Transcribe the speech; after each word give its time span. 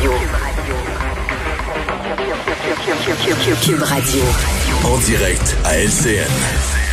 Cube 0.00 0.12
Radio. 0.42 0.74
Cube 3.62 3.82
Radio. 3.82 4.22
En 4.84 4.98
direct 4.98 5.56
à 5.64 5.78
LCN 5.78 6.85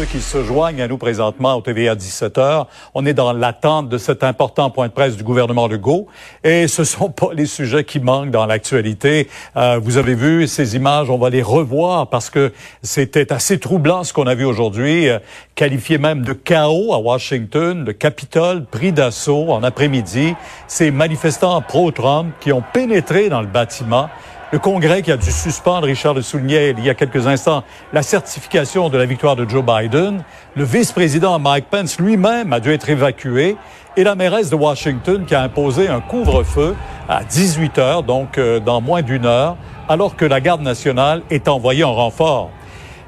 ceux 0.00 0.06
qui 0.06 0.20
se 0.22 0.42
joignent 0.42 0.80
à 0.80 0.88
nous 0.88 0.96
présentement 0.96 1.56
au 1.56 1.60
TVA 1.60 1.94
17h. 1.94 2.64
On 2.94 3.04
est 3.04 3.12
dans 3.12 3.34
l'attente 3.34 3.90
de 3.90 3.98
cet 3.98 4.24
important 4.24 4.70
point 4.70 4.88
de 4.88 4.92
presse 4.92 5.14
du 5.14 5.24
gouvernement 5.24 5.68
Legault 5.68 6.06
et 6.42 6.68
ce 6.68 6.84
sont 6.84 7.10
pas 7.10 7.34
les 7.34 7.44
sujets 7.44 7.84
qui 7.84 8.00
manquent 8.00 8.30
dans 8.30 8.46
l'actualité. 8.46 9.28
Euh, 9.56 9.78
vous 9.82 9.98
avez 9.98 10.14
vu 10.14 10.46
ces 10.46 10.74
images, 10.74 11.10
on 11.10 11.18
va 11.18 11.28
les 11.28 11.42
revoir 11.42 12.06
parce 12.06 12.30
que 12.30 12.50
c'était 12.82 13.30
assez 13.30 13.58
troublant 13.58 14.02
ce 14.02 14.14
qu'on 14.14 14.26
a 14.26 14.34
vu 14.34 14.46
aujourd'hui, 14.46 15.10
euh, 15.10 15.18
qualifié 15.54 15.98
même 15.98 16.22
de 16.22 16.32
chaos 16.32 16.94
à 16.94 16.98
Washington, 16.98 17.84
le 17.84 17.92
Capitole 17.92 18.64
pris 18.64 18.92
d'assaut 18.92 19.50
en 19.50 19.62
après-midi. 19.62 20.34
Ces 20.66 20.90
manifestants 20.90 21.60
pro-Trump 21.60 22.32
qui 22.40 22.54
ont 22.54 22.64
pénétré 22.72 23.28
dans 23.28 23.42
le 23.42 23.48
bâtiment 23.48 24.08
le 24.52 24.58
Congrès 24.58 25.02
qui 25.02 25.12
a 25.12 25.16
dû 25.16 25.30
suspendre, 25.30 25.86
Richard 25.86 26.14
le 26.14 26.22
soulignait 26.22 26.70
il 26.70 26.84
y 26.84 26.90
a 26.90 26.94
quelques 26.94 27.26
instants, 27.28 27.62
la 27.92 28.02
certification 28.02 28.88
de 28.88 28.98
la 28.98 29.06
victoire 29.06 29.36
de 29.36 29.48
Joe 29.48 29.64
Biden. 29.64 30.24
Le 30.56 30.64
vice-président 30.64 31.38
Mike 31.38 31.66
Pence 31.70 32.00
lui-même 32.00 32.52
a 32.52 32.58
dû 32.58 32.72
être 32.72 32.90
évacué. 32.90 33.56
Et 33.96 34.04
la 34.04 34.14
mairesse 34.14 34.50
de 34.50 34.56
Washington 34.56 35.24
qui 35.24 35.34
a 35.34 35.42
imposé 35.42 35.88
un 35.88 36.00
couvre-feu 36.00 36.74
à 37.08 37.22
18 37.22 37.78
heures, 37.78 38.02
donc 38.02 38.38
euh, 38.38 38.60
dans 38.60 38.80
moins 38.80 39.02
d'une 39.02 39.26
heure, 39.26 39.56
alors 39.88 40.16
que 40.16 40.24
la 40.24 40.40
garde 40.40 40.62
nationale 40.62 41.22
est 41.30 41.48
envoyée 41.48 41.84
en 41.84 41.94
renfort. 41.94 42.50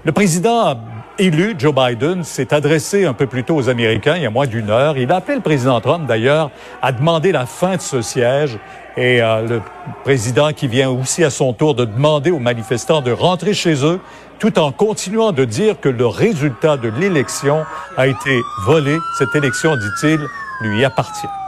Le 0.05 0.13
président 0.13 0.77
élu, 1.19 1.55
Joe 1.59 1.75
Biden, 1.75 2.25
s'est 2.25 2.53
adressé 2.55 3.05
un 3.05 3.13
peu 3.13 3.27
plus 3.27 3.45
tôt 3.45 3.57
aux 3.57 3.69
Américains, 3.69 4.17
il 4.17 4.23
y 4.23 4.27
a 4.27 4.31
moins 4.31 4.47
d'une 4.47 4.71
heure. 4.71 4.97
Il 4.97 5.11
a 5.13 5.17
appelé 5.17 5.37
le 5.37 5.43
président 5.43 5.81
Trump, 5.81 6.07
d'ailleurs, 6.07 6.51
à 6.81 6.93
demander 6.93 7.33
la 7.33 7.47
fin 7.47 7.77
de 7.77 7.81
ce 7.81 8.03
siège. 8.03 8.59
Et 8.97 9.23
euh, 9.23 9.47
le 9.47 9.63
président 10.05 10.53
qui 10.53 10.69
vient 10.69 10.91
aussi 10.91 11.25
à 11.25 11.31
son 11.31 11.53
tour 11.53 11.75
de 11.75 11.85
demander 11.85 12.31
aux 12.31 12.39
manifestants 12.39 13.01
de 13.01 13.11
rentrer 13.11 13.55
chez 13.55 13.85
eux, 13.85 14.01
tout 14.39 14.59
en 14.59 14.73
continuant 14.73 15.33
de 15.33 15.45
dire 15.45 15.81
que 15.81 15.89
le 15.89 16.07
résultat 16.07 16.77
de 16.77 16.89
l'élection 16.89 17.65
a 17.97 18.07
été 18.07 18.41
volé. 18.67 18.97
Cette 19.19 19.35
élection, 19.35 19.77
dit-il, 19.77 20.21
lui 20.63 20.85
appartient. 20.85 21.42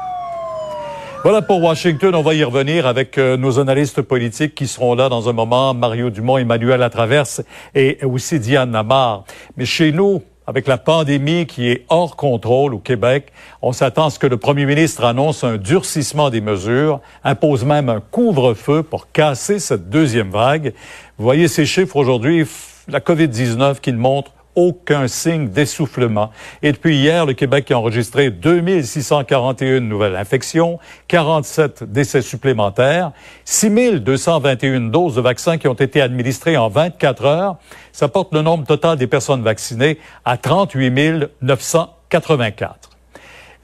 Voilà 1.25 1.41
pour 1.41 1.62
Washington. 1.62 2.14
On 2.14 2.20
va 2.20 2.34
y 2.34 2.44
revenir 2.44 2.86
avec 2.86 3.17
euh, 3.17 3.39
nos 3.39 3.58
analystes 3.58 4.03
politiques 4.03 4.55
qui 4.55 4.67
seront 4.67 4.94
là 4.94 5.08
dans 5.08 5.27
un 5.27 5.33
moment. 5.33 5.72
Mario 5.72 6.11
Dumont, 6.11 6.36
Emmanuel 6.36 6.80
Latraverse 6.80 7.41
et 7.75 7.97
aussi 8.05 8.39
Diane 8.39 8.72
Namar. 8.72 9.25
Mais 9.56 9.64
chez 9.64 9.91
nous, 9.91 10.20
avec 10.47 10.67
la 10.67 10.77
pandémie 10.77 11.47
qui 11.47 11.70
est 11.70 11.86
hors 11.89 12.17
contrôle 12.17 12.75
au 12.75 12.78
Québec, 12.78 13.33
on 13.62 13.72
s'attend 13.72 14.08
à 14.08 14.11
ce 14.11 14.19
que 14.19 14.27
le 14.27 14.36
premier 14.36 14.67
ministre 14.67 15.02
annonce 15.02 15.45
un 15.45 15.56
durcissement 15.56 16.28
des 16.28 16.42
mesures, 16.42 17.00
impose 17.25 17.64
même 17.64 17.89
un 17.89 18.00
couvre-feu 18.00 18.83
pour 18.83 19.11
casser 19.11 19.61
cette 19.61 19.89
deuxième 19.89 20.30
vague. 20.30 20.75
Vous 21.17 21.25
voyez 21.25 21.48
ces 21.48 21.64
chiffres 21.64 21.97
aujourd'hui, 21.97 22.47
la 22.86 23.00
COVID-19 23.00 23.80
qui 23.80 23.95
montre 23.95 24.33
aucun 24.54 25.08
signe 25.08 25.48
d'essoufflement. 25.48 26.30
Et 26.62 26.72
depuis 26.72 26.96
hier, 26.96 27.26
le 27.26 27.32
Québec 27.32 27.70
a 27.70 27.78
enregistré 27.78 28.30
2641 28.30 29.80
nouvelles 29.80 30.16
infections, 30.16 30.78
47 31.08 31.84
décès 31.84 32.22
supplémentaires, 32.22 33.12
6221 33.44 34.80
doses 34.90 35.16
de 35.16 35.20
vaccins 35.20 35.58
qui 35.58 35.68
ont 35.68 35.74
été 35.74 36.00
administrées 36.00 36.56
en 36.56 36.68
24 36.68 37.24
heures. 37.24 37.56
Ça 37.92 38.08
porte 38.08 38.34
le 38.34 38.42
nombre 38.42 38.66
total 38.66 38.98
des 38.98 39.06
personnes 39.06 39.42
vaccinées 39.42 39.98
à 40.24 40.36
38 40.36 41.28
984. 41.42 42.90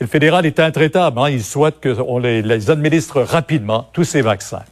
le 0.00 0.06
fédéral 0.06 0.46
est 0.46 0.60
intraitable. 0.60 1.18
Hein. 1.18 1.30
Il 1.30 1.42
souhaite 1.42 1.76
qu'on 1.82 2.18
les, 2.18 2.42
les 2.42 2.70
administre 2.70 3.22
rapidement, 3.22 3.88
tous 3.92 4.04
ces 4.04 4.22
vaccins. 4.22 4.62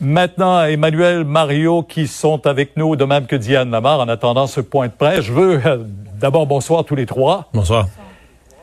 Maintenant, 0.00 0.64
Emmanuel, 0.64 1.24
Mario 1.24 1.82
qui 1.82 2.06
sont 2.06 2.46
avec 2.46 2.76
nous, 2.76 2.96
de 2.96 3.04
même 3.04 3.26
que 3.26 3.36
Diane 3.36 3.70
Lamar, 3.70 4.00
en 4.00 4.08
attendant 4.08 4.46
ce 4.46 4.62
point 4.62 4.86
de 4.86 4.92
presse. 4.92 5.20
Je 5.20 5.32
veux 5.32 5.60
euh, 5.66 5.78
d'abord 6.18 6.46
bonsoir 6.46 6.84
tous 6.84 6.94
les 6.94 7.04
trois. 7.04 7.50
Bonsoir. 7.52 7.86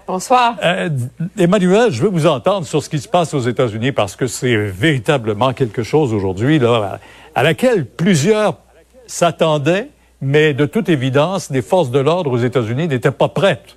Bonsoir. 0.08 0.56
Euh, 0.64 0.90
Emmanuel, 1.38 1.92
je 1.92 2.02
veux 2.02 2.10
vous 2.10 2.26
entendre 2.26 2.66
sur 2.66 2.82
ce 2.82 2.90
qui 2.90 2.98
se 2.98 3.08
passe 3.08 3.36
aux 3.36 3.42
États-Unis 3.42 3.92
parce 3.92 4.16
que 4.16 4.26
c'est 4.26 4.56
véritablement 4.56 5.54
quelque 5.54 5.84
chose 5.84 6.12
aujourd'hui 6.12 6.58
là 6.58 7.00
à 7.36 7.44
laquelle 7.44 7.86
plusieurs 7.86 8.58
s'attendaient, 9.06 9.90
mais 10.22 10.56
de 10.56 10.66
toute 10.66 10.90
évidence, 10.90 11.52
les 11.52 11.62
forces 11.62 11.92
de 11.92 12.00
l'ordre 12.00 12.32
aux 12.32 12.38
États-Unis 12.38 12.88
n'étaient 12.88 13.12
pas 13.12 13.28
prêtes. 13.28 13.77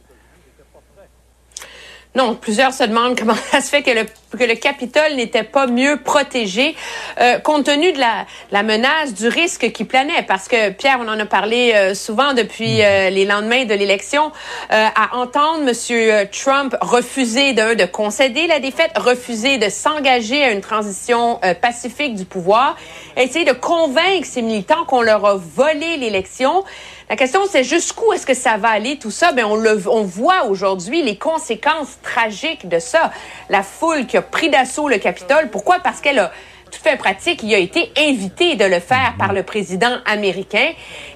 Non, 2.16 2.34
plusieurs 2.34 2.72
se 2.72 2.82
demandent 2.82 3.16
comment 3.16 3.34
ça 3.50 3.60
se 3.60 3.68
fait 3.68 3.82
que 3.82 3.90
le, 3.92 4.04
que 4.36 4.42
le 4.42 4.56
Capitole 4.56 5.14
n'était 5.14 5.44
pas 5.44 5.68
mieux 5.68 5.96
protégé 6.02 6.74
euh, 7.20 7.38
compte 7.38 7.66
tenu 7.66 7.92
de 7.92 7.98
la, 7.98 8.26
la, 8.50 8.64
menace, 8.64 9.14
du 9.14 9.28
risque 9.28 9.70
qui 9.70 9.84
planait. 9.84 10.24
Parce 10.26 10.48
que, 10.48 10.70
Pierre, 10.70 10.98
on 11.00 11.06
en 11.06 11.20
a 11.20 11.26
parlé 11.26 11.72
euh, 11.72 11.94
souvent 11.94 12.34
depuis 12.34 12.82
euh, 12.82 13.10
les 13.10 13.24
lendemains 13.24 13.64
de 13.64 13.74
l'élection, 13.74 14.32
à 14.70 15.16
entendre 15.16 15.68
M. 15.68 16.28
Trump 16.30 16.76
refuser 16.80 17.52
de, 17.52 17.74
de 17.74 17.84
concéder 17.84 18.46
la 18.46 18.58
défaite, 18.58 18.92
refuser 18.96 19.58
de 19.58 19.68
s'engager 19.68 20.42
à 20.42 20.50
une 20.50 20.60
transition 20.60 21.40
pacifique 21.60 22.14
du 22.14 22.24
pouvoir, 22.24 22.76
essayer 23.16 23.44
de 23.44 23.52
convaincre 23.52 24.26
ses 24.26 24.42
militants 24.42 24.84
qu'on 24.84 25.02
leur 25.02 25.24
a 25.26 25.36
volé 25.36 25.96
l'élection. 25.96 26.64
La 27.10 27.16
question, 27.16 27.40
c'est 27.50 27.64
jusqu'où 27.64 28.12
est-ce 28.12 28.24
que 28.24 28.34
ça 28.34 28.56
va 28.56 28.68
aller 28.68 28.96
tout 28.96 29.10
ça? 29.10 29.32
Ben, 29.32 29.44
on 29.44 29.56
le, 29.56 29.82
on 29.88 30.04
voit 30.04 30.44
aujourd'hui 30.44 31.02
les 31.02 31.18
conséquences 31.18 31.98
tragiques 32.04 32.68
de 32.68 32.78
ça. 32.78 33.10
La 33.48 33.64
foule 33.64 34.06
qui 34.06 34.16
a 34.16 34.22
pris 34.22 34.48
d'assaut 34.48 34.88
le 34.88 34.98
Capitole. 34.98 35.50
Pourquoi? 35.50 35.80
Parce 35.80 36.00
qu'elle 36.00 36.20
a 36.20 36.30
tout 36.70 36.78
fait 36.80 36.96
pratique, 36.96 37.42
il 37.42 37.52
a 37.52 37.58
été 37.58 37.90
invité 37.98 38.54
de 38.54 38.64
le 38.64 38.78
faire 38.78 39.14
par 39.18 39.32
le 39.32 39.42
président 39.42 39.98
américain. 40.06 40.70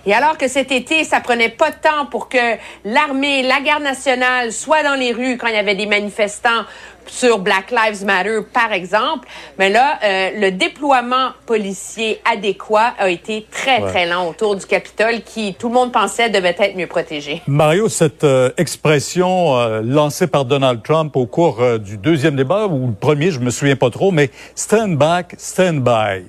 Et 0.04 0.12
alors 0.12 0.36
que 0.36 0.48
cet 0.48 0.72
été, 0.72 1.04
ça 1.04 1.20
prenait 1.20 1.48
pas 1.48 1.70
de 1.70 1.76
temps 1.76 2.06
pour 2.10 2.28
que 2.28 2.56
l'armée, 2.84 3.44
la 3.44 3.60
garde 3.60 3.84
nationale 3.84 4.52
soient 4.52 4.82
dans 4.82 4.96
les 4.96 5.12
rues 5.12 5.38
quand 5.38 5.46
il 5.46 5.54
y 5.54 5.58
avait 5.58 5.76
des 5.76 5.86
manifestants 5.86 6.64
sur 7.06 7.38
Black 7.38 7.70
Lives 7.70 8.04
Matter, 8.04 8.40
par 8.52 8.72
exemple. 8.72 9.28
Mais 9.58 9.70
là, 9.70 9.98
euh, 10.02 10.30
le 10.40 10.50
déploiement 10.50 11.30
policier 11.46 12.20
adéquat 12.30 12.94
a 12.98 13.08
été 13.08 13.46
très, 13.50 13.80
très 13.80 14.06
lent 14.06 14.28
autour 14.28 14.56
du 14.56 14.66
Capitole 14.66 15.22
qui, 15.24 15.54
tout 15.54 15.68
le 15.68 15.74
monde 15.74 15.92
pensait, 15.92 16.30
devait 16.30 16.56
être 16.58 16.76
mieux 16.76 16.86
protégé. 16.86 17.42
Mario, 17.46 17.88
cette 17.88 18.24
euh, 18.24 18.50
expression 18.56 19.56
euh, 19.58 19.82
lancée 19.82 20.26
par 20.26 20.44
Donald 20.44 20.82
Trump 20.82 21.16
au 21.16 21.26
cours 21.26 21.62
du 21.78 21.96
deuxième 21.96 22.36
débat, 22.36 22.66
ou 22.66 22.88
le 22.88 22.94
premier, 22.94 23.30
je 23.30 23.40
me 23.40 23.50
souviens 23.50 23.76
pas 23.76 23.90
trop, 23.90 24.10
mais 24.10 24.30
stand 24.54 24.96
back, 24.96 25.34
stand 25.38 25.82
by. 25.82 26.24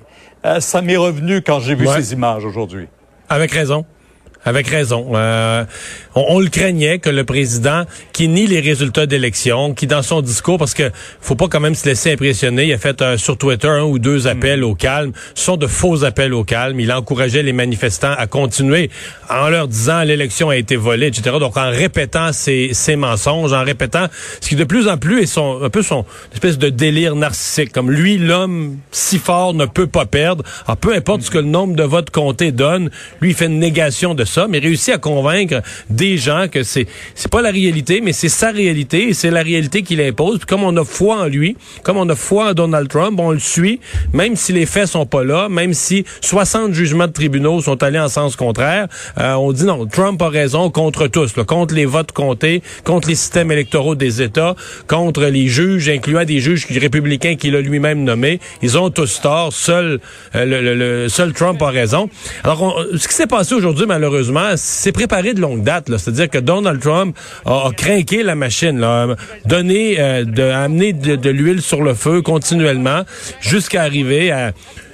ça 0.60 0.82
m'est 0.82 0.96
revenu 0.96 1.42
quand 1.42 1.60
j'ai 1.60 1.74
vu 1.74 1.86
ces 1.86 2.12
images 2.12 2.44
aujourd'hui. 2.44 2.88
Avec 3.28 3.50
raison. 3.50 3.84
Avec 4.46 4.68
raison. 4.68 5.08
Euh, 5.14 5.64
on, 6.14 6.38
le 6.38 6.48
craignait 6.48 7.00
que 7.00 7.10
le 7.10 7.24
président, 7.24 7.82
qui 8.12 8.28
nie 8.28 8.46
les 8.46 8.60
résultats 8.60 9.06
d'élection, 9.06 9.74
qui 9.74 9.88
dans 9.88 10.02
son 10.02 10.22
discours, 10.22 10.56
parce 10.56 10.72
que 10.72 10.92
faut 11.20 11.34
pas 11.34 11.48
quand 11.48 11.58
même 11.58 11.74
se 11.74 11.84
laisser 11.84 12.12
impressionner, 12.12 12.66
il 12.66 12.72
a 12.72 12.78
fait 12.78 13.16
sur 13.16 13.36
Twitter 13.36 13.66
un 13.66 13.82
ou 13.82 13.98
deux 13.98 14.28
appels 14.28 14.62
au 14.62 14.76
calme, 14.76 15.10
ce 15.34 15.46
sont 15.46 15.56
de 15.56 15.66
faux 15.66 16.04
appels 16.04 16.32
au 16.32 16.44
calme. 16.44 16.78
Il 16.78 16.92
encourageait 16.92 17.42
les 17.42 17.52
manifestants 17.52 18.14
à 18.16 18.28
continuer 18.28 18.88
en 19.28 19.48
leur 19.48 19.66
disant 19.66 20.04
l'élection 20.04 20.48
a 20.50 20.56
été 20.56 20.76
volée, 20.76 21.08
etc. 21.08 21.38
Donc 21.40 21.56
en 21.56 21.68
répétant 21.68 22.32
ces, 22.32 22.70
mensonges, 22.96 23.52
en 23.52 23.64
répétant 23.64 24.06
ce 24.40 24.48
qui 24.48 24.54
de 24.54 24.62
plus 24.62 24.86
en 24.86 24.96
plus 24.96 25.22
est 25.22 25.26
son 25.26 25.60
un 25.60 25.70
peu 25.70 25.82
son 25.82 26.04
espèce 26.32 26.56
de 26.56 26.68
délire 26.68 27.16
narcissique, 27.16 27.72
comme 27.72 27.90
lui 27.90 28.16
l'homme 28.16 28.76
si 28.92 29.18
fort 29.18 29.54
ne 29.54 29.66
peut 29.66 29.88
pas 29.88 30.06
perdre. 30.06 30.44
Alors, 30.66 30.76
peu 30.76 30.94
importe 30.94 31.22
ce 31.22 31.32
que 31.32 31.38
le 31.38 31.44
nombre 31.44 31.74
de 31.74 31.82
votes 31.82 32.10
comptés 32.10 32.52
donne, 32.52 32.90
lui 33.20 33.30
il 33.30 33.34
fait 33.34 33.46
une 33.46 33.58
négation 33.58 34.14
de 34.14 34.24
ça 34.24 34.35
mais 34.48 34.58
réussit 34.58 34.94
à 34.94 34.98
convaincre 34.98 35.62
des 35.90 36.18
gens 36.18 36.46
que 36.50 36.62
c'est 36.62 36.86
c'est 37.14 37.30
pas 37.30 37.42
la 37.42 37.50
réalité, 37.50 38.00
mais 38.00 38.12
c'est 38.12 38.28
sa 38.28 38.50
réalité 38.50 39.08
et 39.08 39.14
c'est 39.14 39.30
la 39.30 39.42
réalité 39.42 39.82
qu'il 39.82 40.00
impose. 40.00 40.38
Puis 40.38 40.46
comme 40.46 40.64
on 40.64 40.76
a 40.76 40.84
foi 40.84 41.22
en 41.22 41.26
lui, 41.26 41.56
comme 41.82 41.96
on 41.96 42.08
a 42.08 42.14
foi 42.14 42.50
en 42.50 42.54
Donald 42.54 42.88
Trump, 42.88 43.18
on 43.18 43.32
le 43.32 43.38
suit, 43.38 43.80
même 44.12 44.36
si 44.36 44.52
les 44.52 44.66
faits 44.66 44.88
sont 44.88 45.06
pas 45.06 45.24
là, 45.24 45.48
même 45.48 45.74
si 45.74 46.04
60 46.20 46.72
jugements 46.72 47.06
de 47.06 47.12
tribunaux 47.12 47.60
sont 47.60 47.82
allés 47.82 47.98
en 47.98 48.08
sens 48.08 48.36
contraire, 48.36 48.88
euh, 49.18 49.34
on 49.34 49.52
dit 49.52 49.64
non, 49.64 49.86
Trump 49.86 50.20
a 50.22 50.28
raison 50.28 50.70
contre 50.70 51.06
tous, 51.06 51.32
contre 51.46 51.74
les 51.74 51.86
votes 51.86 52.12
comptés, 52.12 52.62
contre 52.84 53.08
les 53.08 53.14
systèmes 53.14 53.50
électoraux 53.50 53.94
des 53.94 54.22
États, 54.22 54.54
contre 54.86 55.24
les 55.24 55.48
juges, 55.48 55.88
incluant 55.88 56.24
des 56.24 56.40
juges 56.40 56.66
républicains 56.70 57.36
qu'il 57.36 57.56
a 57.56 57.60
lui-même 57.60 58.04
nommés. 58.04 58.40
Ils 58.62 58.78
ont 58.78 58.90
tous 58.90 59.20
tort. 59.20 59.52
Seul 59.52 60.00
euh, 60.34 60.44
le, 60.44 60.74
le, 60.74 61.08
seul 61.08 61.32
Trump 61.32 61.60
a 61.62 61.70
raison. 61.70 62.08
Alors, 62.44 62.82
ce 62.96 63.08
qui 63.08 63.14
s'est 63.14 63.26
passé 63.26 63.54
aujourd'hui, 63.54 63.86
malheureusement, 63.86 64.25
c'est 64.56 64.92
préparé 64.92 65.34
de 65.34 65.40
longue 65.40 65.62
date. 65.62 65.88
C'est-à-dire 65.88 66.30
que 66.30 66.38
Donald 66.38 66.80
Trump 66.80 67.16
a, 67.44 67.66
a 67.68 67.70
craqué 67.72 68.22
la 68.22 68.34
machine, 68.34 68.78
là, 68.78 69.08
donné, 69.44 69.96
euh, 69.98 70.24
de, 70.24 71.16
de 71.16 71.30
l'huile 71.30 71.62
sur 71.62 71.82
le 71.82 71.94
feu 71.94 72.22
continuellement 72.22 73.02
jusqu'à 73.40 73.82
arriver 73.82 74.30
à... 74.30 74.52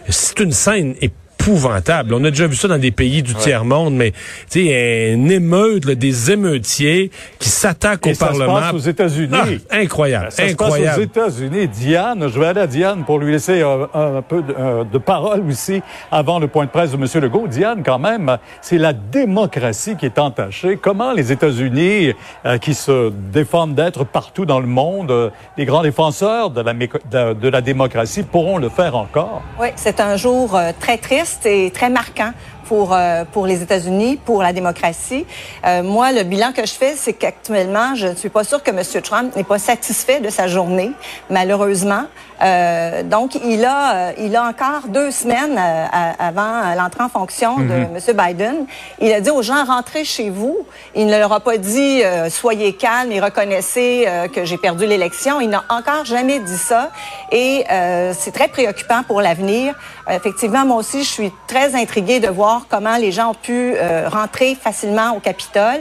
C'est 0.08 0.40
une 0.40 0.52
scène 0.52 0.94
épouvantable. 1.42 2.14
On 2.14 2.24
a 2.24 2.30
déjà 2.30 2.46
vu 2.46 2.56
ça 2.56 2.68
dans 2.68 2.78
des 2.78 2.90
pays 2.90 3.22
du 3.22 3.34
tiers-monde, 3.34 3.94
mais 3.94 4.12
tu 4.50 4.66
sais, 4.66 5.12
une 5.12 5.30
émeute, 5.30 5.86
des 5.86 6.30
émeutiers 6.30 7.10
qui 7.38 7.48
s'attaquent 7.48 8.06
au 8.06 8.14
Parlement. 8.14 8.60
Ça 8.60 8.66
se 8.66 8.72
passe 8.72 8.74
aux 8.74 8.90
États-Unis. 8.90 9.60
Ah, 9.70 9.76
incroyable, 9.76 10.28
ça 10.30 10.44
incroyable. 10.44 11.02
Se 11.02 11.06
passe 11.08 11.24
aux 11.24 11.30
États-Unis. 11.30 11.68
Diane, 11.68 12.28
je 12.32 12.38
vais 12.38 12.46
aller 12.46 12.60
à 12.60 12.66
Diane 12.66 13.04
pour 13.04 13.18
lui 13.18 13.32
laisser 13.32 13.62
un, 13.62 14.22
peu 14.22 14.42
de, 14.42 14.84
de, 14.84 14.98
parole 14.98 15.42
aussi 15.48 15.82
avant 16.10 16.38
le 16.38 16.46
point 16.46 16.64
de 16.64 16.70
presse 16.70 16.92
de 16.92 16.96
M. 16.96 17.22
Legault. 17.22 17.48
Diane, 17.48 17.82
quand 17.84 17.98
même, 17.98 18.38
c'est 18.60 18.78
la 18.78 18.92
démocratie 18.92 19.96
qui 19.96 20.06
est 20.06 20.18
entachée. 20.18 20.78
Comment 20.80 21.12
les 21.12 21.32
États-Unis, 21.32 22.12
euh, 22.46 22.58
qui 22.58 22.74
se 22.74 23.10
défendent 23.10 23.74
d'être 23.74 24.04
partout 24.04 24.46
dans 24.46 24.60
le 24.60 24.66
monde, 24.66 25.10
euh, 25.10 25.30
les 25.56 25.64
grands 25.64 25.82
défenseurs 25.82 26.50
de 26.50 26.60
la, 26.60 26.72
de, 26.72 27.34
de 27.34 27.48
la 27.48 27.60
démocratie, 27.60 28.22
pourront 28.22 28.58
le 28.58 28.68
faire 28.68 28.96
encore? 28.96 29.42
Oui, 29.60 29.68
c'est 29.76 30.00
un 30.00 30.16
jour 30.16 30.56
euh, 30.56 30.70
très 30.78 30.98
triste 30.98 31.31
c'est 31.40 31.70
très 31.74 31.90
marquant 31.90 32.32
pour, 32.72 32.94
euh, 32.94 33.24
pour 33.30 33.46
les 33.46 33.62
États-Unis, 33.62 34.18
pour 34.24 34.42
la 34.42 34.54
démocratie. 34.54 35.26
Euh, 35.66 35.82
moi, 35.82 36.10
le 36.12 36.22
bilan 36.22 36.52
que 36.52 36.64
je 36.64 36.72
fais, 36.72 36.94
c'est 36.96 37.12
qu'actuellement, 37.12 37.94
je 37.94 38.08
ne 38.08 38.14
suis 38.14 38.30
pas 38.30 38.44
sûre 38.44 38.62
que 38.62 38.70
M. 38.70 39.02
Trump 39.02 39.36
n'est 39.36 39.44
pas 39.44 39.58
satisfait 39.58 40.20
de 40.20 40.30
sa 40.30 40.48
journée, 40.48 40.92
malheureusement. 41.28 42.04
Euh, 42.42 43.02
donc, 43.02 43.34
il 43.44 43.64
a, 43.64 44.12
il 44.18 44.34
a 44.34 44.44
encore 44.44 44.88
deux 44.88 45.10
semaines 45.10 45.60
avant 46.18 46.74
l'entrée 46.74 47.04
en 47.04 47.08
fonction 47.08 47.58
de 47.60 47.72
M. 47.72 47.98
Mhm. 48.08 48.26
Biden. 48.26 48.56
Il 49.00 49.12
a 49.12 49.20
dit 49.20 49.30
aux 49.30 49.42
gens, 49.42 49.64
rentrez 49.64 50.04
chez 50.04 50.30
vous. 50.30 50.66
Il 50.94 51.06
ne 51.06 51.18
leur 51.18 51.32
a 51.32 51.40
pas 51.40 51.58
dit, 51.58 52.02
soyez 52.30 52.72
calmes 52.72 53.12
et 53.12 53.20
reconnaissez 53.20 54.08
que 54.34 54.44
j'ai 54.44 54.56
perdu 54.56 54.86
l'élection. 54.86 55.40
Il 55.40 55.50
n'a 55.50 55.62
encore 55.68 56.04
jamais 56.04 56.40
dit 56.40 56.56
ça. 56.56 56.90
Et 57.30 57.64
c'est 58.12 58.32
très 58.32 58.48
préoccupant 58.48 59.04
pour 59.06 59.20
l'avenir. 59.20 59.76
Effectivement, 60.10 60.64
moi 60.64 60.76
aussi, 60.76 61.04
je 61.04 61.08
suis 61.08 61.32
très 61.46 61.74
intriguée 61.74 62.20
de 62.20 62.28
voir 62.28 62.66
comment 62.68 62.96
les 62.96 63.12
gens 63.12 63.30
ont 63.30 63.34
pu 63.34 63.74
rentrer 64.06 64.54
facilement 64.54 65.16
au 65.16 65.20
Capitole. 65.20 65.80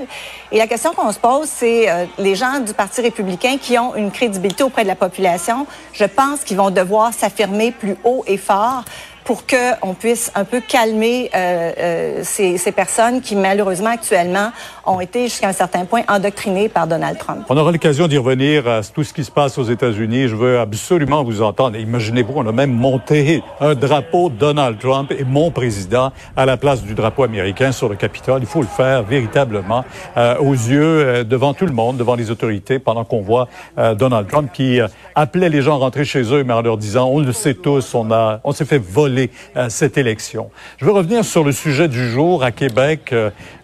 Et 0.51 0.57
la 0.57 0.67
question 0.67 0.93
qu'on 0.93 1.11
se 1.11 1.19
pose, 1.19 1.47
c'est 1.47 1.87
les 2.17 2.35
gens 2.35 2.59
du 2.59 2.73
Parti 2.73 3.01
républicain 3.01 3.57
qui 3.59 3.77
ont 3.77 3.95
une 3.95 4.11
crédibilité 4.11 4.63
auprès 4.63 4.83
de 4.83 4.87
la 4.87 4.95
population. 4.95 5.65
Je 5.93 6.05
pense 6.05 6.43
qu'ils 6.43 6.57
vont 6.57 6.71
devoir 6.71 7.13
s'affirmer 7.13 7.71
plus 7.71 7.95
haut 8.03 8.23
et 8.27 8.37
fort 8.37 8.83
pour 9.23 9.43
qu'on 9.45 9.93
puisse 9.93 10.31
un 10.35 10.45
peu 10.45 10.61
calmer 10.61 11.29
euh, 11.35 11.71
euh, 11.77 12.21
ces, 12.23 12.71
personnes 12.71 13.21
qui, 13.21 13.35
malheureusement, 13.35 13.91
actuellement, 13.91 14.51
ont 14.85 14.99
été 14.99 15.23
jusqu'à 15.23 15.49
un 15.49 15.53
certain 15.53 15.85
point 15.85 16.01
endoctrinées 16.07 16.69
par 16.69 16.87
Donald 16.87 17.17
Trump. 17.17 17.45
On 17.49 17.57
aura 17.57 17.71
l'occasion 17.71 18.07
d'y 18.07 18.17
revenir 18.17 18.67
à 18.67 18.81
tout 18.83 19.03
ce 19.03 19.13
qui 19.13 19.23
se 19.23 19.31
passe 19.31 19.57
aux 19.57 19.63
États-Unis. 19.63 20.27
Je 20.27 20.35
veux 20.35 20.59
absolument 20.59 21.23
vous 21.23 21.41
entendre. 21.41 21.77
Imaginez-vous, 21.77 22.33
on 22.35 22.47
a 22.47 22.51
même 22.51 22.73
monté 22.73 23.43
un 23.59 23.75
drapeau 23.75 24.29
Donald 24.29 24.79
Trump 24.79 25.11
et 25.11 25.23
mon 25.23 25.51
président 25.51 26.11
à 26.35 26.45
la 26.45 26.57
place 26.57 26.83
du 26.83 26.93
drapeau 26.93 27.23
américain 27.23 27.71
sur 27.71 27.89
le 27.89 27.95
Capitole. 27.95 28.41
Il 28.41 28.47
faut 28.47 28.61
le 28.61 28.67
faire 28.67 29.03
véritablement 29.03 29.83
euh, 30.17 30.37
aux 30.37 30.53
yeux, 30.53 30.81
euh, 30.81 31.23
devant 31.23 31.53
tout 31.53 31.65
le 31.65 31.73
monde, 31.73 31.97
devant 31.97 32.15
les 32.15 32.31
autorités, 32.31 32.79
pendant 32.79 33.03
qu'on 33.03 33.21
voit 33.21 33.47
euh, 33.77 33.95
Donald 33.95 34.27
Trump 34.27 34.51
qui 34.53 34.79
appelait 35.15 35.49
les 35.49 35.61
gens 35.61 35.75
à 35.75 35.77
rentrer 35.77 36.05
chez 36.05 36.23
eux, 36.33 36.43
mais 36.43 36.53
en 36.53 36.61
leur 36.61 36.77
disant, 36.77 37.07
on 37.07 37.19
le 37.19 37.33
sait 37.33 37.53
tous, 37.53 37.93
on 37.93 38.11
a, 38.11 38.39
on 38.43 38.51
s'est 38.51 38.65
fait 38.65 38.81
voler 38.81 39.29
cette 39.69 39.97
élection. 39.97 40.49
Je 40.77 40.85
veux 40.85 40.91
revenir 40.91 41.23
sur 41.25 41.43
le 41.43 41.51
sujet 41.51 41.87
du 41.87 42.09
jour 42.09 42.43
à 42.43 42.51
Québec. 42.51 43.13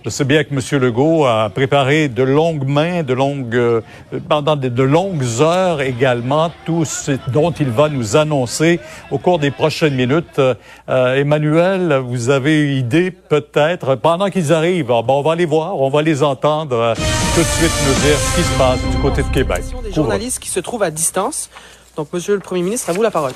Je 0.05 0.09
sais 0.09 0.23
bien 0.23 0.43
que 0.43 0.53
M. 0.53 0.81
Legault 0.81 1.16
a 1.25 1.49
préparé 1.49 2.07
de 2.07 2.23
longues 2.23 2.67
mains, 2.67 3.03
de 3.03 3.13
longues, 3.13 3.55
euh, 3.55 3.81
pendant 4.27 4.55
de, 4.55 4.83
longues 4.83 5.23
heures 5.41 5.81
également, 5.81 6.51
tout 6.65 6.85
ce 6.85 7.11
dont 7.31 7.51
il 7.51 7.69
va 7.69 7.89
nous 7.89 8.15
annoncer 8.15 8.79
au 9.11 9.17
cours 9.17 9.39
des 9.39 9.51
prochaines 9.51 9.95
minutes. 9.95 10.41
Emmanuel, 10.87 12.01
vous 12.05 12.29
avez 12.29 12.77
idée 12.77 13.11
peut-être, 13.11 13.95
pendant 13.95 14.29
qu'ils 14.29 14.53
arrivent, 14.53 14.91
ah, 14.91 15.01
on 15.07 15.21
va 15.21 15.35
les 15.35 15.45
voir, 15.45 15.79
on 15.79 15.89
va 15.89 16.01
les 16.01 16.23
entendre 16.23 16.93
tout 17.35 17.41
de 17.41 17.45
suite 17.45 17.71
nous 17.85 18.07
dire 18.07 18.17
ce 18.17 18.35
qui 18.35 18.43
se 18.43 18.57
passe 18.57 18.79
du 18.89 18.97
côté 18.97 19.23
de 19.23 19.27
Québec. 19.29 19.63
Des 19.83 19.93
journalistes 19.93 20.39
qui 20.39 20.49
se 20.49 20.59
trouvent 20.59 20.83
à 20.83 20.91
distance. 20.91 21.49
Donc, 21.95 22.13
Monsieur 22.13 22.35
le 22.35 22.39
Premier 22.39 22.61
ministre, 22.61 22.89
à 22.89 22.93
vous 22.93 23.01
la 23.01 23.11
parole. 23.11 23.33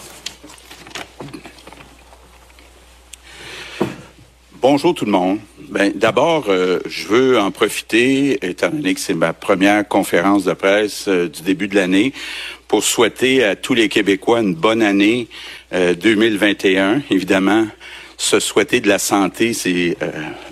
Bonjour 4.62 4.94
tout 4.94 5.06
le 5.06 5.12
monde. 5.12 5.40
Ben, 5.70 5.92
d'abord, 5.96 6.46
euh, 6.50 6.82
je 6.86 7.08
veux 7.08 7.40
en 7.40 7.50
profiter, 7.50 8.38
étant 8.46 8.70
donné 8.70 8.94
que 8.94 9.00
c'est 9.00 9.16
ma 9.16 9.34
première 9.34 9.88
conférence 9.88 10.44
de 10.44 10.54
presse 10.54 11.06
euh, 11.08 11.28
du 11.28 11.42
début 11.42 11.68
de 11.68 11.74
l'année, 11.74 12.14
pour 12.68 12.84
souhaiter 12.84 13.44
à 13.44 13.56
tous 13.56 13.74
les 13.74 13.90
Québécois 13.90 14.42
une 14.42 14.54
bonne 14.54 14.84
année 14.84 15.28
2021. 15.72 16.84
Euh, 16.84 17.00
Évidemment, 17.10 17.66
se 18.18 18.40
souhaiter 18.40 18.82
de 18.82 18.88
la 18.88 19.00
santé, 19.00 19.54
c'est 19.54 19.98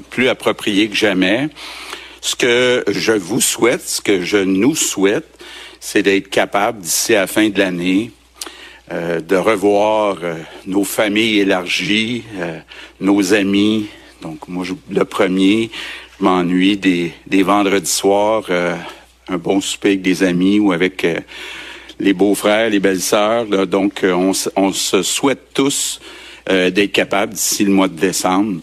plus 0.09 0.27
approprié 0.27 0.89
que 0.89 0.95
jamais. 0.95 1.49
Ce 2.21 2.35
que 2.35 2.83
je 2.87 3.11
vous 3.11 3.41
souhaite, 3.41 3.87
ce 3.87 4.01
que 4.01 4.23
je 4.23 4.37
nous 4.37 4.73
souhaite, 4.75 5.27
c'est 5.79 6.01
d'être 6.01 6.31
capable 6.31 6.79
d'ici 6.79 7.13
à 7.13 7.21
la 7.21 7.27
fin 7.27 7.47
de 7.49 7.59
l'année 7.59 8.09
de 8.91 9.35
revoir 9.35 10.17
nos 10.65 10.83
familles 10.83 11.41
élargies, 11.41 12.23
nos 12.99 13.35
amis, 13.35 13.87
donc, 14.21 14.47
moi, 14.47 14.65
le 14.89 15.05
premier, 15.05 15.69
je 16.17 16.23
m'ennuie 16.23 16.77
des, 16.77 17.13
des 17.27 17.43
vendredis 17.43 17.89
soirs, 17.89 18.43
euh, 18.49 18.75
un 19.29 19.37
bon 19.37 19.61
souper 19.61 19.89
avec 19.89 20.01
des 20.01 20.23
amis 20.23 20.59
ou 20.59 20.73
avec 20.73 21.05
euh, 21.05 21.19
les 21.99 22.13
beaux-frères, 22.13 22.69
les 22.69 22.79
belles-sœurs. 22.79 23.45
Donc, 23.67 24.03
euh, 24.03 24.13
on, 24.13 24.31
on, 24.57 24.73
se 24.73 25.01
souhaite 25.03 25.53
tous 25.53 25.99
d'être 26.47 26.93
capables 26.93 27.33
d'ici 27.33 27.63
le 27.63 27.71
mois 27.71 27.87
de 27.87 27.99
décembre 27.99 28.61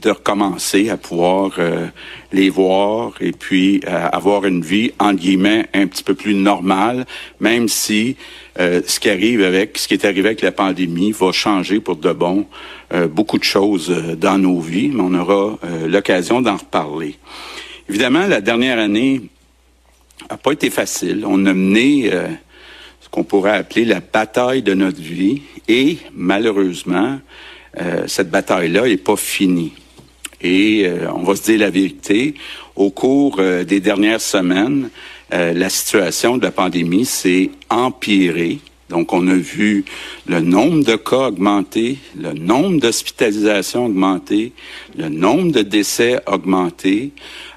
de 0.00 0.10
recommencer 0.10 0.88
à 0.88 0.96
pouvoir 0.96 1.58
les 2.30 2.48
voir 2.48 3.14
et 3.20 3.32
puis 3.32 3.80
avoir 3.86 4.44
une 4.44 4.62
vie 4.62 4.92
en 5.00 5.14
guillemets 5.14 5.66
un 5.74 5.88
petit 5.88 6.04
peu 6.04 6.14
plus 6.14 6.34
normale, 6.34 7.06
même 7.40 7.66
si 7.66 8.16
ce 8.58 8.98
qui 8.98 9.08
arrive 9.08 9.42
avec 9.42 9.78
ce 9.78 9.86
qui 9.86 9.94
est 9.94 10.04
arrivé 10.04 10.30
avec 10.30 10.42
la 10.42 10.50
pandémie 10.50 11.12
va 11.12 11.30
changer 11.30 11.78
pour 11.78 11.96
de 11.96 12.12
bon 12.12 12.46
euh, 12.90 13.06
beaucoup 13.06 13.36
de 13.36 13.44
choses 13.44 13.90
euh, 13.90 14.16
dans 14.16 14.38
nos 14.38 14.60
vies, 14.60 14.88
mais 14.88 15.02
on 15.02 15.12
aura 15.12 15.58
euh, 15.62 15.86
l'occasion 15.86 16.40
d'en 16.40 16.56
reparler. 16.56 17.16
Évidemment, 17.86 18.26
la 18.26 18.40
dernière 18.40 18.78
année 18.78 19.20
n'a 20.30 20.38
pas 20.38 20.52
été 20.52 20.70
facile. 20.70 21.24
On 21.26 21.44
a 21.44 21.52
mené 21.52 22.10
ce 23.00 23.08
qu'on 23.10 23.24
pourrait 23.24 23.56
appeler 23.56 23.84
la 23.86 24.00
bataille 24.00 24.62
de 24.62 24.74
notre 24.74 25.00
vie 25.00 25.42
et 25.68 25.96
malheureusement, 26.14 27.18
cette 28.06 28.28
bataille-là 28.30 28.86
n'est 28.86 28.98
pas 28.98 29.16
finie. 29.16 29.72
Et 30.42 30.86
on 31.14 31.22
va 31.22 31.34
se 31.34 31.44
dire 31.44 31.60
la 31.60 31.70
vérité, 31.70 32.34
au 32.76 32.90
cours 32.90 33.40
des 33.40 33.80
dernières 33.80 34.20
semaines, 34.20 34.90
la 35.30 35.68
situation 35.68 36.36
de 36.36 36.42
la 36.42 36.50
pandémie 36.50 37.04
s'est 37.04 37.50
empirée 37.68 38.60
donc, 38.88 39.12
on 39.12 39.28
a 39.28 39.34
vu 39.34 39.84
le 40.26 40.40
nombre 40.40 40.82
de 40.82 40.96
cas 40.96 41.28
augmenter, 41.28 41.98
le 42.18 42.32
nombre 42.32 42.80
d'hospitalisations 42.80 43.86
augmenter, 43.86 44.52
le 44.96 45.10
nombre 45.10 45.52
de 45.52 45.60
décès 45.60 46.20
augmenter. 46.26 47.10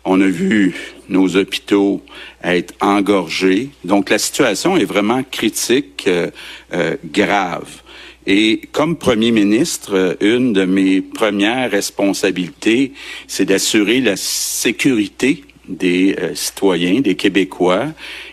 On 0.03 0.19
a 0.19 0.27
vu 0.27 0.75
nos 1.07 1.37
hôpitaux 1.37 2.01
être 2.43 2.73
engorgés. 2.81 3.69
Donc, 3.85 4.09
la 4.09 4.17
situation 4.17 4.75
est 4.75 4.85
vraiment 4.85 5.23
critique, 5.23 6.03
euh, 6.07 6.31
euh, 6.73 6.97
grave. 7.05 7.81
Et 8.27 8.61
comme 8.73 8.97
Premier 8.97 9.31
ministre, 9.31 10.17
une 10.19 10.53
de 10.53 10.65
mes 10.65 11.01
premières 11.01 11.71
responsabilités, 11.71 12.91
c'est 13.27 13.45
d'assurer 13.45 14.01
la 14.01 14.15
sécurité 14.17 15.43
des 15.71 16.15
euh, 16.19 16.35
citoyens, 16.35 17.01
des 17.01 17.15
Québécois. 17.15 17.87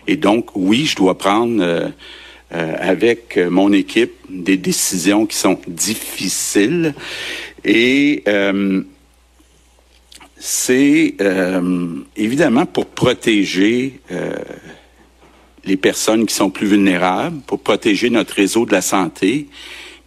Et 0.06 0.16
donc, 0.16 0.50
oui, 0.54 0.86
je 0.86 0.96
dois 0.96 1.16
prendre 1.16 1.62
euh, 1.62 1.88
avec 2.50 3.36
mon 3.36 3.72
équipe 3.72 4.14
des 4.28 4.56
décisions 4.56 5.26
qui 5.26 5.36
sont 5.36 5.58
difficiles. 5.66 6.94
Et 7.64 8.22
euh, 8.28 8.82
c'est 10.38 11.14
euh, 11.20 11.96
évidemment 12.16 12.66
pour 12.66 12.86
protéger 12.86 14.00
euh, 14.12 14.36
les 15.64 15.76
personnes 15.76 16.26
qui 16.26 16.34
sont 16.34 16.50
plus 16.50 16.68
vulnérables, 16.68 17.40
pour 17.46 17.60
protéger 17.60 18.08
notre 18.10 18.34
réseau 18.34 18.64
de 18.64 18.72
la 18.72 18.80
santé, 18.80 19.48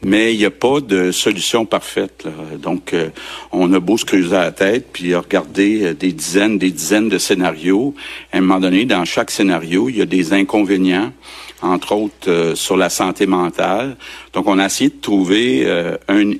mais 0.04 0.34
il 0.34 0.38
n'y 0.38 0.46
a 0.46 0.52
pas 0.52 0.80
de 0.82 1.12
solution 1.12 1.66
parfaite. 1.66 2.26
Donc, 2.58 2.94
euh, 2.94 3.10
on 3.52 3.72
a 3.74 3.80
beau 3.80 3.98
se 3.98 4.06
creuser 4.06 4.32
la 4.32 4.52
tête, 4.52 4.88
puis 4.92 5.14
regarder 5.16 5.94
des 5.94 6.12
dizaines, 6.12 6.58
des 6.58 6.72
dizaines 6.72 7.10
de 7.10 7.18
scénarios. 7.18 7.94
À 8.32 8.38
un 8.38 8.42
moment 8.42 8.60
donné, 8.60 8.86
dans 8.86 9.06
chaque 9.06 9.32
scénario, 9.32 9.90
il 9.90 9.98
y 9.98 10.02
a 10.02 10.06
des 10.06 10.34
inconvénients, 10.34 11.14
entre 11.62 11.94
autres 11.94 12.54
sur 12.56 12.78
la 12.78 12.90
santé 12.90 13.28
mentale. 13.28 13.98
Donc, 14.34 14.48
on 14.48 14.58
a 14.58 14.66
essayé 14.66 14.90
de 14.90 15.02
trouver 15.02 15.70
un, 16.08 16.32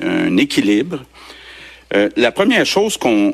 un 0.00 0.36
équilibre 0.36 1.00
euh, 1.94 2.10
la 2.16 2.32
première 2.32 2.66
chose 2.66 2.98
qu'on 2.98 3.32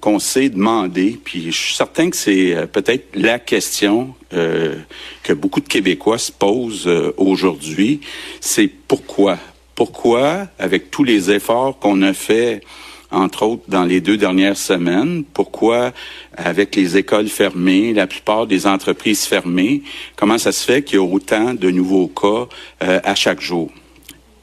qu'on 0.00 0.18
s'est 0.20 0.48
demandé, 0.48 1.18
puis 1.24 1.46
je 1.50 1.56
suis 1.56 1.74
certain 1.74 2.08
que 2.08 2.16
c'est 2.16 2.54
euh, 2.54 2.66
peut-être 2.66 3.08
la 3.14 3.40
question 3.40 4.14
euh, 4.32 4.76
que 5.24 5.32
beaucoup 5.32 5.60
de 5.60 5.66
Québécois 5.66 6.18
se 6.18 6.30
posent 6.30 6.88
aujourd'hui, 7.16 8.00
c'est 8.40 8.68
pourquoi? 8.68 9.38
Pourquoi, 9.74 10.46
avec 10.58 10.90
tous 10.90 11.02
les 11.02 11.32
efforts 11.32 11.78
qu'on 11.80 12.00
a 12.02 12.12
faits, 12.12 12.62
entre 13.10 13.42
autres 13.44 13.64
dans 13.68 13.84
les 13.84 14.00
deux 14.00 14.16
dernières 14.16 14.56
semaines, 14.56 15.24
pourquoi, 15.34 15.92
avec 16.36 16.76
les 16.76 16.96
écoles 16.96 17.28
fermées, 17.28 17.92
la 17.92 18.06
plupart 18.06 18.46
des 18.46 18.68
entreprises 18.68 19.24
fermées, 19.24 19.82
comment 20.14 20.38
ça 20.38 20.52
se 20.52 20.64
fait 20.64 20.82
qu'il 20.82 20.96
y 20.96 21.00
a 21.00 21.04
autant 21.04 21.54
de 21.54 21.70
nouveaux 21.70 22.08
cas 22.08 22.48
à 22.80 23.14
chaque 23.14 23.40
jour? 23.40 23.70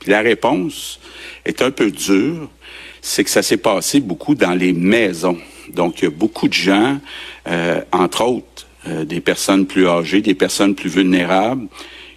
La 0.05 0.20
réponse 0.20 1.00
est 1.46 1.62
un 1.62 1.72
peu 1.72 1.89
dure, 1.89 2.50
c'est 3.06 3.26
que 3.26 3.30
ça 3.30 3.44
s'est 3.44 3.58
passé 3.58 4.00
beaucoup 4.00 4.34
dans 4.34 4.54
les 4.54 4.72
maisons. 4.72 5.38
Donc, 5.74 6.00
il 6.00 6.06
y 6.06 6.08
a 6.08 6.10
beaucoup 6.10 6.48
de 6.48 6.54
gens, 6.54 7.00
euh, 7.48 7.82
entre 7.92 8.24
autres 8.24 8.66
euh, 8.88 9.04
des 9.04 9.20
personnes 9.20 9.68
plus 9.68 9.88
âgées, 9.88 10.22
des 10.22 10.34
personnes 10.34 10.74
plus 10.74 10.90
vulnérables, 10.90 11.68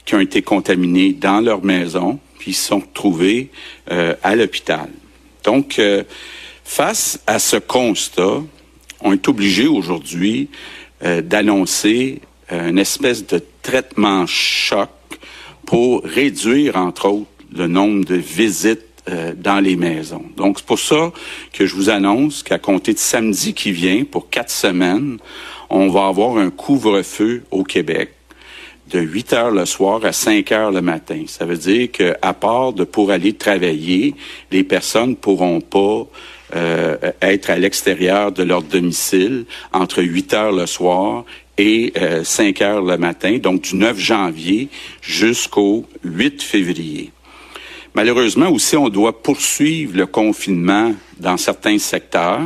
qui 0.05 0.15
ont 0.15 0.21
été 0.21 0.43
contaminés 0.43 1.13
dans 1.13 1.41
leur 1.41 1.65
maison, 1.65 2.21
puis 2.39 2.55
sont 2.55 2.79
retrouvés 2.79 3.51
euh, 3.91 4.15
à 4.23 4.37
l'hôpital. 4.37 4.89
Donc, 5.43 5.81
face 6.65 7.21
à 7.27 7.41
ce 7.41 7.57
constat, 7.57 8.43
on 9.01 9.13
est 9.13 9.29
obligé 9.29 9.69
aujourd'hui 9.69 10.49
d'annoncer 11.01 12.21
une 12.51 12.79
espèce 12.79 13.25
de 13.25 13.41
traitement 13.63 14.27
choc 14.27 14.91
pour 15.67 16.03
réduire, 16.03 16.75
entre 16.75 17.09
autres, 17.09 17.31
le 17.55 17.69
nombre 17.69 18.05
de 18.05 18.17
visites 18.17 18.86
euh, 19.09 19.35
dans 19.37 19.61
les 19.61 19.77
maisons. 19.77 20.25
Donc, 20.37 20.59
c'est 20.59 20.67
pour 20.67 20.79
ça 20.79 21.13
que 21.53 21.65
je 21.65 21.75
vous 21.75 21.91
annonce 21.91 22.43
qu'à 22.43 22.59
compter 22.59 22.93
de 22.93 22.99
samedi 22.99 23.55
qui 23.55 23.73
vient, 23.73 24.05
pour 24.05 24.31
quatre 24.31 24.51
semaines, 24.51 25.19
on 25.71 25.89
va 25.89 26.07
avoir 26.07 26.37
un 26.39 26.51
couvre-feu 26.51 27.45
au 27.51 27.63
Québec 27.63 28.11
de 28.91 29.01
8 29.01 29.33
heures 29.33 29.51
le 29.51 29.65
soir 29.65 30.05
à 30.05 30.13
5 30.13 30.53
heures 30.53 30.71
le 30.71 30.81
matin. 30.81 31.25
Ça 31.27 31.45
veut 31.45 31.57
dire 31.57 31.91
que, 31.93 32.15
à 32.23 32.35
part 32.35 32.73
de 32.73 32.85
pour 32.85 33.11
aller 33.11 33.33
travailler, 33.33 34.15
les 34.51 34.65
personnes 34.65 35.17
pourront 35.17 35.61
pas 35.61 36.07
euh, 36.55 36.97
être 37.23 37.51
à 37.51 37.57
l'extérieur 37.57 38.33
de 38.33 38.43
leur 38.43 38.63
domicile 38.63 39.45
entre 39.73 40.03
8 40.03 40.35
heures 40.35 40.53
le 40.53 40.67
soir 40.67 41.25
et 41.59 41.93
5 42.23 42.61
euh, 42.61 42.65
heures 42.65 42.83
le 42.83 42.99
matin, 42.99 43.39
donc 43.39 43.63
du 43.63 43.77
9 43.77 43.99
janvier 43.99 44.69
jusqu'au 45.01 45.85
8 46.05 46.43
février. 46.43 47.11
Malheureusement 47.97 48.51
aussi, 48.51 48.77
on 48.77 48.91
doit 48.91 49.23
poursuivre 49.23 49.97
le 49.97 50.05
confinement 50.05 50.95
dans 51.19 51.39
certains 51.39 51.79
secteurs. 51.79 52.43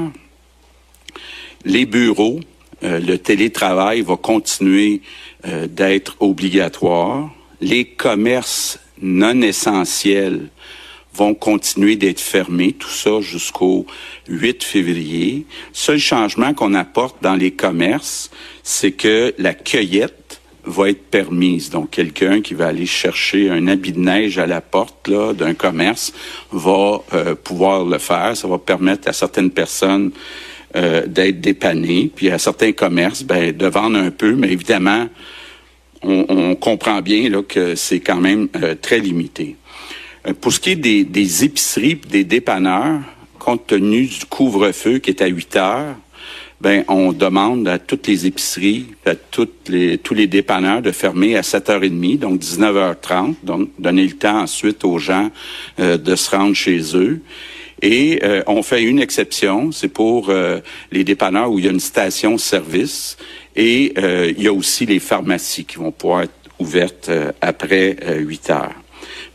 Les 1.64 1.86
bureaux, 1.86 2.38
euh, 2.84 3.00
le 3.00 3.18
télétravail 3.18 4.02
va 4.02 4.16
continuer 4.16 5.02
euh, 5.48 5.66
d'être 5.66 6.14
obligatoire. 6.20 7.34
Les 7.60 7.84
commerces 7.84 8.78
non 9.02 9.42
essentiels 9.42 10.50
vont 11.14 11.34
continuer 11.34 11.96
d'être 11.96 12.20
fermés, 12.20 12.72
tout 12.72 12.88
ça 12.88 13.20
jusqu'au 13.20 13.86
8 14.28 14.62
février. 14.62 15.46
Seul 15.72 15.98
changement 15.98 16.54
qu'on 16.54 16.74
apporte 16.74 17.20
dans 17.24 17.34
les 17.34 17.50
commerces, 17.50 18.30
c'est 18.62 18.92
que 18.92 19.34
la 19.36 19.54
cueillette 19.54 20.19
va 20.70 20.90
être 20.90 21.10
permise. 21.10 21.70
Donc, 21.70 21.90
quelqu'un 21.90 22.40
qui 22.40 22.54
va 22.54 22.68
aller 22.68 22.86
chercher 22.86 23.50
un 23.50 23.66
habit 23.68 23.92
de 23.92 24.00
neige 24.00 24.38
à 24.38 24.46
la 24.46 24.60
porte 24.60 25.08
là, 25.08 25.32
d'un 25.32 25.54
commerce 25.54 26.12
va 26.52 27.02
euh, 27.12 27.34
pouvoir 27.34 27.84
le 27.84 27.98
faire. 27.98 28.36
Ça 28.36 28.48
va 28.48 28.58
permettre 28.58 29.08
à 29.08 29.12
certaines 29.12 29.50
personnes 29.50 30.12
euh, 30.76 31.06
d'être 31.06 31.40
dépannées, 31.40 32.10
puis 32.14 32.30
à 32.30 32.38
certains 32.38 32.72
commerces 32.72 33.24
ben, 33.24 33.52
de 33.52 33.66
vendre 33.66 33.98
un 33.98 34.10
peu, 34.10 34.34
mais 34.34 34.52
évidemment, 34.52 35.08
on, 36.02 36.54
comprend 36.54 37.02
bien 37.02 37.28
là, 37.28 37.42
que 37.42 37.74
c'est 37.74 38.00
quand 38.00 38.20
même 38.20 38.48
euh, 38.56 38.74
très 38.80 39.00
limité. 39.00 39.56
pour 40.40 40.52
ce 40.52 40.60
qui 40.60 40.70
est 40.70 40.76
des, 40.76 41.04
des 41.04 41.44
épiceries, 41.44 42.00
des 42.08 42.24
dépanneurs, 42.24 43.00
compte 43.38 43.66
tenu 43.66 44.06
du 44.06 44.24
couvre-feu 44.28 44.98
qui 44.98 45.10
est 45.10 45.22
à 45.22 45.26
8 45.26 45.56
heures, 45.56 45.96
ben 46.60 46.84
on 46.88 47.12
demande 47.12 47.66
à 47.68 47.78
toutes 47.78 48.06
les 48.06 48.26
épiceries, 48.26 48.86
à 49.06 49.14
toutes 49.14 49.68
les, 49.68 49.96
tous 49.96 50.14
les 50.14 50.26
dépanneurs 50.26 50.82
de 50.82 50.92
fermer 50.92 51.36
à 51.36 51.40
7h30, 51.40 52.18
donc 52.18 52.40
19h30, 52.40 53.36
donc 53.42 53.70
donner 53.78 54.04
le 54.04 54.12
temps 54.12 54.40
ensuite 54.42 54.84
aux 54.84 54.98
gens 54.98 55.30
euh, 55.78 55.96
de 55.96 56.14
se 56.14 56.30
rendre 56.30 56.54
chez 56.54 56.96
eux. 56.96 57.20
Et 57.80 58.20
euh, 58.24 58.42
on 58.46 58.62
fait 58.62 58.82
une 58.82 58.98
exception, 58.98 59.72
c'est 59.72 59.88
pour 59.88 60.28
euh, 60.28 60.60
les 60.92 61.02
dépanneurs 61.02 61.50
où 61.50 61.58
il 61.58 61.64
y 61.64 61.68
a 61.68 61.70
une 61.70 61.80
station-service. 61.80 63.16
Et 63.56 63.94
il 63.98 64.42
y 64.42 64.46
a 64.46 64.52
aussi 64.52 64.86
les 64.86 65.00
pharmacies 65.00 65.64
qui 65.64 65.76
vont 65.76 65.90
pouvoir 65.90 66.22
être 66.22 66.32
ouvertes 66.60 67.10
après 67.40 67.96
8 68.20 68.50
heures. 68.50 68.74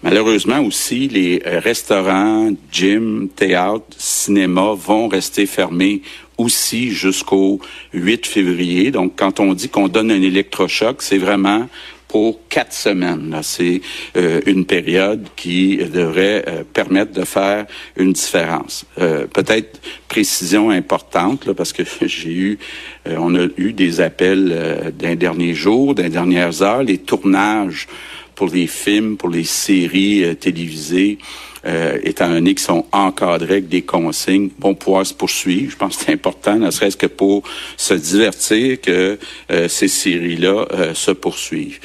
Malheureusement 0.03 0.61
aussi, 0.61 1.09
les 1.09 1.41
restaurants, 1.43 2.51
gyms, 2.71 3.27
théâtres, 3.35 3.83
cinémas 3.97 4.73
vont 4.73 5.09
rester 5.09 5.45
fermés 5.45 6.01
aussi 6.37 6.91
jusqu'au 6.91 7.59
8 7.93 8.25
février. 8.25 8.91
Donc, 8.91 9.13
quand 9.15 9.39
on 9.39 9.53
dit 9.53 9.69
qu'on 9.69 9.87
donne 9.87 10.11
un 10.11 10.21
électrochoc, 10.21 11.01
c'est 11.01 11.17
vraiment 11.17 11.67
pour 12.15 12.39
quatre 12.47 12.71
semaines. 12.71 13.37
C'est 13.43 13.81
euh, 14.15 14.39
une 14.45 14.65
période 14.65 15.27
qui 15.35 15.75
devrait 15.75 16.45
euh, 16.47 16.63
permettre 16.63 17.11
de 17.11 17.25
faire 17.25 17.65
une 17.97 18.13
différence. 18.13 18.85
Euh, 18.99 19.27
peut-être 19.27 19.81
précision 20.07 20.69
importante, 20.69 21.51
parce 21.51 21.73
que 21.73 21.83
j'ai 22.05 22.31
eu, 22.31 22.59
on 23.05 23.35
a 23.35 23.47
eu 23.57 23.73
des 23.73 23.99
appels 23.99 24.93
d'un 24.97 25.15
dernier 25.15 25.53
jour, 25.53 25.93
d'un 25.93 26.07
dernières 26.07 26.61
heures, 26.61 26.83
les 26.83 26.99
tournages 26.99 27.87
pour 28.33 28.47
les 28.47 28.67
films, 28.67 29.17
pour 29.17 29.29
les 29.29 29.43
séries 29.43 30.37
télévisées 30.37 31.17
euh, 31.65 31.97
étant 32.03 32.29
donné 32.29 32.53
qu'ils 32.53 32.65
sont 32.65 32.85
encadrés 32.91 33.55
avec 33.55 33.69
des 33.69 33.81
consignes, 33.81 34.49
vont 34.59 34.75
pouvoir 34.75 35.05
se 35.05 35.13
poursuivre. 35.13 35.71
Je 35.71 35.77
pense 35.77 35.97
que 35.97 36.05
c'est 36.05 36.13
important, 36.13 36.55
ne 36.55 36.71
serait-ce 36.71 36.97
que 36.97 37.07
pour 37.07 37.43
se 37.77 37.93
divertir, 37.93 38.79
que 38.81 39.17
euh, 39.51 39.67
ces 39.67 39.87
séries-là 39.87 40.67
euh, 40.71 40.93
se 40.93 41.11
poursuivent. 41.11 41.79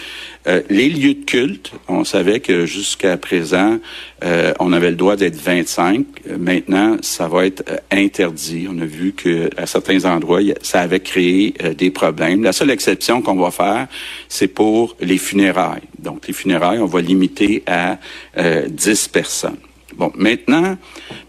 Euh, 0.46 0.62
les 0.70 0.88
lieux 0.88 1.14
de 1.14 1.25
culte, 1.25 1.72
on 1.88 2.04
savait 2.04 2.40
que 2.40 2.64
jusqu'à 2.64 3.16
présent, 3.18 3.78
on 4.58 4.72
avait 4.72 4.90
le 4.90 4.96
droit 4.96 5.16
d'être 5.16 5.37
25. 5.37 6.04
Maintenant, 6.38 6.96
ça 7.00 7.26
va 7.26 7.46
être 7.46 7.62
interdit. 7.90 8.66
On 8.70 8.78
a 8.80 8.84
vu 8.84 9.12
que 9.12 9.49
à 9.56 9.66
certains 9.66 10.04
endroits, 10.04 10.40
ça 10.60 10.80
avait 10.80 11.00
créé 11.00 11.54
des 11.76 11.90
problèmes. 11.90 12.42
La 12.42 12.52
seule 12.52 12.70
exception 12.70 13.22
qu'on 13.22 13.37
va 13.37 13.50
faire, 13.50 13.87
c'est 14.28 14.49
pour 14.49 14.94
les 15.00 15.16
funérailles. 15.16 15.88
Donc, 15.99 16.26
les 16.26 16.34
funérailles, 16.34 16.80
on 16.80 16.87
va 16.87 17.00
limiter 17.00 17.62
à 17.66 17.99
10 18.37 19.08
personnes. 19.08 19.56
Bon, 19.97 20.12
maintenant, 20.16 20.76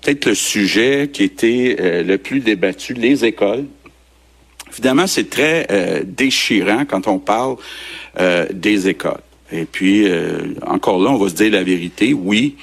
peut-être 0.01 0.25
le 0.25 0.35
sujet 0.35 1.09
qui 1.11 1.23
était 1.23 1.77
euh, 1.79 2.03
le 2.03 2.17
plus 2.17 2.39
débattu, 2.39 2.93
les 2.93 3.25
écoles. 3.25 3.65
Évidemment, 4.71 5.07
c'est 5.07 5.29
très 5.29 5.67
euh, 5.71 6.03
déchirant 6.05 6.85
quand 6.85 7.07
on 7.07 7.19
parle 7.19 7.57
euh, 8.19 8.45
des 8.53 8.87
écoles. 8.87 9.21
Et 9.51 9.65
puis, 9.65 10.07
encore 10.65 11.03
là, 11.03 11.09
on 11.09 11.17
va 11.17 11.27
se 11.27 11.35
dire 11.35 11.51
la 11.51 11.63
vérité. 11.63 12.13
Oui, 12.13 12.55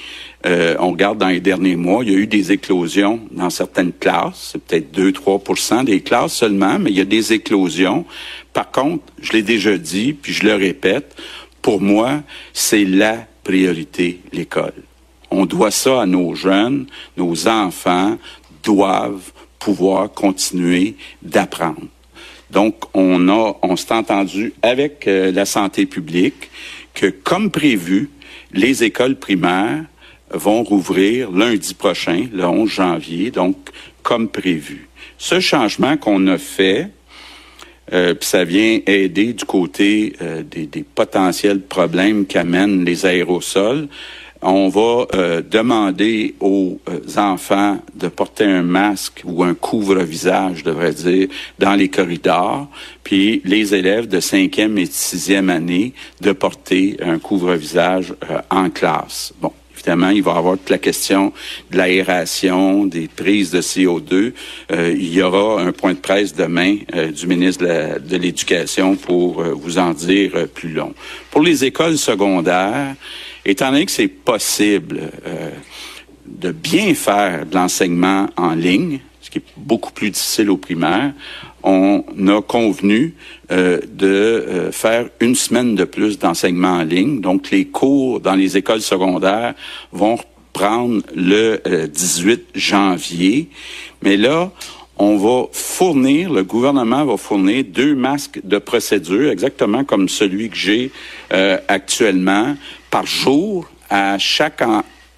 on 0.46 0.92
regarde 0.92 1.18
dans 1.18 1.28
les 1.28 1.40
derniers 1.40 1.76
mois, 1.76 2.02
il 2.02 2.10
y 2.10 2.14
a 2.14 2.18
eu 2.18 2.26
des 2.26 2.50
éclosions 2.50 3.20
dans 3.30 3.50
certaines 3.50 3.92
classes. 3.92 4.52
C'est 4.52 4.62
peut-être 4.62 4.98
2-3% 4.98 5.84
des 5.84 6.00
classes 6.00 6.32
seulement, 6.32 6.78
mais 6.78 6.88
il 6.90 6.96
y 6.96 7.02
a 7.02 7.04
des 7.04 7.34
éclosions. 7.34 8.06
Par 8.54 8.70
contre, 8.70 9.04
je 9.20 9.32
l'ai 9.32 9.42
déjà 9.42 9.76
dit, 9.76 10.14
puis 10.14 10.32
je 10.32 10.46
le 10.46 10.54
répète, 10.54 11.14
pour 11.60 11.82
moi, 11.82 12.22
c'est 12.54 12.86
la 12.86 13.26
priorité, 13.44 14.20
l'école. 14.32 14.72
On 15.30 15.46
doit 15.46 15.70
ça 15.70 16.02
à 16.02 16.06
nos 16.06 16.34
jeunes, 16.34 16.86
nos 17.16 17.48
enfants 17.48 18.18
doivent 18.62 19.32
pouvoir 19.58 20.10
continuer 20.12 20.96
d'apprendre. 21.22 21.86
Donc, 22.50 22.76
on 22.94 23.28
a, 23.28 23.76
s'est 23.76 23.92
entendu 23.92 24.54
avec 24.62 25.06
euh, 25.06 25.30
la 25.32 25.44
santé 25.44 25.84
publique 25.84 26.50
que, 26.94 27.06
comme 27.06 27.50
prévu, 27.50 28.10
les 28.52 28.84
écoles 28.84 29.16
primaires 29.16 29.84
vont 30.30 30.62
rouvrir 30.62 31.30
lundi 31.30 31.74
prochain, 31.74 32.26
le 32.32 32.44
11 32.44 32.70
janvier, 32.70 33.30
donc 33.30 33.56
comme 34.02 34.28
prévu. 34.28 34.88
Ce 35.18 35.40
changement 35.40 35.96
qu'on 35.96 36.26
a 36.28 36.38
fait, 36.38 36.88
euh, 37.92 38.14
puis 38.14 38.28
ça 38.28 38.44
vient 38.44 38.80
aider 38.86 39.32
du 39.32 39.44
côté 39.44 40.14
euh, 40.20 40.42
des, 40.42 40.66
des, 40.66 40.82
potentiels 40.82 41.60
problèmes 41.60 42.26
qu'amènent 42.26 42.84
les 42.84 43.06
aérosols. 43.06 43.88
On 44.40 44.68
va 44.68 45.06
euh, 45.14 45.42
demander 45.42 46.34
aux 46.40 46.78
enfants 47.16 47.78
de 47.94 48.08
porter 48.08 48.44
un 48.44 48.62
masque 48.62 49.22
ou 49.24 49.42
un 49.42 49.54
couvre-visage, 49.54 50.58
je 50.58 50.64
devrais 50.64 50.92
dire, 50.92 51.28
dans 51.58 51.74
les 51.74 51.88
corridors, 51.88 52.68
puis 53.02 53.42
les 53.44 53.74
élèves 53.74 54.06
de 54.06 54.20
cinquième 54.20 54.78
et 54.78 54.86
sixième 54.86 55.50
année 55.50 55.92
de 56.20 56.32
porter 56.32 56.96
un 57.02 57.18
couvre-visage 57.18 58.14
en 58.50 58.70
classe. 58.70 59.32
Bon, 59.40 59.52
Évidemment, 59.78 60.10
il 60.10 60.24
va 60.24 60.32
y 60.32 60.36
avoir 60.36 60.58
toute 60.58 60.70
la 60.70 60.78
question 60.78 61.32
de 61.70 61.76
l'aération, 61.76 62.84
des 62.84 63.06
prises 63.06 63.52
de 63.52 63.60
CO2. 63.60 64.32
Euh, 64.72 64.92
il 64.92 65.14
y 65.14 65.22
aura 65.22 65.62
un 65.62 65.70
point 65.70 65.92
de 65.92 65.98
presse 65.98 66.34
demain 66.34 66.78
euh, 66.96 67.12
du 67.12 67.28
ministre 67.28 67.64
de 67.64 68.16
l'Éducation 68.16 68.96
pour 68.96 69.40
euh, 69.40 69.52
vous 69.54 69.78
en 69.78 69.92
dire 69.92 70.48
plus 70.52 70.70
long. 70.70 70.94
Pour 71.30 71.42
les 71.42 71.64
écoles 71.64 71.96
secondaires, 71.96 72.96
étant 73.50 73.70
donné 73.70 73.86
que 73.86 73.92
c'est 73.92 74.08
possible 74.08 75.10
de 76.26 76.52
bien 76.52 76.94
faire 76.94 77.46
de 77.46 77.54
l'enseignement 77.54 78.28
en 78.36 78.54
ligne, 78.54 79.00
ce 79.20 79.30
qui 79.30 79.38
est 79.38 79.44
beaucoup 79.56 79.92
plus 79.92 80.10
difficile 80.10 80.50
au 80.50 80.56
primaire, 80.56 81.12
on 81.62 82.02
a 82.28 82.40
convenu 82.40 83.14
euh, 83.50 83.80
de 83.86 84.06
euh, 84.06 84.72
faire 84.72 85.08
une 85.20 85.34
semaine 85.34 85.74
de 85.74 85.84
plus 85.84 86.18
d'enseignement 86.18 86.74
en 86.78 86.82
ligne. 86.82 87.20
Donc, 87.20 87.50
les 87.50 87.66
cours 87.66 88.20
dans 88.20 88.34
les 88.34 88.56
écoles 88.56 88.80
secondaires 88.80 89.54
vont 89.92 90.16
reprendre 90.16 91.02
le 91.14 91.60
18 91.88 92.32
euh, 92.32 92.36
janvier. 92.54 93.48
Mais 94.02 94.16
là, 94.16 94.50
on 94.98 95.16
va 95.16 95.46
fournir, 95.52 96.32
le 96.32 96.42
gouvernement 96.42 97.04
va 97.04 97.16
fournir 97.16 97.64
deux 97.64 97.94
masques 97.94 98.40
de 98.44 98.58
procédure, 98.58 99.30
exactement 99.30 99.84
comme 99.84 100.08
celui 100.08 100.50
que 100.50 100.56
j'ai 100.56 100.90
actuellement, 101.68 102.56
par 102.90 103.06
jour 103.06 103.70
à 103.90 104.18
chaque 104.18 104.62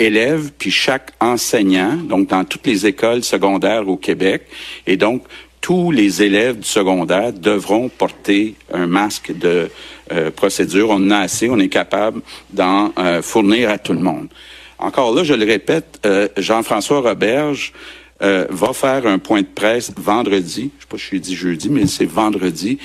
élève 0.01 0.51
puis 0.59 0.71
chaque 0.71 1.13
enseignant, 1.21 1.97
donc 1.97 2.29
dans 2.29 2.45
toutes 2.45 2.67
les 2.67 2.87
écoles 2.87 3.23
secondaires 3.23 3.89
au 3.89 3.97
Québec. 3.97 4.43
Et 4.87 4.97
donc, 4.97 5.23
tous 5.61 5.91
les 5.91 6.23
élèves 6.23 6.59
du 6.59 6.67
secondaire 6.67 7.33
devront 7.33 7.91
porter 7.91 8.55
un 8.73 8.87
masque 8.87 9.37
de 9.37 9.71
euh, 10.11 10.31
procédure. 10.31 10.89
On 10.91 10.95
en 10.95 11.11
a 11.11 11.19
assez, 11.19 11.51
on 11.51 11.59
est 11.59 11.69
capable 11.69 12.23
d'en 12.51 12.93
euh, 12.99 13.21
fournir 13.21 13.69
à 13.69 13.79
tout 13.79 13.93
le 13.93 14.01
monde. 14.01 14.29
Encore 14.79 15.15
là, 15.15 15.23
je 15.23 15.35
le 15.35 15.45
répète, 15.45 16.01
euh, 16.07 16.29
Jean-François 16.39 17.01
Roberge 17.01 17.75
va 18.21 18.73
faire 18.73 19.07
un 19.07 19.19
point 19.19 19.41
de 19.41 19.47
presse 19.47 19.93
vendredi. 19.97 20.71
Je 20.77 20.83
sais 20.83 20.89
pas 20.89 20.97
si 20.97 21.03
je 21.03 21.07
suis 21.07 21.21
dit 21.21 21.35
jeudi, 21.35 21.69
mais 21.71 21.87
c'est 21.87 22.07
vendredi. 22.07 22.79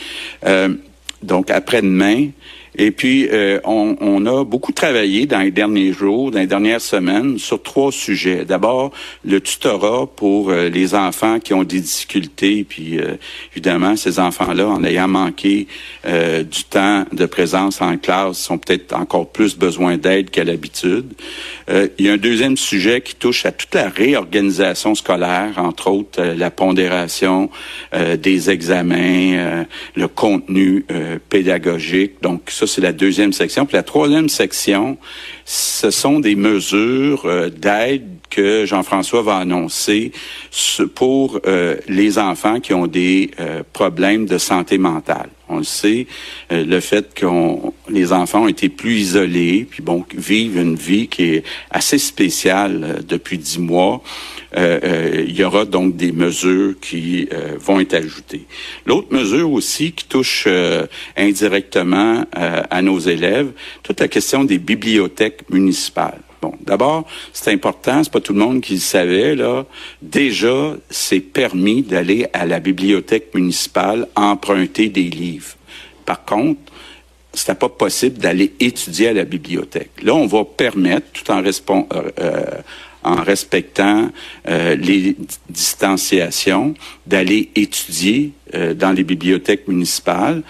donc 1.22 1.50
après-demain. 1.52 2.30
Et 2.78 2.92
puis, 2.92 3.28
euh, 3.32 3.60
on, 3.64 3.96
on, 4.02 4.26
a 4.26 4.44
beaucoup 4.44 4.74
travaillé 4.74 5.26
dans 5.26 5.40
les 5.40 5.52
derniers 5.52 5.94
jours, 5.94 6.32
dans 6.32 6.40
les 6.40 6.48
dernières 6.48 6.82
semaines, 6.82 7.38
sur 7.40 7.62
trois 7.62 7.92
sujets. 7.92 8.44
D'abord, 8.44 8.92
le 9.24 9.40
tutorat 9.40 10.08
pour 10.08 10.50
euh, 10.50 10.68
les 10.68 10.94
enfants 10.94 11.40
qui 11.40 11.54
ont 11.54 11.64
des 11.64 11.80
difficultés, 11.80 12.66
puis 12.68 13.00
euh, 13.00 13.16
évidemment, 13.54 13.96
ces 13.96 14.20
enfants-là, 14.20 14.68
en 14.68 14.84
ayant 14.84 15.08
manqué 15.08 15.68
du 16.06 16.64
temps 16.70 17.06
de 17.12 17.26
présence 17.26 17.82
en 17.82 17.98
classe, 17.98 18.50
ont 18.50 18.58
peut-être 18.58 18.94
encore 18.94 19.30
plus 19.30 19.58
besoin 19.58 19.98
d'aide 19.98 20.30
qu'à 20.30 20.44
l'habitude. 20.44 21.14
il 21.70 22.06
y 22.06 22.10
a 22.10 22.14
un 22.14 22.18
deuxième 22.18 22.58
sujet 22.58 23.02
qui 23.02 23.16
touche 23.16 23.46
à 23.46 23.52
toute 23.52 23.74
la 23.74 23.90
réorganisation 23.90 24.96
scolaire, 24.96 25.54
entre 25.58 25.90
autres 25.90 26.22
la 26.22 26.52
pondération 26.52 27.50
des 27.94 28.50
examens, 28.50 29.66
le 29.96 30.08
contenu 30.08 30.86
pédagogique. 31.30 32.22
Donc, 32.22 32.44
ça, 32.50 32.65
c'est 32.66 32.82
la 32.82 32.94
deuxième 32.94 33.34
section. 33.34 33.66
Puis 33.66 33.76
la 33.76 33.84
troisième 33.84 34.30
section, 34.30 34.98
ce 35.46 35.92
sont 35.92 36.20
des 36.20 36.36
mesures 36.36 37.26
euh, 37.26 37.50
d'aide 37.50 38.08
que 38.30 38.66
Jean-François 38.66 39.22
va 39.22 39.38
annoncer 39.38 40.12
pour 40.96 41.40
euh, 41.46 41.78
les 41.88 42.18
enfants 42.18 42.60
qui 42.60 42.74
ont 42.74 42.88
des 42.88 43.32
euh, 43.40 43.64
problèmes 43.72 44.26
de 44.26 44.38
santé 44.38 44.78
mentale. 44.78 45.30
On 45.48 45.58
le 45.58 45.64
sait, 45.64 46.08
le 46.50 46.80
fait 46.80 47.14
que 47.14 47.28
les 47.88 48.12
enfants 48.14 48.46
ont 48.46 48.48
été 48.48 48.68
plus 48.68 48.94
isolés, 49.00 49.68
puis 49.70 49.84
bon, 49.84 50.04
vivent 50.16 50.58
une 50.58 50.76
vie 50.76 51.08
qui 51.08 51.36
est 51.36 51.44
assez 51.70 52.00
spéciale 52.00 53.04
depuis 53.08 53.38
dix 53.38 53.60
mois. 53.60 54.02
Il 54.56 55.38
y 55.38 55.44
aura 55.44 55.66
donc 55.66 55.96
des 55.96 56.12
mesures 56.12 56.76
qui 56.80 57.28
vont 57.60 57.80
être 57.80 57.94
ajoutées. 57.94 58.46
L'autre 58.86 59.14
mesure 59.14 59.52
aussi 59.52 59.92
qui 59.92 60.06
touche 60.06 60.48
indirectement 61.18 62.26
à 62.34 62.82
nos 62.82 63.00
élèves, 63.00 63.52
toute 63.84 64.00
la 64.00 64.08
question 64.08 64.44
des 64.44 64.58
bibliothèques 64.58 65.50
municipales. 65.50 66.22
Bon, 66.42 66.54
d'abord, 66.62 67.08
c'est 67.34 67.52
important, 67.52 68.04
c'est 68.04 68.12
pas 68.12 68.20
tout 68.20 68.34
le 68.34 68.40
monde 68.40 68.62
qui 68.62 68.74
le 68.74 68.80
savait, 68.80 69.36
là. 69.36 69.66
Déjà, 70.02 70.76
c'est 70.92 71.20
permis 71.20 71.82
d'aller 71.82 72.28
à 72.34 72.46
la 72.46 72.60
bibliothèque 72.60 73.34
municipale 73.34 74.08
emprunter 74.16 74.90
des 74.90 75.10
livres. 75.10 75.56
Par 76.06 76.24
contre, 76.24 76.60
c'était 77.34 77.56
pas 77.56 77.70
possible 77.70 78.18
d'aller 78.20 78.54
étudier 78.60 79.10
à 79.10 79.14
la 79.14 79.26
bibliothèque. 79.26 79.92
Là, 80.04 80.14
on 80.14 80.28
va 80.28 80.46
permettre, 80.46 81.08
tout 81.14 81.32
en, 81.32 81.44
euh, 81.44 81.52
euh, 82.20 82.44
en 83.06 83.22
respectant 83.22 84.10
euh, 84.48 84.76
les 84.76 85.16
distanciations, 85.50 86.74
d'aller 87.06 87.50
étudier 87.56 88.32
euh, 88.56 88.74
dans 88.74 88.92
les 88.92 89.04
bibliothèques 89.04 89.68
municipales. 89.68 90.42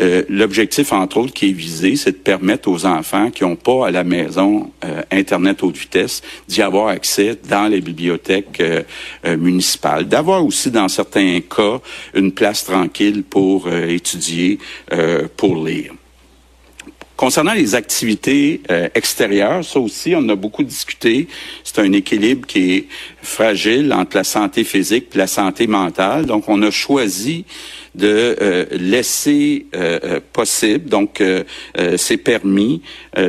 Euh, 0.00 0.22
l'objectif, 0.28 0.92
entre 0.92 1.18
autres, 1.18 1.32
qui 1.32 1.50
est 1.50 1.52
visé, 1.52 1.96
c'est 1.96 2.12
de 2.12 2.16
permettre 2.16 2.68
aux 2.68 2.86
enfants 2.86 3.30
qui 3.30 3.42
n'ont 3.42 3.56
pas 3.56 3.88
à 3.88 3.90
la 3.90 4.04
maison 4.04 4.70
Internet 5.10 5.62
haute 5.62 5.76
vitesse 5.76 6.22
d'y 6.46 6.62
avoir 6.62 6.88
accès 6.88 7.36
dans 7.48 7.66
les 7.66 7.80
bibliothèques 7.80 8.62
municipales. 9.24 10.06
D'avoir 10.06 10.44
aussi, 10.44 10.70
dans 10.70 10.88
certains 10.88 11.40
cas, 11.40 11.80
une 12.14 12.32
place 12.32 12.64
tranquille 12.64 13.24
pour 13.24 13.68
étudier, 13.72 14.58
pour 15.36 15.64
lire. 15.64 15.94
Concernant 17.16 17.54
les 17.54 17.76
activités 17.76 18.60
euh, 18.72 18.88
extérieures, 18.94 19.64
ça 19.64 19.78
aussi, 19.78 20.14
on 20.16 20.28
a 20.28 20.34
beaucoup 20.34 20.64
discuté. 20.64 21.28
C'est 21.62 21.78
un 21.78 21.92
équilibre 21.92 22.44
qui 22.44 22.72
est 22.72 22.86
fragile 23.22 23.92
entre 23.92 24.16
la 24.16 24.24
santé 24.24 24.64
physique 24.64 25.06
et 25.14 25.18
la 25.18 25.28
santé 25.28 25.68
mentale. 25.68 26.26
Donc, 26.26 26.48
on 26.48 26.60
a 26.62 26.72
choisi 26.72 27.44
de 27.94 28.36
euh, 28.40 28.66
laisser 28.72 29.66
euh, 29.76 30.18
possible, 30.32 30.88
donc 30.88 31.22
c'est 31.96 32.16
permis, 32.16 32.82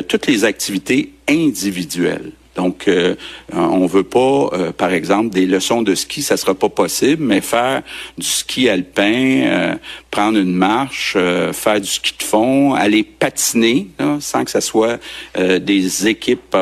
toutes 0.08 0.26
les 0.26 0.44
activités 0.46 1.12
individuelles. 1.30 2.32
Donc, 2.56 2.88
euh, 2.88 3.16
on 3.54 3.86
veut 3.86 4.04
pas, 4.04 4.50
euh, 4.54 4.72
par 4.72 4.94
exemple, 4.94 5.30
des 5.30 5.46
leçons 5.46 5.82
de 5.82 5.94
ski, 5.94 6.22
ça 6.22 6.38
sera 6.38 6.56
pas 6.56 6.70
possible, 6.70 7.24
mais 7.24 7.42
faire 7.42 7.82
du 8.18 8.26
ski 8.26 8.70
alpin, 8.70 9.42
euh, 9.44 9.76
prendre 10.10 10.40
une 10.40 10.54
marche, 10.54 11.14
euh, 11.18 11.52
faire 11.52 11.82
du 11.82 11.88
ski 11.88 12.14
de 12.18 12.24
fond, 12.24 12.74
aller 12.74 13.04
patiner, 13.04 13.88
sans 14.20 14.46
que 14.46 14.52
ça 14.52 14.62
soit 14.62 15.00
des 15.36 16.08
équipes 16.08 16.56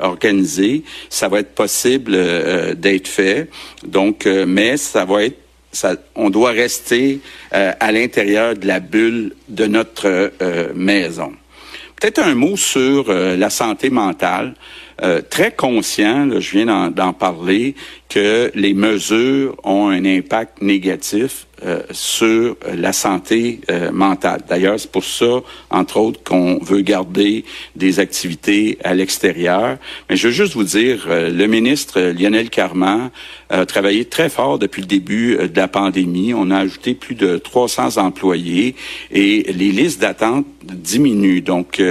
organisées, 0.00 0.82
ça 1.10 1.28
va 1.28 1.40
être 1.40 1.54
possible 1.54 2.16
d'être 2.76 3.08
fait. 3.08 3.48
Donc, 3.86 4.26
mais 4.26 4.76
ça 4.76 5.04
va 5.04 5.24
être 5.24 5.38
ça, 5.72 5.94
on 6.14 6.30
doit 6.30 6.52
rester 6.52 7.20
à 7.50 7.92
l'intérieur 7.92 8.54
de 8.54 8.66
la 8.66 8.80
bulle 8.80 9.34
de 9.48 9.66
notre 9.66 10.32
maison. 10.74 11.32
Peut-être 12.00 12.20
un 12.20 12.34
mot 12.34 12.56
sur 12.56 13.12
la 13.12 13.50
santé 13.50 13.90
mentale. 13.90 14.54
Euh, 15.02 15.20
très 15.28 15.52
conscient, 15.52 16.40
je 16.40 16.50
viens 16.52 16.90
d'en 16.90 17.12
parler, 17.12 17.74
que 18.08 18.50
les 18.54 18.72
mesures 18.72 19.56
ont 19.64 19.88
un 19.88 20.04
impact 20.04 20.62
négatif 20.62 21.46
euh, 21.64 21.82
sur 21.90 22.56
la 22.72 22.92
santé 22.92 23.60
euh, 23.70 23.90
mentale. 23.90 24.42
D'ailleurs, 24.48 24.78
c'est 24.78 24.90
pour 24.90 25.04
ça, 25.04 25.40
entre 25.70 25.98
autres, 25.98 26.22
qu'on 26.22 26.58
veut 26.62 26.80
garder 26.80 27.44
des 27.74 27.98
activités 28.00 28.78
à 28.84 28.94
l'extérieur. 28.94 29.76
Mais 30.08 30.16
je 30.16 30.28
veux 30.28 30.32
juste 30.32 30.54
vous 30.54 30.64
dire, 30.64 31.06
le 31.08 31.46
ministre 31.46 32.00
Lionel 32.00 32.48
Carman 32.48 33.10
a 33.50 33.66
travaillé 33.66 34.04
très 34.06 34.28
fort 34.28 34.58
depuis 34.58 34.82
le 34.82 34.88
début 34.88 35.36
de 35.36 35.56
la 35.56 35.68
pandémie. 35.68 36.32
On 36.32 36.50
a 36.50 36.58
ajouté 36.58 36.94
plus 36.94 37.14
de 37.14 37.38
300 37.38 37.98
employés 37.98 38.76
et 39.10 39.52
les 39.52 39.72
listes 39.72 40.00
d'attente 40.00 40.46
diminuent. 40.74 41.42
Donc, 41.42 41.82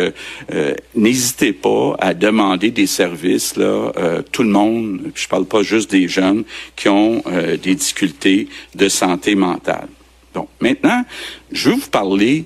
n'hésitez 0.96 1.54
pas 1.54 1.96
à 2.00 2.14
demander 2.14 2.72
des 2.72 2.88
services. 2.88 3.56
Là, 3.56 3.92
tout 4.32 4.44
le 4.44 4.50
monde, 4.50 5.12
je 5.14 5.28
parle 5.28 5.46
pas 5.46 5.64
juste 5.64 5.92
des 5.92 6.08
jeunes 6.08 6.44
qui 6.76 6.90
ont 6.90 7.24
euh, 7.28 7.58
des 7.58 7.76
difficultés 7.76 8.48
de 8.74 8.90
santé 8.90 9.36
mentale. 9.36 9.88
Donc, 10.34 10.50
maintenant, 10.60 11.04
je 11.52 11.70
vais 11.70 11.76
vous 11.76 11.90
parler 11.90 12.46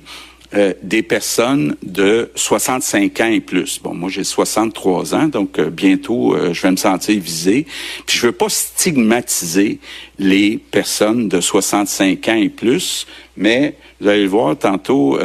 euh, 0.56 0.74
des 0.82 1.04
personnes 1.04 1.76
de 1.84 2.32
65 2.34 3.22
ans 3.22 3.28
et 3.28 3.40
plus. 3.40 3.80
Bon, 3.84 3.94
moi 3.94 4.10
j'ai 4.10 4.24
63 4.24 5.14
ans, 5.14 5.28
donc 5.28 5.60
euh, 5.60 5.70
bientôt 5.70 6.34
euh, 6.34 6.54
je 6.54 6.64
vais 6.64 6.72
me 6.72 6.76
sentir 6.76 7.22
visé. 7.22 7.68
Puis 8.08 8.18
je 8.18 8.26
veux 8.26 8.32
pas 8.32 8.50
stigmatiser 8.50 9.78
les 10.18 10.58
personnes 10.58 11.30
de 11.30 11.40
65 11.40 12.28
ans 12.30 12.36
et 12.36 12.50
plus, 12.50 13.06
mais 13.38 13.76
vous 14.02 14.08
allez 14.08 14.24
le 14.24 14.30
voir 14.30 14.58
tantôt, 14.58 15.20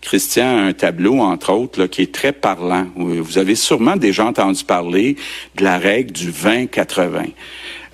Christian 0.00 0.44
a 0.44 0.60
un 0.62 0.72
tableau 0.72 1.20
entre 1.20 1.52
autres 1.52 1.86
qui 1.86 2.02
est 2.02 2.12
très 2.12 2.32
parlant. 2.32 2.88
Vous 2.96 3.38
avez 3.38 3.54
sûrement 3.54 3.96
déjà 3.96 4.26
entendu 4.26 4.64
parler 4.64 5.16
de 5.54 5.64
la 5.64 5.78
règle 5.78 6.12
du 6.12 6.30
20-80. 6.30 7.30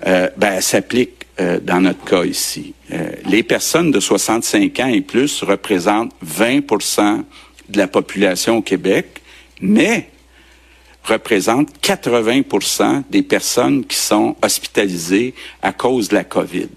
ben, 0.03 0.31
elle 0.41 0.63
s'applique 0.63 1.20
euh, 1.41 1.59
dans 1.59 1.81
notre 1.81 2.03
cas 2.03 2.23
ici. 2.23 2.75
Euh, 2.91 3.13
les 3.25 3.41
personnes 3.41 3.89
de 3.89 3.99
65 3.99 4.79
ans 4.79 4.87
et 4.87 5.01
plus 5.01 5.41
représentent 5.41 6.13
20% 6.23 7.23
de 7.69 7.77
la 7.77 7.87
population 7.87 8.57
au 8.57 8.61
Québec, 8.61 9.21
mais 9.59 10.09
représentent 11.03 11.73
80% 11.81 13.03
des 13.09 13.23
personnes 13.23 13.85
qui 13.85 13.97
sont 13.97 14.35
hospitalisées 14.43 15.33
à 15.63 15.73
cause 15.73 16.09
de 16.09 16.15
la 16.15 16.23
COVID. 16.23 16.69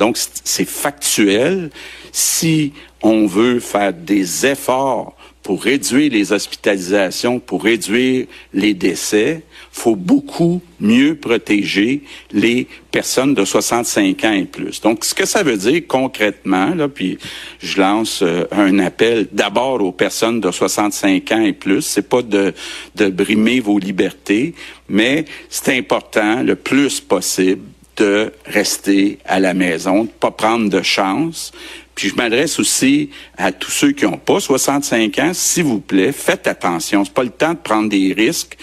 Donc, 0.00 0.18
c'est 0.42 0.68
factuel. 0.68 1.70
Si 2.10 2.72
on 3.02 3.26
veut 3.26 3.60
faire 3.60 3.92
des 3.92 4.44
efforts 4.44 5.14
pour 5.42 5.62
réduire 5.62 6.12
les 6.12 6.32
hospitalisations, 6.32 7.40
pour 7.40 7.64
réduire 7.64 8.26
les 8.52 8.74
décès, 8.74 9.42
faut 9.72 9.96
beaucoup 9.96 10.60
mieux 10.80 11.14
protéger 11.14 12.02
les 12.32 12.66
personnes 12.90 13.34
de 13.34 13.44
65 13.44 14.24
ans 14.24 14.32
et 14.32 14.44
plus. 14.44 14.80
Donc, 14.80 15.04
ce 15.04 15.14
que 15.14 15.26
ça 15.26 15.42
veut 15.42 15.56
dire 15.56 15.82
concrètement, 15.86 16.74
là, 16.74 16.88
puis 16.88 17.18
je 17.60 17.80
lance 17.80 18.22
euh, 18.22 18.44
un 18.50 18.78
appel 18.80 19.28
d'abord 19.32 19.82
aux 19.82 19.92
personnes 19.92 20.40
de 20.40 20.50
65 20.50 21.32
ans 21.32 21.42
et 21.42 21.52
plus, 21.52 21.82
c'est 21.82 22.08
pas 22.08 22.22
de, 22.22 22.52
de 22.96 23.08
brimer 23.08 23.60
vos 23.60 23.78
libertés, 23.78 24.54
mais 24.88 25.24
c'est 25.48 25.76
important 25.76 26.42
le 26.42 26.56
plus 26.56 27.00
possible 27.00 27.62
de 28.00 28.32
rester 28.46 29.18
à 29.26 29.40
la 29.40 29.52
maison, 29.52 30.04
de 30.04 30.08
pas 30.08 30.30
prendre 30.30 30.70
de 30.70 30.82
chance, 30.82 31.52
puis 31.94 32.08
je 32.08 32.14
m'adresse 32.14 32.58
aussi 32.58 33.10
à 33.36 33.52
tous 33.52 33.70
ceux 33.70 33.92
qui 33.92 34.06
n'ont 34.06 34.16
pas 34.16 34.40
65 34.40 35.18
ans, 35.18 35.32
s'il 35.34 35.64
vous 35.64 35.80
plaît, 35.80 36.12
faites 36.12 36.46
attention. 36.46 37.04
C'est 37.04 37.12
pas 37.12 37.24
le 37.24 37.28
temps 37.28 37.52
de 37.52 37.58
prendre 37.58 37.90
des 37.90 38.14
risques 38.16 38.56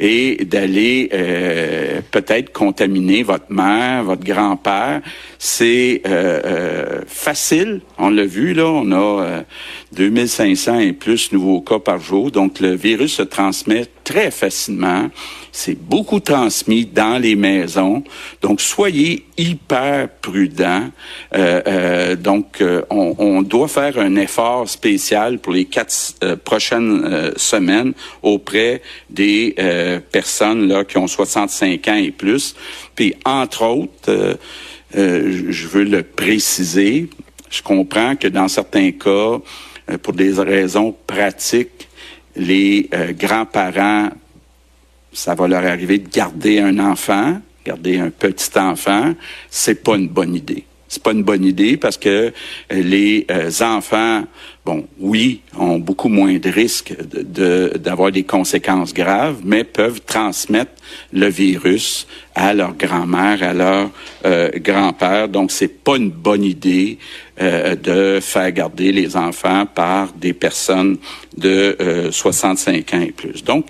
et 0.00 0.42
d'aller 0.46 1.10
euh, 1.12 2.00
peut-être 2.10 2.50
contaminer 2.50 3.22
votre 3.22 3.52
mère, 3.52 4.04
votre 4.04 4.24
grand-père. 4.24 5.02
C'est 5.38 6.00
euh, 6.06 6.40
euh, 6.44 7.02
facile, 7.06 7.82
on 7.98 8.08
l'a 8.08 8.24
vu 8.24 8.54
là, 8.54 8.64
on 8.64 8.90
a 8.92 9.42
2500 9.92 10.78
et 10.78 10.92
plus 10.94 11.30
nouveaux 11.32 11.60
cas 11.60 11.80
par 11.80 12.00
jour, 12.00 12.30
donc 12.30 12.58
le 12.60 12.74
virus 12.74 13.16
se 13.16 13.22
transmet 13.22 13.84
très 14.02 14.30
facilement. 14.30 15.10
C'est 15.60 15.74
beaucoup 15.74 16.20
transmis 16.20 16.86
dans 16.86 17.18
les 17.18 17.34
maisons. 17.34 18.04
Donc, 18.42 18.60
soyez 18.60 19.24
hyper 19.36 20.08
prudents. 20.08 20.88
Euh, 21.34 21.60
euh, 21.66 22.14
donc, 22.14 22.60
euh, 22.60 22.82
on, 22.90 23.16
on, 23.18 23.42
doit 23.42 23.66
faire 23.66 23.98
un 23.98 24.14
effort 24.14 24.68
spécial 24.68 25.40
pour 25.40 25.52
les 25.52 25.64
quatre 25.64 26.14
prochaines 26.44 27.32
semaines 27.34 27.92
auprès 28.22 28.82
des 29.10 29.56
personnes 30.12 30.68
là 30.68 30.84
qui 30.84 30.96
ont 30.96 31.08
65 31.08 31.88
ans 31.88 31.96
et 31.96 32.12
plus. 32.12 32.54
Puis, 32.94 33.16
entre 33.24 33.64
autres, 33.64 34.38
je 34.94 35.66
veux 35.66 35.82
le 35.82 36.04
préciser, 36.04 37.10
je 37.50 37.62
comprends 37.62 38.14
que 38.14 38.28
dans 38.28 38.46
certains 38.46 38.92
cas, 38.92 39.40
pour 40.04 40.12
des 40.12 40.34
raisons 40.34 40.94
pratiques, 41.08 41.88
les 42.36 42.88
grands-parents 43.18 44.10
ça 45.18 45.34
va 45.34 45.48
leur 45.48 45.64
arriver 45.66 45.98
de 45.98 46.08
garder 46.08 46.60
un 46.60 46.78
enfant, 46.78 47.40
garder 47.66 47.98
un 47.98 48.10
petit 48.10 48.56
enfant, 48.56 49.14
c'est 49.50 49.82
pas 49.82 49.96
une 49.96 50.06
bonne 50.06 50.32
idée. 50.32 50.64
C'est 50.86 51.02
pas 51.02 51.10
une 51.10 51.24
bonne 51.24 51.44
idée 51.44 51.76
parce 51.76 51.98
que 51.98 52.32
les 52.70 53.26
euh, 53.30 53.50
enfants, 53.60 54.22
bon, 54.64 54.86
oui, 55.00 55.42
ont 55.58 55.80
beaucoup 55.80 56.08
moins 56.08 56.38
de 56.38 56.48
risques 56.48 56.94
d'avoir 57.02 58.12
des 58.12 58.22
conséquences 58.22 58.94
graves, 58.94 59.40
mais 59.44 59.64
peuvent 59.64 60.00
transmettre 60.06 60.70
le 61.12 61.26
virus 61.26 62.06
à 62.36 62.54
leur 62.54 62.74
grand-mère, 62.74 63.42
à 63.42 63.52
leur 63.52 63.90
euh, 64.24 64.50
grand-père. 64.54 65.28
Donc, 65.28 65.50
c'est 65.50 65.82
pas 65.82 65.96
une 65.96 66.10
bonne 66.10 66.44
idée 66.44 66.98
euh, 67.40 67.74
de 67.76 68.20
faire 68.20 68.50
garder 68.52 68.92
les 68.92 69.16
enfants 69.16 69.66
par 69.66 70.12
des 70.12 70.32
personnes 70.32 70.98
de 71.36 71.76
65 72.10 72.94
ans 72.94 73.00
et 73.00 73.12
plus. 73.12 73.44
Donc, 73.44 73.66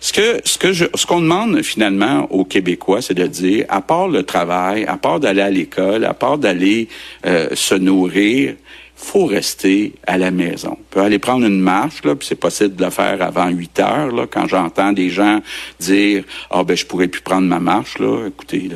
ce 0.00 0.12
que 0.12 0.40
ce 0.44 0.56
que 0.56 0.72
je, 0.72 0.86
ce 0.94 1.04
qu'on 1.04 1.20
demande 1.20 1.62
finalement 1.62 2.26
aux 2.30 2.44
Québécois, 2.44 3.02
c'est 3.02 3.14
de 3.14 3.26
dire, 3.26 3.66
à 3.68 3.82
part 3.82 4.08
le 4.08 4.22
travail, 4.22 4.86
à 4.86 4.96
part 4.96 5.20
d'aller 5.20 5.42
à 5.42 5.50
l'école, 5.50 6.06
à 6.06 6.14
part 6.14 6.38
d'aller 6.38 6.88
se 7.22 7.74
nourrir, 7.74 8.54
faut 9.02 9.26
rester 9.26 9.94
à 10.06 10.18
la 10.18 10.30
maison. 10.30 10.76
On 10.78 10.84
peut 10.90 11.00
aller 11.00 11.18
prendre 11.18 11.46
une 11.46 11.60
marche, 11.60 12.04
là, 12.04 12.14
puis 12.14 12.28
c'est 12.28 12.34
possible 12.34 12.76
de 12.76 12.84
le 12.84 12.90
faire 12.90 13.22
avant 13.22 13.48
8 13.48 13.80
heures. 13.80 14.12
Là, 14.12 14.26
quand 14.30 14.46
j'entends 14.46 14.92
des 14.92 15.10
gens 15.10 15.40
dire 15.80 16.24
Ah 16.50 16.62
ben 16.64 16.76
je 16.76 16.86
pourrais 16.86 17.08
plus 17.08 17.22
prendre 17.22 17.48
ma 17.48 17.60
marche, 17.60 17.98
là, 17.98 18.28
écoutez, 18.28 18.70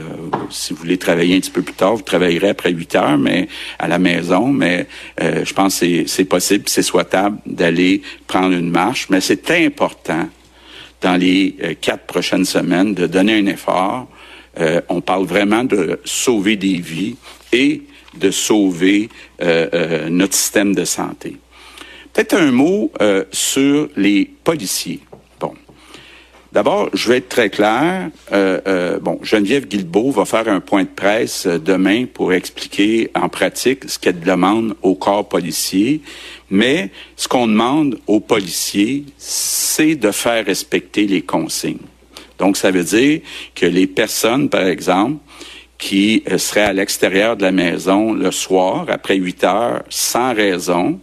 si 0.51 0.73
vous 0.73 0.81
voulez 0.81 0.99
travailler 0.99 1.37
un 1.37 1.41
petit 1.41 1.51
peu 1.51 1.63
plus 1.63 1.75
tard, 1.75 1.97
vous 1.97 2.03
travaillerez 2.03 2.49
après 2.49 2.73
8 2.73 2.95
heures, 2.97 3.19
mais 3.19 3.49
à 3.79 3.87
la 3.87 3.99
maison. 3.99 4.49
Mais 4.49 4.87
euh, 5.21 5.45
je 5.45 5.53
pense 5.53 5.81
que 5.81 6.07
c'est 6.07 6.25
possible, 6.25 6.65
c'est 6.69 6.83
souhaitable 6.83 7.39
d'aller 7.47 8.03
prendre 8.27 8.57
une 8.57 8.71
marche. 8.71 9.09
Mais 9.11 9.21
c'est 9.21 9.51
important 9.51 10.29
dans 11.01 11.17
les 11.17 11.57
euh, 11.63 11.75
quatre 11.81 12.07
prochaines 12.07 12.47
semaines 12.47 12.95
de 12.95 13.07
donner 13.07 13.39
un 13.39 13.47
effort. 13.47 14.09
Euh, 14.59 14.81
on 14.89 15.01
parle 15.01 15.27
vraiment 15.27 15.65
de 15.65 16.01
sauver 16.05 16.57
des 16.57 16.79
vies 16.79 17.17
et 17.53 17.83
de 18.19 18.31
sauver 18.31 19.09
euh, 19.43 19.69
euh, 19.73 20.09
notre 20.09 20.35
système 20.35 20.75
de 20.75 20.85
santé. 20.85 21.37
Peut-être 22.13 22.35
un 22.35 22.53
mot 22.53 22.93
euh, 23.01 23.25
sur 23.33 23.89
les 23.97 24.31
policiers. 24.45 25.01
Bon. 25.41 25.55
D'abord, 26.53 26.89
je 26.93 27.09
vais 27.09 27.17
être 27.19 27.29
très 27.29 27.51
clair. 27.51 28.11
bon, 29.03 29.19
Geneviève 29.23 29.67
Guilbeault 29.67 30.13
va 30.13 30.25
faire 30.25 30.49
un 30.49 30.61
point 30.61 30.85
de 30.85 30.89
presse 30.89 31.49
demain 31.49 32.05
pour 32.07 32.33
expliquer 32.33 33.11
en 33.17 33.29
pratique 33.29 33.89
ce 33.89 33.99
qu'elle 33.99 34.21
demande 34.21 34.77
au 34.83 34.95
corps 34.95 35.29
policier. 35.29 36.01
Mais 36.51 36.91
ce 37.17 37.27
qu'on 37.27 37.49
demande 37.49 37.99
aux 38.07 38.21
policiers, 38.21 39.05
c'est 39.19 39.97
de 39.97 40.13
faire 40.13 40.47
respecter 40.47 41.09
les 41.09 41.23
consignes. 41.23 41.79
Donc, 42.39 42.57
ça 42.57 42.71
veut 42.71 42.85
dire 42.85 43.21
que 43.55 43.67
les 43.67 43.87
personnes, 43.87 44.49
par 44.49 44.67
exemple, 44.67 45.19
qui 45.85 46.23
euh, 46.31 46.39
serait 46.39 46.63
à 46.63 46.73
l'extérieur 46.73 47.37
de 47.37 47.43
la 47.43 47.53
maison 47.53 48.15
le 48.15 48.31
soir, 48.31 48.87
après 48.89 49.17
8 49.17 49.45
heures, 49.45 49.83
sans 49.91 50.33
raison, 50.33 50.99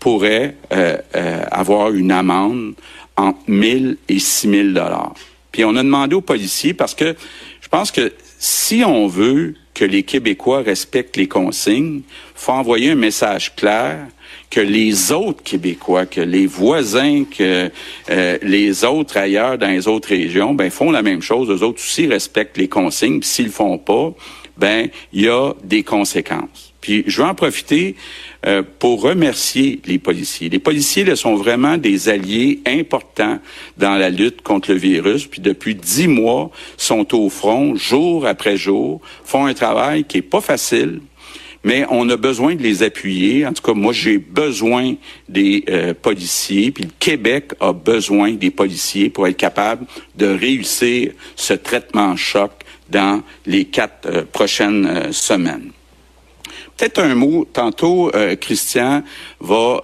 pourrait 0.00 0.56
euh, 0.72 0.96
euh, 1.14 1.44
avoir 1.52 1.92
une 1.92 2.10
amende 2.10 2.74
entre 3.16 3.38
1000 3.46 3.98
et 4.08 4.18
6000 4.18 4.74
dollars. 4.74 5.14
Puis 5.52 5.64
on 5.64 5.76
a 5.76 5.84
demandé 5.84 6.16
aux 6.16 6.20
policiers 6.20 6.74
parce 6.74 6.96
que 6.96 7.14
je 7.60 7.68
pense 7.68 7.92
que 7.92 8.12
si 8.40 8.82
on 8.84 9.06
veut 9.06 9.54
que 9.72 9.84
les 9.84 10.02
Québécois 10.02 10.62
respectent 10.62 11.16
les 11.16 11.28
consignes, 11.28 12.02
faut 12.34 12.50
envoyer 12.50 12.90
un 12.90 12.96
message 12.96 13.54
clair 13.54 14.08
que 14.52 14.60
les 14.60 15.12
autres 15.12 15.42
Québécois, 15.42 16.04
que 16.04 16.20
les 16.20 16.46
voisins, 16.46 17.24
que 17.24 17.70
euh, 18.10 18.38
les 18.42 18.84
autres 18.84 19.16
ailleurs 19.16 19.56
dans 19.56 19.68
les 19.68 19.88
autres 19.88 20.10
régions, 20.10 20.52
ben 20.52 20.70
font 20.70 20.90
la 20.90 21.00
même 21.00 21.22
chose. 21.22 21.48
Eux 21.48 21.64
autres 21.64 21.80
aussi 21.82 22.06
respectent 22.06 22.58
les 22.58 22.68
consignes. 22.68 23.22
S'ils 23.22 23.46
le 23.46 23.50
font 23.50 23.78
pas, 23.78 24.12
ben 24.58 24.90
il 25.14 25.22
y 25.22 25.28
a 25.30 25.54
des 25.64 25.82
conséquences. 25.82 26.74
Puis 26.82 27.02
je 27.06 27.22
vais 27.22 27.28
en 27.28 27.34
profiter 27.34 27.96
euh, 28.44 28.62
pour 28.78 29.00
remercier 29.00 29.80
les 29.86 29.98
policiers. 29.98 30.50
Les 30.50 30.58
policiers 30.58 31.04
là, 31.04 31.16
sont 31.16 31.36
vraiment 31.36 31.78
des 31.78 32.10
alliés 32.10 32.60
importants 32.66 33.38
dans 33.78 33.94
la 33.94 34.10
lutte 34.10 34.42
contre 34.42 34.72
le 34.72 34.76
virus. 34.76 35.26
Puis 35.28 35.40
depuis 35.40 35.74
dix 35.74 36.08
mois, 36.08 36.50
sont 36.76 37.14
au 37.14 37.30
front 37.30 37.74
jour 37.74 38.26
après 38.26 38.58
jour, 38.58 39.00
font 39.24 39.46
un 39.46 39.54
travail 39.54 40.04
qui 40.04 40.18
est 40.18 40.22
pas 40.22 40.42
facile, 40.42 41.00
mais 41.64 41.86
on 41.90 42.08
a 42.08 42.16
besoin 42.16 42.54
de 42.54 42.62
les 42.62 42.82
appuyer. 42.82 43.46
En 43.46 43.52
tout 43.52 43.62
cas, 43.62 43.74
moi, 43.74 43.92
j'ai 43.92 44.18
besoin 44.18 44.94
des 45.28 45.64
euh, 45.68 45.94
policiers, 45.94 46.70
puis 46.70 46.84
le 46.84 46.90
Québec 46.98 47.52
a 47.60 47.72
besoin 47.72 48.32
des 48.32 48.50
policiers 48.50 49.10
pour 49.10 49.26
être 49.26 49.36
capable 49.36 49.86
de 50.16 50.26
réussir 50.26 51.12
ce 51.36 51.54
traitement 51.54 52.16
choc 52.16 52.52
dans 52.90 53.22
les 53.46 53.64
quatre 53.64 54.06
euh, 54.06 54.24
prochaines 54.30 54.86
euh, 54.86 55.12
semaines. 55.12 55.70
Peut-être 56.76 56.98
un 56.98 57.14
mot, 57.14 57.44
tantôt, 57.44 58.10
Christian 58.40 59.04
va 59.40 59.80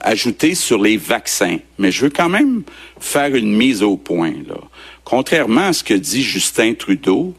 ajouter 0.00 0.54
sur 0.54 0.82
les 0.82 0.96
vaccins, 0.96 1.58
mais 1.78 1.92
je 1.92 2.06
veux 2.06 2.10
quand 2.10 2.30
même 2.30 2.62
faire 2.98 3.34
une 3.34 3.54
mise 3.54 3.82
au 3.82 3.96
point. 3.96 4.32
Là. 4.48 4.56
Contrairement 5.04 5.66
à 5.66 5.72
ce 5.72 5.84
que 5.84 5.94
dit 5.94 6.22
Justin 6.22 6.72
Trudeau, 6.72 7.34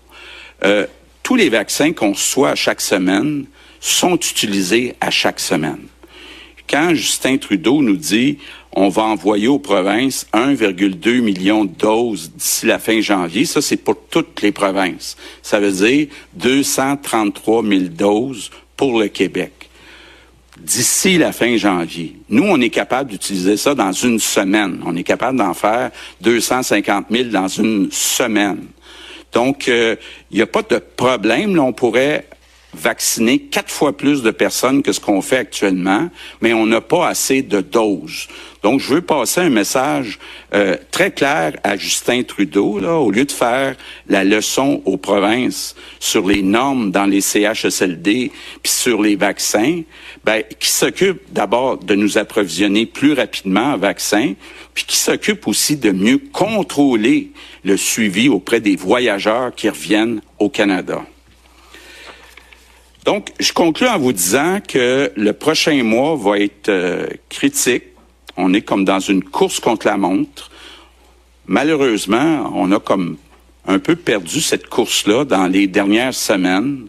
tous 1.30 1.36
les 1.36 1.50
vaccins 1.50 1.94
qu'on 1.94 2.14
reçoit 2.14 2.50
à 2.50 2.56
chaque 2.56 2.82
semaine 2.82 3.46
sont 3.80 4.16
utilisés 4.16 4.96
à 5.00 5.12
chaque 5.12 5.40
semaine. 5.40 5.84
quand 6.68 6.96
Justin 6.96 7.38
Trudeau 7.38 7.84
nous 7.84 7.98
dit 7.98 8.40
on 8.72 8.90
va 8.90 9.04
envoyer 9.04 9.48
aux 9.48 9.60
provinces 9.60 10.26
1,2 10.34 11.22
million 11.22 11.66
de 11.66 11.72
doses 11.72 12.32
d'ici 12.32 12.66
la 12.66 12.80
fin 12.80 13.00
janvier, 13.00 13.46
ça 13.46 13.62
c'est 13.62 13.78
pour 13.78 13.96
toutes 14.10 14.42
les 14.42 14.52
provinces. 14.52 15.18
Ça 15.44 15.60
veut 15.60 15.72
dire 15.72 16.08
233 16.34 17.64
000 17.64 17.82
doses 17.90 18.50
pour 18.76 19.00
le 19.00 19.08
Québec 19.08 19.70
d'ici 20.58 21.20
la 21.20 21.32
fin 21.32 21.58
janvier. 21.58 22.16
Nous, 22.30 22.44
on 22.44 22.60
est 22.60 22.72
capable 22.72 23.12
d'utiliser 23.12 23.56
ça 23.56 23.76
dans 23.76 23.92
une 23.92 24.20
semaine. 24.20 24.82
On 24.84 24.96
est 24.96 25.04
capable 25.04 25.38
d'en 25.38 25.54
faire 25.54 25.92
250 26.22 27.06
000 27.12 27.30
dans 27.30 27.48
une 27.48 27.90
semaine. 27.92 28.66
Donc, 29.32 29.68
il 29.68 29.74
euh, 29.74 29.96
n'y 30.32 30.42
a 30.42 30.48
pas 30.48 30.62
de 30.64 30.78
problème. 30.78 31.56
Là, 31.56 31.64
on 31.64 31.74
pourrait 31.74 32.26
vacciner 32.74 33.40
quatre 33.40 33.72
fois 33.72 33.98
plus 33.98 34.22
de 34.22 34.32
personnes 34.32 34.84
que 34.84 34.92
ce 34.92 35.00
qu'on 35.00 35.22
fait 35.22 35.38
actuellement, 35.38 36.10
mais 36.42 36.54
on 36.54 36.66
n'a 36.66 36.82
pas 36.82 37.08
assez 37.08 37.42
de 37.42 37.62
doses. 37.62 38.28
Donc, 38.62 38.82
je 38.82 38.94
veux 38.94 39.02
passer 39.02 39.42
un 39.42 39.50
message 39.50 40.20
euh, 40.54 40.76
très 40.92 41.12
clair 41.12 41.54
à 41.64 41.78
Justin 41.78 42.24
Trudeau, 42.24 42.80
au 42.80 43.10
lieu 43.10 43.26
de 43.26 43.32
faire 43.32 43.76
la 44.08 44.24
leçon 44.24 44.82
aux 44.86 44.98
provinces 44.98 45.76
sur 46.00 46.28
les 46.28 46.42
normes 46.42 46.92
dans 46.92 47.06
les 47.06 47.22
CHSLD 47.22 48.32
puis 48.62 48.72
sur 48.72 49.02
les 49.02 49.16
vaccins, 49.16 49.82
ben, 50.26 50.44
qui 50.60 50.70
s'occupe 50.70 51.22
d'abord 51.32 51.78
de 51.78 51.96
nous 51.96 52.18
approvisionner 52.18 52.86
plus 52.86 53.14
rapidement 53.14 53.74
en 53.74 53.78
vaccins, 53.78 54.34
puis 54.74 54.84
qui 54.84 54.98
s'occupe 54.98 55.48
aussi 55.48 55.78
de 55.78 55.92
mieux 55.92 56.22
contrôler 56.32 57.32
le 57.64 57.78
suivi 57.78 58.30
auprès 58.30 58.60
des 58.60 58.76
voyageurs 58.76 59.56
qui 59.56 59.70
reviennent 59.70 60.22
au 60.38 60.50
Canada. 60.50 61.02
Donc, 63.10 63.30
je 63.40 63.52
conclue 63.54 63.88
en 63.88 63.98
vous 63.98 64.14
disant 64.14 64.60
que 64.62 65.12
le 65.16 65.34
prochain 65.34 65.82
mois 65.82 66.16
va 66.16 66.38
être 66.38 66.70
euh, 66.70 67.08
critique 67.28 67.86
on 68.38 68.54
est 68.54 68.62
comme 68.62 68.86
dans 68.86 69.00
une 69.00 69.24
course 69.24 69.60
contre 69.60 69.88
la 69.88 69.98
montre. 69.98 70.52
Malheureusement, 71.48 72.52
on 72.54 72.72
a 72.72 72.80
comme 72.80 73.18
un 73.66 73.80
peu 73.80 73.96
perdu 73.96 74.42
cette 74.42 74.68
course-là 74.68 75.26
dans 75.26 75.48
les 75.48 75.66
dernières 75.66 76.14
semaines, 76.14 76.86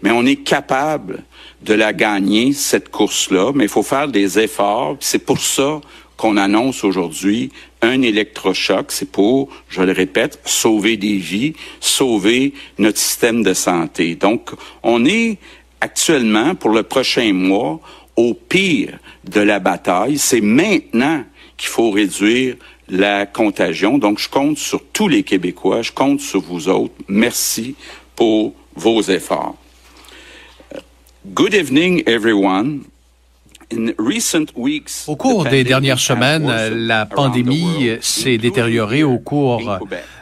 mais 0.00 0.10
on 0.10 0.24
est 0.24 0.42
capable 0.42 1.22
de 1.60 1.74
la 1.74 1.92
gagner, 1.92 2.54
cette 2.54 2.88
course-là, 2.88 3.52
mais 3.54 3.64
il 3.64 3.70
faut 3.70 3.82
faire 3.82 4.08
des 4.08 4.38
efforts. 4.38 4.96
C'est 5.00 5.26
pour 5.26 5.38
ça 5.38 5.82
qu'on 6.16 6.36
annonce 6.36 6.82
aujourd'hui 6.82 7.52
un 7.80 8.02
électrochoc. 8.02 8.90
C'est 8.90 9.10
pour, 9.10 9.48
je 9.68 9.82
le 9.82 9.92
répète, 9.92 10.40
sauver 10.44 10.96
des 10.96 11.16
vies, 11.16 11.54
sauver 11.80 12.54
notre 12.78 12.98
système 12.98 13.42
de 13.42 13.54
santé. 13.54 14.16
Donc, 14.16 14.50
on 14.82 15.04
est 15.06 15.38
actuellement, 15.80 16.54
pour 16.54 16.70
le 16.70 16.82
prochain 16.82 17.32
mois, 17.32 17.80
au 18.16 18.34
pire 18.34 18.98
de 19.24 19.40
la 19.40 19.60
bataille. 19.60 20.18
C'est 20.18 20.40
maintenant 20.40 21.22
qu'il 21.56 21.68
faut 21.68 21.90
réduire 21.90 22.56
la 22.88 23.26
contagion. 23.26 23.98
Donc, 23.98 24.18
je 24.18 24.28
compte 24.28 24.58
sur 24.58 24.82
tous 24.92 25.08
les 25.08 25.22
Québécois, 25.22 25.82
je 25.82 25.92
compte 25.92 26.20
sur 26.20 26.40
vous 26.40 26.68
autres. 26.68 26.94
Merci 27.08 27.76
pour 28.16 28.54
vos 28.74 29.02
efforts. 29.02 29.56
Good 31.26 31.54
evening, 31.54 32.02
everyone. 32.06 32.84
Au 35.06 35.16
cours 35.16 35.44
des 35.44 35.62
dernières 35.62 35.98
semaines, 35.98 36.50
la 36.86 37.04
pandémie 37.04 37.90
s'est 38.00 38.38
détériorée 38.38 39.02
au 39.02 39.18
cours 39.18 39.78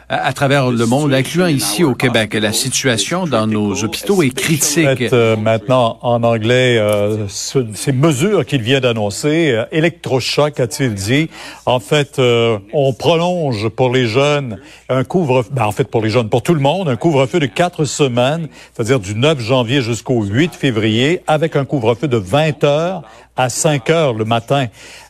à, 0.09 0.31
travers 0.31 0.71
le 0.71 0.85
monde, 0.85 1.13
incluant 1.13 1.47
ici 1.47 1.83
au 1.83 1.93
Québec. 1.93 2.33
La 2.33 2.53
situation 2.53 3.25
dans 3.25 3.45
nos 3.45 3.83
hôpitaux 3.83 4.23
est 4.23 4.33
critique. 4.33 5.01
Euh, 5.11 5.35
maintenant, 5.35 5.99
en 6.01 6.23
anglais, 6.23 6.77
euh, 6.77 7.27
ces 7.27 7.91
mesures 7.91 8.45
qu'il 8.45 8.61
vient 8.61 8.79
d'annoncer, 8.79 9.51
euh, 9.51 9.65
électrochoc, 9.71 10.59
a-t-il 10.61 10.93
dit. 10.93 11.29
En 11.65 11.79
fait, 11.79 12.19
euh, 12.19 12.57
on 12.71 12.93
prolonge 12.93 13.67
pour 13.69 13.93
les 13.93 14.07
jeunes 14.07 14.59
un 14.87 15.03
couvre, 15.03 15.43
ben, 15.51 15.65
en 15.65 15.73
fait 15.73 15.85
pour 15.85 16.01
les 16.01 16.09
jeunes, 16.09 16.29
pour 16.29 16.41
tout 16.41 16.53
le 16.53 16.61
monde, 16.61 16.87
un 16.87 16.95
couvre-feu 16.95 17.39
de 17.39 17.45
quatre 17.45 17.83
semaines, 17.83 18.47
c'est-à-dire 18.73 19.01
du 19.01 19.13
9 19.13 19.39
janvier 19.41 19.81
jusqu'au 19.81 20.23
8 20.23 20.55
février, 20.55 21.21
avec 21.27 21.57
un 21.57 21.65
couvre-feu 21.65 22.07
de 22.07 22.17
20 22.17 22.63
heures 22.63 23.03
à 23.37 23.49
5 23.49 23.89
heures 23.89 24.13
le 24.13 24.25
matin. 24.25 24.67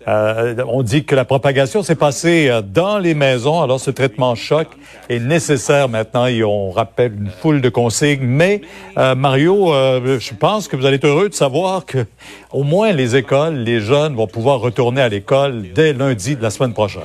Euh, 0.08 0.56
on 0.68 0.84
dit 0.84 1.04
que 1.04 1.16
la 1.16 1.26
propagation 1.26 1.84
s'est 1.84 1.96
passée 1.96 2.48
euh, 2.50 2.62
dans 2.62 2.98
les 2.98 3.13
maisons, 3.13 3.62
alors 3.62 3.80
ce 3.80 3.92
traitement 3.92 4.36
choc 4.36 4.68
est 5.10 5.20
nécessaire 5.20 5.90
maintenant 5.90 6.28
et 6.28 6.44
on 6.44 6.72
rappelle 6.72 7.13
une 7.13 7.30
foule 7.30 7.62
de 7.62 7.70
consignes. 7.70 8.22
Mais 8.22 8.62
euh, 8.98 9.16
Mario, 9.16 9.68
je 9.68 10.34
pense 10.34 10.68
que 10.68 10.76
vous 10.76 10.86
allez 10.86 10.98
être 10.98 11.08
heureux 11.08 11.30
de 11.30 11.34
savoir 11.34 11.86
que 11.86 12.06
au 12.52 12.63
moins 12.63 12.92
les 12.92 13.16
écoles, 13.16 13.56
les 13.56 13.80
jeunes 13.80 14.16
vont 14.16 14.28
pouvoir 14.28 14.60
retourner 14.60 15.02
à 15.02 15.10
l'école 15.10 15.66
dès 15.74 15.94
lundi 15.94 16.36
de 16.36 16.42
la 16.42 16.50
semaine 16.50 16.74
prochaine. 16.74 17.02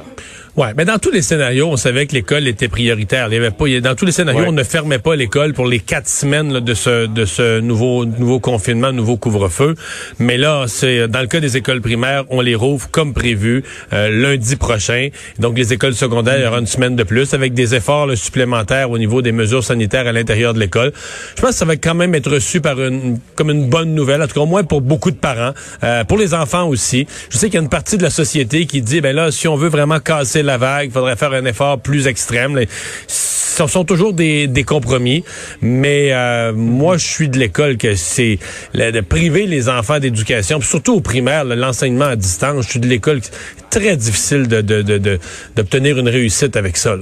Ouais, 0.54 0.74
mais 0.76 0.84
dans 0.84 0.98
tous 0.98 1.10
les 1.10 1.22
scénarios, 1.22 1.66
on 1.66 1.78
savait 1.78 2.06
que 2.06 2.12
l'école 2.12 2.46
était 2.46 2.68
prioritaire. 2.68 3.28
Il 3.30 3.34
y 3.34 3.36
avait 3.38 3.50
pas, 3.50 3.64
dans 3.80 3.94
tous 3.94 4.04
les 4.04 4.12
scénarios, 4.12 4.44
on 4.48 4.52
ne 4.52 4.62
fermait 4.62 4.98
pas 4.98 5.16
l'école 5.16 5.54
pour 5.54 5.64
les 5.64 5.78
quatre 5.78 6.08
semaines 6.08 6.60
de 6.60 6.74
ce 6.74 7.06
de 7.06 7.24
ce 7.24 7.60
nouveau 7.60 8.04
nouveau 8.04 8.38
confinement, 8.38 8.92
nouveau 8.92 9.16
couvre-feu. 9.16 9.76
Mais 10.18 10.36
là, 10.36 10.66
c'est 10.68 11.08
dans 11.08 11.22
le 11.22 11.26
cas 11.26 11.40
des 11.40 11.56
écoles 11.56 11.80
primaires, 11.80 12.24
on 12.28 12.42
les 12.42 12.54
rouvre 12.54 12.90
comme 12.90 13.14
prévu 13.14 13.64
euh, 13.94 14.10
lundi 14.10 14.56
prochain. 14.56 15.08
Donc 15.38 15.56
les 15.56 15.72
écoles 15.72 15.94
secondaires, 15.94 16.36
il 16.36 16.44
y 16.44 16.46
aura 16.46 16.58
une 16.58 16.66
semaine 16.66 16.96
de 16.96 17.02
plus 17.02 17.32
avec 17.32 17.54
des 17.54 17.74
efforts 17.74 18.14
supplémentaires 18.14 18.90
au 18.90 18.98
niveau 18.98 19.22
des 19.22 19.32
mesures 19.32 19.64
sanitaires 19.64 20.06
à 20.06 20.12
l'intérieur 20.12 20.52
de 20.52 20.60
l'école. 20.60 20.92
Je 21.34 21.40
pense 21.40 21.52
que 21.52 21.56
ça 21.56 21.64
va 21.64 21.76
quand 21.76 21.94
même 21.94 22.14
être 22.14 22.30
reçu 22.30 22.60
par 22.60 22.78
une 22.78 23.18
comme 23.36 23.48
une 23.48 23.70
bonne 23.70 23.94
nouvelle, 23.94 24.20
en 24.20 24.26
tout 24.26 24.34
cas 24.34 24.40
au 24.40 24.46
moins 24.46 24.64
pour 24.64 24.82
beaucoup 24.82 25.12
de 25.12 25.16
parents, 25.16 25.54
euh, 25.82 26.04
pour 26.04 26.18
les 26.18 26.34
enfants 26.34 26.68
aussi. 26.68 27.06
Je 27.30 27.38
sais 27.38 27.46
qu'il 27.46 27.54
y 27.54 27.58
a 27.58 27.62
une 27.62 27.70
partie 27.70 27.96
de 27.96 28.02
la 28.02 28.10
société 28.10 28.66
qui 28.66 28.82
dit 28.82 29.00
ben 29.00 29.16
là, 29.16 29.30
si 29.30 29.48
on 29.48 29.56
veut 29.56 29.70
vraiment 29.70 29.98
casser 29.98 30.41
la 30.42 30.58
vague, 30.58 30.86
il 30.86 30.92
faudrait 30.92 31.16
faire 31.16 31.32
un 31.32 31.44
effort 31.44 31.80
plus 31.80 32.06
extrême. 32.06 32.58
Ce 33.06 33.66
sont 33.66 33.84
toujours 33.84 34.12
des, 34.12 34.64
compromis, 34.66 35.24
mais 35.60 36.12
euh, 36.12 36.52
moi, 36.52 36.96
je 36.96 37.06
suis 37.06 37.28
de 37.28 37.38
l'école 37.38 37.76
que 37.76 37.94
c'est 37.94 38.38
de 38.74 39.00
priver 39.00 39.46
les 39.46 39.68
enfants 39.68 39.98
d'éducation, 39.98 40.60
surtout 40.60 40.94
au 40.94 41.00
primaire, 41.00 41.44
l'enseignement 41.44 42.06
à 42.06 42.16
distance. 42.16 42.64
Je 42.64 42.70
suis 42.70 42.80
de 42.80 42.88
l'école 42.88 43.20
très 43.70 43.96
difficile 43.96 44.46
d'obtenir 44.48 45.98
une 45.98 46.08
réussite 46.08 46.56
avec 46.56 46.76
ça. 46.76 46.96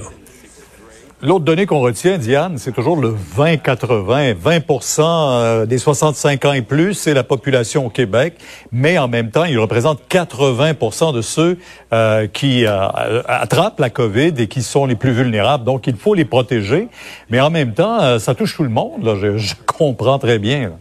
L'autre 1.23 1.45
donnée 1.45 1.67
qu'on 1.67 1.81
retient, 1.81 2.17
Diane, 2.17 2.57
c'est 2.57 2.71
toujours 2.71 2.97
le 2.97 3.15
20-80. 3.37 4.33
20%, 4.33 5.67
des 5.67 5.77
65 5.77 6.45
ans 6.45 6.53
et 6.53 6.63
plus, 6.63 6.95
c'est 6.95 7.13
la 7.13 7.23
population 7.23 7.85
au 7.85 7.89
Québec, 7.89 8.33
mais 8.71 8.97
en 8.97 9.07
même 9.07 9.29
temps, 9.29 9.45
ils 9.45 9.59
représentent 9.59 10.01
80% 10.09 11.13
de 11.13 11.21
ceux 11.21 11.59
euh, 11.93 12.25
qui 12.25 12.65
euh, 12.65 13.21
attrapent 13.27 13.79
la 13.79 13.91
COVID 13.91 14.33
et 14.39 14.47
qui 14.47 14.63
sont 14.63 14.87
les 14.87 14.95
plus 14.95 15.11
vulnérables. 15.11 15.63
Donc, 15.63 15.85
il 15.85 15.95
faut 15.95 16.15
les 16.15 16.25
protéger, 16.25 16.87
mais 17.29 17.39
en 17.39 17.51
même 17.51 17.75
temps, 17.75 18.01
euh, 18.01 18.17
ça 18.17 18.33
touche 18.33 18.55
tout 18.55 18.63
le 18.63 18.69
monde. 18.69 19.03
Là. 19.03 19.15
Je, 19.21 19.37
je 19.37 19.53
comprends 19.67 20.17
très 20.17 20.39
bien. 20.39 20.71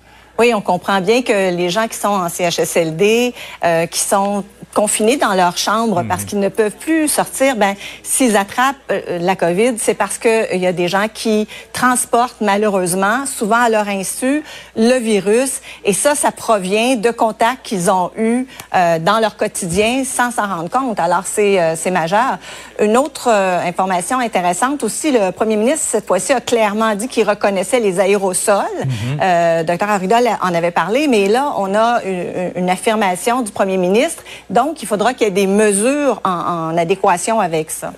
Oui, 0.40 0.55
on 0.55 0.62
comprend 0.62 1.03
bien 1.03 1.20
que 1.20 1.55
les 1.55 1.68
gens 1.68 1.87
qui 1.87 1.98
sont 1.98 2.09
en 2.09 2.31
CHSLD, 2.31 3.35
euh, 3.62 3.85
qui 3.85 3.98
sont 3.98 4.42
confinés 4.74 5.16
dans 5.16 5.35
leur 5.35 5.56
chambre 5.56 6.04
parce 6.09 6.22
mhm. 6.22 6.26
qu'ils 6.26 6.40
ne 6.40 6.48
peuvent 6.48 6.76
plus 6.76 7.09
sortir, 7.09 7.56
ben 7.56 7.74
s'ils 8.02 8.37
attrapent 8.37 8.76
euh, 8.90 9.18
la 9.20 9.35
COVID, 9.35 9.74
c'est 9.78 9.94
parce 9.94 10.18
que 10.18 10.54
il 10.54 10.61
y 10.61 10.66
a 10.66 10.72
des 10.72 10.88
gens 10.88 11.06
qui 11.12 11.48
transportent 11.72 12.40
malheureusement, 12.40 13.26
souvent 13.26 13.61
à 13.62 13.68
leur 13.68 13.88
insu, 13.88 14.42
le 14.76 14.98
virus 14.98 15.61
et 15.85 15.92
ça, 15.92 16.14
ça 16.14 16.30
provient 16.30 16.96
de 16.96 17.11
contacts 17.11 17.66
qu'ils 17.66 17.90
ont 17.90 18.11
eus 18.16 18.46
euh, 18.74 18.98
dans 18.98 19.18
leur 19.18 19.37
quotidien 19.37 20.04
sans 20.04 20.30
s'en 20.30 20.46
rendre 20.46 20.70
compte. 20.70 21.00
Alors 21.00 21.24
c'est 21.24 21.61
euh, 21.61 21.74
c'est 21.76 21.90
majeur. 21.90 22.38
Une 22.80 22.96
autre 22.96 23.28
euh, 23.28 23.61
information 23.66 24.20
intéressante 24.20 24.85
aussi, 24.85 25.11
le 25.11 25.33
premier 25.33 25.56
ministre 25.56 25.87
cette 25.90 26.06
fois-ci 26.06 26.33
a 26.33 26.40
clairement 26.40 26.94
dit 26.94 27.09
qu'il 27.09 27.28
reconnaissait 27.28 27.80
les 27.80 27.98
aérosols. 27.98 28.64
Mhm. 28.85 29.64
Docteur 29.64 29.90
Arruda 29.90 30.18
en 30.42 30.54
avait 30.54 30.70
parlé, 30.70 31.09
mais 31.09 31.28
là 31.28 31.54
on 31.56 31.74
a 31.74 32.02
une, 32.04 32.52
une 32.54 32.70
affirmation 32.70 33.42
du 33.42 33.50
premier 33.50 33.76
ministre. 33.76 34.22
Donc, 34.48 34.60
il 34.83 34.87
faudra 34.87 35.14
qu'il 35.14 35.27
y 35.27 35.31
ait 35.31 35.33
des 35.33 35.46
mesures 35.46 36.20
en, 36.25 36.77
adéquation 36.77 37.40
avec 37.40 37.70
ça. 37.70 37.92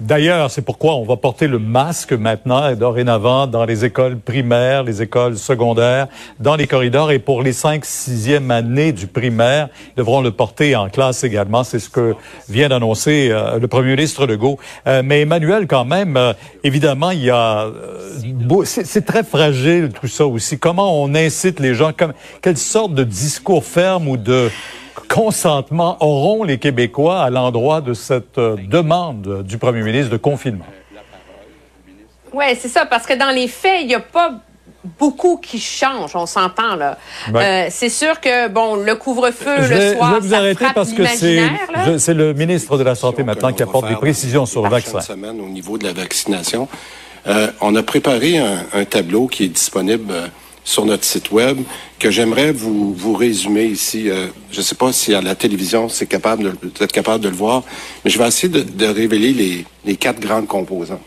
D'ailleurs, 0.00 0.50
c'est 0.50 0.62
pourquoi 0.62 0.94
on 0.94 1.04
va 1.04 1.18
porter 1.18 1.46
le 1.46 1.58
masque 1.58 2.14
maintenant 2.14 2.70
et 2.70 2.74
dorénavant 2.74 3.46
dans 3.46 3.66
les 3.66 3.84
écoles 3.84 4.16
primaires, 4.16 4.82
les 4.82 5.02
écoles 5.02 5.36
secondaires, 5.36 6.08
dans 6.38 6.56
les 6.56 6.66
corridors 6.66 7.10
et 7.10 7.18
pour 7.18 7.42
les 7.42 7.52
5 7.52 7.84
6e 7.84 8.50
années 8.50 8.92
du 8.92 9.06
primaire, 9.06 9.68
ils 9.88 9.98
devront 9.98 10.22
le 10.22 10.30
porter 10.30 10.74
en 10.74 10.88
classe 10.88 11.22
également. 11.22 11.64
C'est 11.64 11.80
ce 11.80 11.90
que 11.90 12.14
vient 12.48 12.70
d'annoncer 12.70 13.28
euh, 13.30 13.58
le 13.58 13.68
premier 13.68 13.90
ministre 13.90 14.26
Legault. 14.26 14.58
Euh, 14.86 15.02
mais 15.04 15.20
Emmanuel, 15.20 15.66
quand 15.66 15.84
même, 15.84 16.16
euh, 16.16 16.32
évidemment, 16.64 17.10
il 17.10 17.24
y 17.24 17.30
a... 17.30 17.66
c'est 18.64 19.04
très 19.04 19.22
fragile 19.22 19.90
tout 20.00 20.08
ça 20.08 20.26
aussi. 20.26 20.58
Comment 20.58 21.02
on 21.02 21.14
incite 21.14 21.60
les 21.60 21.74
gens? 21.74 21.92
Quelle 22.40 22.56
sorte 22.56 22.94
de 22.94 23.04
discours 23.04 23.66
ferme 23.66 24.08
ou 24.08 24.16
de 24.16 24.48
consentement 25.08 25.96
auront 26.00 26.44
les 26.44 26.58
Québécois 26.58 27.22
à 27.22 27.30
l'endroit 27.30 27.80
de 27.80 27.94
cette 27.94 28.38
euh, 28.38 28.56
demande 28.68 29.42
du 29.42 29.58
premier 29.58 29.82
ministre 29.82 30.10
de 30.10 30.16
confinement? 30.16 30.66
Oui, 32.32 32.44
c'est 32.58 32.68
ça, 32.68 32.86
parce 32.86 33.06
que 33.06 33.14
dans 33.14 33.30
les 33.30 33.48
faits, 33.48 33.80
il 33.82 33.88
n'y 33.88 33.94
a 33.94 34.00
pas 34.00 34.40
beaucoup 34.98 35.36
qui 35.36 35.58
change, 35.58 36.16
on 36.16 36.26
s'entend 36.26 36.76
là. 36.76 36.96
Euh, 37.34 37.66
c'est 37.70 37.88
sûr 37.88 38.20
que 38.20 38.48
bon, 38.48 38.76
le 38.76 38.94
couvre-feu 38.94 39.56
le 39.58 39.94
soir, 39.94 40.10
je 40.10 40.14
vais 40.14 40.20
vous 40.20 40.30
ça 40.30 40.38
arrêter 40.38 40.66
parce 40.74 40.92
que 40.92 41.04
c'est 41.06 41.42
c'est 41.98 42.14
le 42.14 42.32
ministre 42.32 42.78
de 42.78 42.84
la 42.84 42.94
santé 42.94 43.22
maintenant 43.22 43.52
qui 43.52 43.62
apporte 43.62 43.88
des 43.88 43.96
précisions 43.96 44.46
sur 44.46 44.62
le 44.62 44.70
vaccin. 44.70 45.00
Semaine 45.00 45.40
au 45.40 45.48
niveau 45.48 45.76
de 45.76 45.84
la 45.84 45.92
vaccination, 45.92 46.68
euh, 47.26 47.48
on 47.60 47.74
a 47.76 47.82
préparé 47.82 48.38
un, 48.38 48.64
un, 48.72 48.84
tableau 48.84 49.26
qui 49.26 49.44
est 49.44 49.48
disponible 49.48 50.10
euh, 50.10 50.26
sur 50.70 50.86
notre 50.86 51.04
site 51.04 51.32
web 51.32 51.58
que 51.98 52.12
j'aimerais 52.12 52.52
vous, 52.52 52.94
vous 52.94 53.14
résumer 53.14 53.64
ici. 53.64 54.08
Euh, 54.08 54.28
je 54.52 54.58
ne 54.58 54.62
sais 54.62 54.76
pas 54.76 54.92
si 54.92 55.12
à 55.14 55.20
la 55.20 55.34
télévision 55.34 55.88
c'est 55.88 56.06
capable 56.06 56.44
de, 56.44 56.84
êtes 56.84 56.92
capable 56.92 57.24
de 57.24 57.28
le 57.28 57.34
voir, 57.34 57.64
mais 58.04 58.10
je 58.10 58.18
vais 58.18 58.28
essayer 58.28 58.48
de, 58.48 58.86
révéler 58.86 59.32
les, 59.32 59.64
les 59.84 59.96
quatre 59.96 60.20
grandes 60.20 60.46
composantes. 60.46 61.02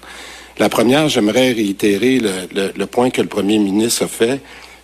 La 0.59 0.67
première, 0.67 1.07
j'aimerais 1.07 1.53
réitérer 1.53 2.19
le, 2.19 2.31
le, 2.53 2.73
le, 2.75 2.85
point 2.85 3.09
que 3.09 3.21
le 3.21 3.29
premier 3.29 3.57
ministre 3.57 4.03
a 4.03 4.07
fait. 4.07 4.41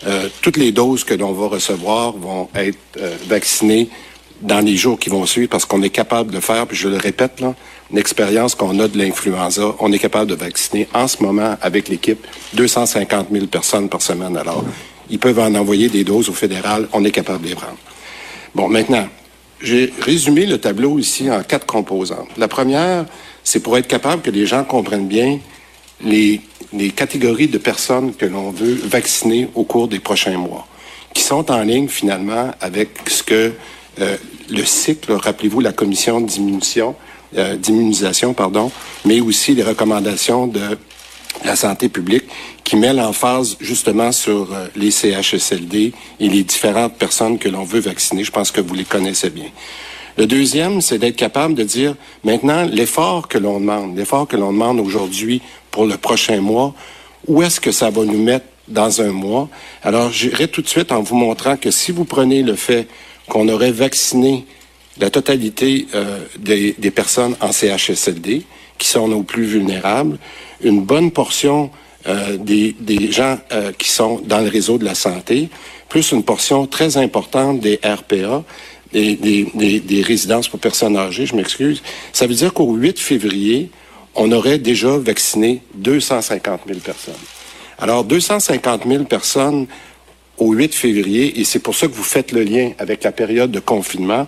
Euh, 0.08 0.30
toutes 0.42 0.56
les 0.56 0.72
doses 0.72 1.04
que 1.04 1.13
l'on 1.13 1.34
va 1.34 1.48
recevoir 1.48 2.13
vont 2.13 2.48
être 2.56 2.80
euh, 2.98 3.18
vaccinées 3.28 3.89
dans 4.42 4.62
les 4.62 4.78
jours 4.78 4.98
qui 4.98 5.10
vont 5.10 5.26
suivre 5.26 5.50
parce 5.50 5.65
qu'on 5.65 5.84
est 5.84 5.89
capable 5.89 6.32
de 6.32 6.39
faire, 6.39 6.65
puis 6.65 6.78
je 6.78 6.88
le 6.88 6.96
répète, 6.96 7.42
là, 7.42 7.54
une 7.91 7.97
expérience 7.97 8.56
qu'on 8.56 8.80
a 8.80 8.88
de 8.88 8.97
l'influenza, 8.97 9.75
on 9.80 9.91
est 9.91 9.99
capable 9.99 10.30
de 10.30 10.36
vacciner 10.36 10.88
en 10.93 11.08
ce 11.08 11.23
moment 11.23 11.58
avec 11.62 11.89
l'équipe 11.89 12.25
250 12.54 13.28
000 13.32 13.47
personnes 13.47 13.89
par 13.89 14.02
semaine. 14.02 14.38
Alors, 14.38 14.63
ils 15.10 15.19
peuvent 15.19 15.39
en 15.39 15.54
envoyer 15.56 15.89
des 15.89 16.04
doses 16.04 16.30
au 16.30 16.34
fédéral, 16.34 16.88
on 16.93 17.04
est 17.04 17.12
capable 17.12 17.43
de 17.43 17.49
les 17.49 17.56
prendre. 17.56 17.78
Bon, 18.54 18.67
maintenant, 18.67 19.08
j'ai 19.62 19.91
résumé 20.02 20.45
le 20.45 20.60
tableau 20.60 20.99
ici 20.99 21.30
en 21.32 21.41
quatre 21.43 21.65
composantes. 21.65 22.30
La 22.38 22.47
première, 22.47 23.06
c'est 23.43 23.60
pour 23.60 23.78
être 23.78 23.88
capable 23.88 24.21
que 24.21 24.30
les 24.30 24.45
gens 24.45 24.63
comprennent 24.63 25.08
bien 25.08 25.39
les, 26.04 26.41
les 26.71 26.91
catégories 26.91 27.47
de 27.47 27.58
personnes 27.58 28.13
que 28.13 28.25
l'on 28.25 28.52
veut 28.52 28.75
vacciner 28.75 29.49
au 29.56 29.63
cours 29.63 29.88
des 29.88 29.99
prochains 29.99 30.38
mois, 30.38 30.67
qui 31.13 31.23
sont 31.23 31.52
en 31.52 31.62
ligne 31.63 31.88
finalement 31.88 32.52
avec 32.62 32.89
ce 33.08 33.23
que 33.23 33.54
euh, 33.99 34.17
le 34.49 34.63
cycle, 34.63 35.12
rappelez-vous 35.12 35.60
la 35.60 35.73
commission 35.73 36.21
de 36.21 36.28
diminution, 36.28 36.95
euh, 37.38 37.56
d'immunisation, 37.56 38.34
pardon, 38.34 38.72
mais 39.06 39.22
aussi 39.22 39.54
les 39.54 39.63
recommandations 39.63 40.48
de 40.48 40.78
la 41.46 41.56
santé 41.56 41.89
publique 41.89 42.26
qui 42.63 42.76
met 42.76 42.94
l'emphase 42.94 43.56
justement 43.60 44.12
sur 44.12 44.54
euh, 44.54 44.68
les 44.76 44.92
CHSLD 44.92 45.94
et 46.20 46.30
les 46.30 46.44
différentes 46.44 46.96
personnes 46.96 47.38
que 47.38 47.50
l'on 47.50 47.63
veut 47.63 47.80
vacciner. 47.80 48.24
Je 48.24 48.32
pense 48.32 48.52
que 48.52 48.62
vous 48.62 48.74
les 48.74 48.84
connaissez 48.84 49.30
bien. 49.30 49.50
Le 50.18 50.26
deuxième, 50.26 50.82
c'est 50.82 50.98
d'être 50.98 51.15
capable 51.15 51.54
de 51.54 51.63
dire 51.63 51.96
maintenant 52.24 52.63
l'effort 52.63 53.28
que 53.28 53.38
l'on 53.38 53.60
demande, 53.60 53.96
l'effort 53.96 54.28
que 54.28 54.36
l'on 54.36 54.52
demande 54.52 54.80
aujourd'hui 54.80 55.42
pour 55.72 55.86
le 55.86 55.98
prochain 55.98 56.42
mois, 56.42 56.74
où 57.28 57.42
est-ce 57.42 57.62
que 57.62 57.72
ça 57.72 57.89
va 57.89 58.04
nous 58.04 58.22
mettre 58.22 58.46
dans 58.68 59.02
un 59.02 59.12
mois? 59.12 59.50
Alors, 59.82 60.12
j'irai 60.12 60.48
tout 60.48 60.62
de 60.62 60.68
suite 60.68 60.92
en 60.92 61.02
vous 61.02 61.15
montrant 61.15 61.58
que 61.58 61.72
si 61.72 61.92
vous 61.92 62.06
prenez 62.06 62.44
le 62.44 62.56
fait 62.56 62.88
qu'on 63.30 63.48
aurait 63.48 63.72
vacciné 63.72 64.46
la 64.99 65.09
totalité 65.09 65.88
euh, 65.95 66.19
des, 66.38 66.91
personnes 66.91 67.35
en 67.41 67.51
CHSLD, 67.51 68.43
qui 68.77 68.88
sont 68.88 69.07
nos 69.07 69.23
plus 69.23 69.45
vulnérables, 69.45 70.17
une 70.62 70.81
bonne 70.81 71.12
portion 71.12 71.71
euh, 72.07 72.38
des, 72.38 72.75
gens 73.12 73.38
euh, 73.51 73.71
qui 73.77 73.89
sont 73.89 74.21
dans 74.25 74.39
le 74.39 74.49
réseau 74.49 74.77
de 74.77 74.85
la 74.85 74.95
santé, 74.95 75.49
plus 75.89 76.12
une 76.12 76.23
portion 76.23 76.67
très 76.67 76.97
importante 76.97 77.59
des 77.59 77.79
RPA, 77.83 78.43
des, 78.93 79.15
des, 79.15 79.79
des 79.79 80.01
résidences 80.01 80.47
pour 80.47 80.59
personnes 80.59 80.97
âgées, 80.97 81.25
je 81.25 81.35
m'excuse. 81.35 81.81
Ça 82.12 82.25
veut 82.25 82.33
dire 82.33 82.53
qu'au 82.53 82.73
8 82.73 82.99
février, 82.99 83.69
on 84.15 84.31
aurait 84.31 84.57
déjà 84.57 84.97
vacciné 84.97 85.62
250 85.75 86.62
000 86.67 86.79
personnes. 86.79 87.13
Alors, 87.77 88.03
250 88.03 88.88
000 88.88 89.03
personnes 89.05 89.67
au 90.38 90.53
8 90.53 90.73
février, 90.73 91.39
et 91.39 91.43
c'est 91.43 91.59
pour 91.59 91.75
ça 91.75 91.88
que 91.88 91.93
vous 91.93 92.03
faites 92.03 92.31
le 92.31 92.43
lien 92.43 92.71
avec 92.79 93.03
la 93.03 93.12
période 93.12 93.51
de 93.51 93.59
confinement, 93.59 94.27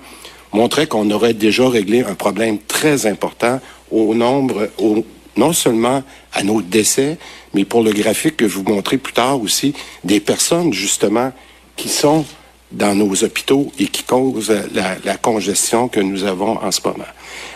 montrait 0.54 0.88
qu'on 0.88 1.10
aurait 1.12 1.34
déjà 1.34 1.68
réglé 1.68 2.04
un 2.04 2.16
problème 2.16 2.58
très 2.60 3.06
important 3.06 3.60
au 3.92 4.14
nombre, 4.14 4.70
au, 4.78 5.06
non 5.38 5.54
seulement 5.54 6.04
à 6.34 6.44
nos 6.44 6.62
décès, 6.62 7.18
mais 7.54 7.66
pour 7.66 7.84
le 7.84 7.92
graphique 7.92 8.38
que 8.38 8.48
je 8.48 8.56
vous 8.56 8.64
montrerai 8.64 8.98
plus 8.98 9.14
tard 9.14 9.42
aussi, 9.42 9.74
des 10.04 10.20
personnes 10.20 10.74
justement 10.74 11.32
qui 11.76 11.90
sont 11.90 12.26
dans 12.72 12.96
nos 12.96 13.24
hôpitaux 13.24 13.72
et 13.80 13.88
qui 13.88 14.04
causent 14.04 14.54
la, 14.74 14.96
la, 15.04 15.18
congestion 15.18 15.88
que 15.90 16.00
nous 16.00 16.24
avons 16.24 16.58
en 16.64 16.72
ce 16.72 16.80
moment. 16.86 17.04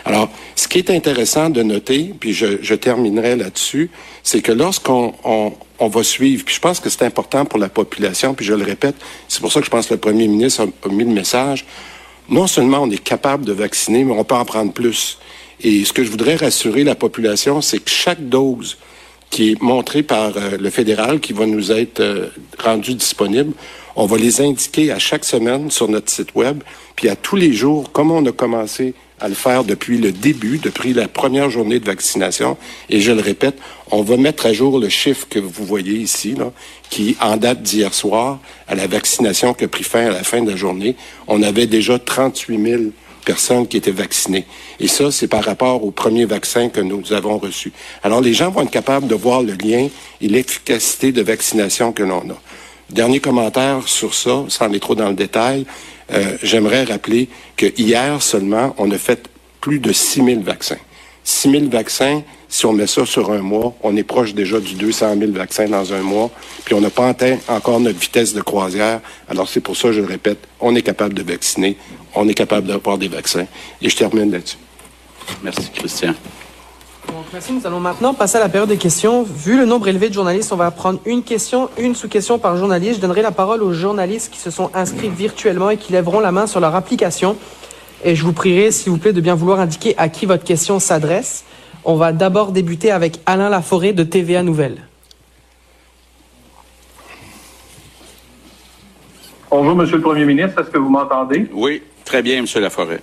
Alors, 0.04 0.28
ce 0.54 0.68
qui 0.68 0.78
est 0.78 0.90
intéressant 0.90 1.48
de 1.48 1.62
noter, 1.62 2.14
puis 2.18 2.34
je, 2.34 2.62
je 2.62 2.74
terminerai 2.74 3.36
là-dessus, 3.36 3.90
c'est 4.22 4.42
que 4.42 4.52
lorsqu'on 4.52 5.14
on, 5.24 5.52
on, 5.78 5.88
va 5.88 6.02
suivre, 6.02 6.44
puis 6.44 6.54
je 6.54 6.60
pense 6.60 6.80
que 6.80 6.90
c'est 6.90 7.04
important 7.04 7.46
pour 7.46 7.58
la 7.58 7.70
population, 7.70 8.34
puis 8.34 8.44
je 8.44 8.52
le 8.52 8.64
répète, 8.64 8.96
c'est 9.26 9.40
pour 9.40 9.50
ça 9.50 9.60
que 9.60 9.66
je 9.66 9.70
pense 9.70 9.86
que 9.86 9.94
le 9.94 10.00
premier 10.00 10.28
ministre 10.28 10.62
a, 10.64 10.86
a 10.86 10.92
mis 10.92 11.04
le 11.04 11.10
message, 11.10 11.64
non 12.28 12.46
seulement 12.46 12.82
on 12.82 12.90
est 12.90 13.02
capable 13.02 13.44
de 13.44 13.52
vacciner, 13.52 14.04
mais 14.04 14.12
on 14.12 14.24
peut 14.24 14.34
en 14.34 14.44
prendre 14.44 14.72
plus. 14.72 15.18
Et 15.60 15.84
ce 15.84 15.92
que 15.92 16.04
je 16.04 16.10
voudrais 16.10 16.36
rassurer 16.36 16.84
la 16.84 16.94
population, 16.94 17.60
c'est 17.60 17.78
que 17.78 17.90
chaque 17.90 18.28
dose 18.28 18.76
qui 19.30 19.52
est 19.52 19.62
montrée 19.62 20.02
par 20.02 20.36
euh, 20.36 20.56
le 20.58 20.70
fédéral, 20.70 21.20
qui 21.20 21.32
va 21.32 21.46
nous 21.46 21.72
être 21.72 22.00
euh, 22.00 22.28
rendue 22.58 22.94
disponible, 22.94 23.52
on 23.96 24.06
va 24.06 24.18
les 24.18 24.40
indiquer 24.40 24.92
à 24.92 24.98
chaque 24.98 25.24
semaine 25.24 25.70
sur 25.70 25.88
notre 25.88 26.10
site 26.10 26.34
web, 26.34 26.62
puis 26.96 27.08
à 27.08 27.16
tous 27.16 27.36
les 27.36 27.52
jours, 27.52 27.92
comme 27.92 28.10
on 28.10 28.24
a 28.26 28.32
commencé 28.32 28.94
à 29.20 29.28
le 29.28 29.34
faire 29.34 29.64
depuis 29.64 29.98
le 29.98 30.12
début, 30.12 30.58
depuis 30.58 30.92
la 30.92 31.08
première 31.08 31.50
journée 31.50 31.78
de 31.78 31.86
vaccination. 31.86 32.56
Et 32.90 33.00
je 33.00 33.12
le 33.12 33.20
répète, 33.20 33.56
on 33.90 34.02
va 34.02 34.16
mettre 34.16 34.46
à 34.46 34.52
jour 34.52 34.78
le 34.78 34.88
chiffre 34.88 35.26
que 35.28 35.38
vous 35.38 35.64
voyez 35.64 35.94
ici, 35.94 36.34
là, 36.34 36.52
qui, 36.90 37.16
en 37.20 37.36
date 37.36 37.62
d'hier 37.62 37.94
soir, 37.94 38.40
à 38.68 38.74
la 38.74 38.86
vaccination 38.86 39.54
qui 39.54 39.64
a 39.64 39.68
pris 39.68 39.84
fin 39.84 40.06
à 40.06 40.10
la 40.10 40.22
fin 40.22 40.42
de 40.42 40.50
la 40.50 40.56
journée, 40.56 40.96
on 41.28 41.42
avait 41.42 41.66
déjà 41.66 41.98
38 41.98 42.62
000 42.62 42.82
personnes 43.24 43.66
qui 43.66 43.76
étaient 43.76 43.90
vaccinées. 43.90 44.46
Et 44.80 44.86
ça, 44.86 45.10
c'est 45.10 45.28
par 45.28 45.44
rapport 45.44 45.82
au 45.84 45.90
premier 45.90 46.26
vaccin 46.26 46.68
que 46.68 46.80
nous 46.80 47.12
avons 47.12 47.38
reçu. 47.38 47.72
Alors, 48.02 48.20
les 48.20 48.34
gens 48.34 48.50
vont 48.50 48.62
être 48.62 48.70
capables 48.70 49.06
de 49.06 49.14
voir 49.14 49.42
le 49.42 49.54
lien 49.54 49.88
et 50.20 50.28
l'efficacité 50.28 51.10
de 51.10 51.22
vaccination 51.22 51.92
que 51.92 52.02
l'on 52.02 52.30
a. 52.30 52.40
Dernier 52.90 53.18
commentaire 53.18 53.88
sur 53.88 54.14
ça, 54.14 54.44
sans 54.48 54.66
aller 54.66 54.78
trop 54.78 54.94
dans 54.94 55.08
le 55.08 55.16
détail, 55.16 55.66
euh, 56.12 56.36
j'aimerais 56.42 56.84
rappeler 56.84 57.28
que 57.56 57.66
hier 57.76 58.22
seulement, 58.22 58.74
on 58.78 58.90
a 58.90 58.98
fait 58.98 59.28
plus 59.60 59.78
de 59.78 59.92
6 59.92 60.24
000 60.24 60.40
vaccins. 60.42 60.78
6 61.24 61.50
000 61.50 61.64
vaccins, 61.68 62.22
si 62.48 62.66
on 62.66 62.72
met 62.72 62.86
ça 62.86 63.04
sur 63.04 63.32
un 63.32 63.42
mois, 63.42 63.74
on 63.82 63.96
est 63.96 64.04
proche 64.04 64.32
déjà 64.32 64.60
du 64.60 64.74
200 64.74 65.16
000 65.18 65.32
vaccins 65.32 65.66
dans 65.66 65.92
un 65.92 66.00
mois, 66.00 66.30
puis 66.64 66.74
on 66.74 66.80
n'a 66.80 66.90
pas 66.90 67.08
atteint 67.08 67.38
encore 67.48 67.80
notre 67.80 67.98
vitesse 67.98 68.32
de 68.32 68.40
croisière. 68.40 69.00
Alors 69.28 69.48
c'est 69.48 69.60
pour 69.60 69.76
ça, 69.76 69.90
je 69.90 70.00
le 70.00 70.06
répète, 70.06 70.38
on 70.60 70.76
est 70.76 70.82
capable 70.82 71.14
de 71.14 71.22
vacciner, 71.22 71.76
on 72.14 72.28
est 72.28 72.34
capable 72.34 72.68
d'avoir 72.68 72.96
des 72.96 73.08
vaccins. 73.08 73.46
Et 73.82 73.88
je 73.88 73.96
termine 73.96 74.30
là-dessus. 74.30 74.58
Merci, 75.42 75.68
Christian. 75.74 76.14
Merci. 77.32 77.52
Nous 77.52 77.66
allons 77.66 77.80
maintenant 77.80 78.14
passer 78.14 78.36
à 78.36 78.40
la 78.40 78.48
période 78.48 78.68
des 78.68 78.76
questions. 78.76 79.22
Vu 79.22 79.56
le 79.56 79.66
nombre 79.66 79.88
élevé 79.88 80.08
de 80.08 80.14
journalistes, 80.14 80.52
on 80.52 80.56
va 80.56 80.70
prendre 80.70 81.00
une 81.04 81.22
question, 81.22 81.68
une 81.78 81.94
sous-question 81.94 82.38
par 82.38 82.56
journaliste. 82.56 82.96
Je 82.96 83.00
donnerai 83.00 83.22
la 83.22 83.30
parole 83.30 83.62
aux 83.62 83.72
journalistes 83.72 84.32
qui 84.32 84.38
se 84.38 84.50
sont 84.50 84.70
inscrits 84.74 85.08
virtuellement 85.08 85.70
et 85.70 85.76
qui 85.76 85.92
lèveront 85.92 86.20
la 86.20 86.32
main 86.32 86.46
sur 86.46 86.60
leur 86.60 86.74
application. 86.74 87.36
Et 88.04 88.14
je 88.14 88.24
vous 88.24 88.32
prierai, 88.32 88.70
s'il 88.70 88.92
vous 88.92 88.98
plaît, 88.98 89.12
de 89.12 89.20
bien 89.20 89.34
vouloir 89.34 89.60
indiquer 89.60 89.94
à 89.98 90.08
qui 90.08 90.26
votre 90.26 90.44
question 90.44 90.78
s'adresse. 90.78 91.44
On 91.84 91.96
va 91.96 92.12
d'abord 92.12 92.52
débuter 92.52 92.90
avec 92.90 93.20
Alain 93.26 93.48
Laforêt 93.48 93.92
de 93.92 94.02
TVA 94.02 94.42
Nouvelle. 94.42 94.82
Bonjour, 99.50 99.74
Monsieur 99.74 99.96
le 99.96 100.02
Premier 100.02 100.24
ministre. 100.24 100.60
Est-ce 100.60 100.70
que 100.70 100.78
vous 100.78 100.90
m'entendez? 100.90 101.48
Oui, 101.52 101.82
très 102.04 102.22
bien, 102.22 102.42
Monsieur 102.42 102.60
Laforêt. 102.60 103.00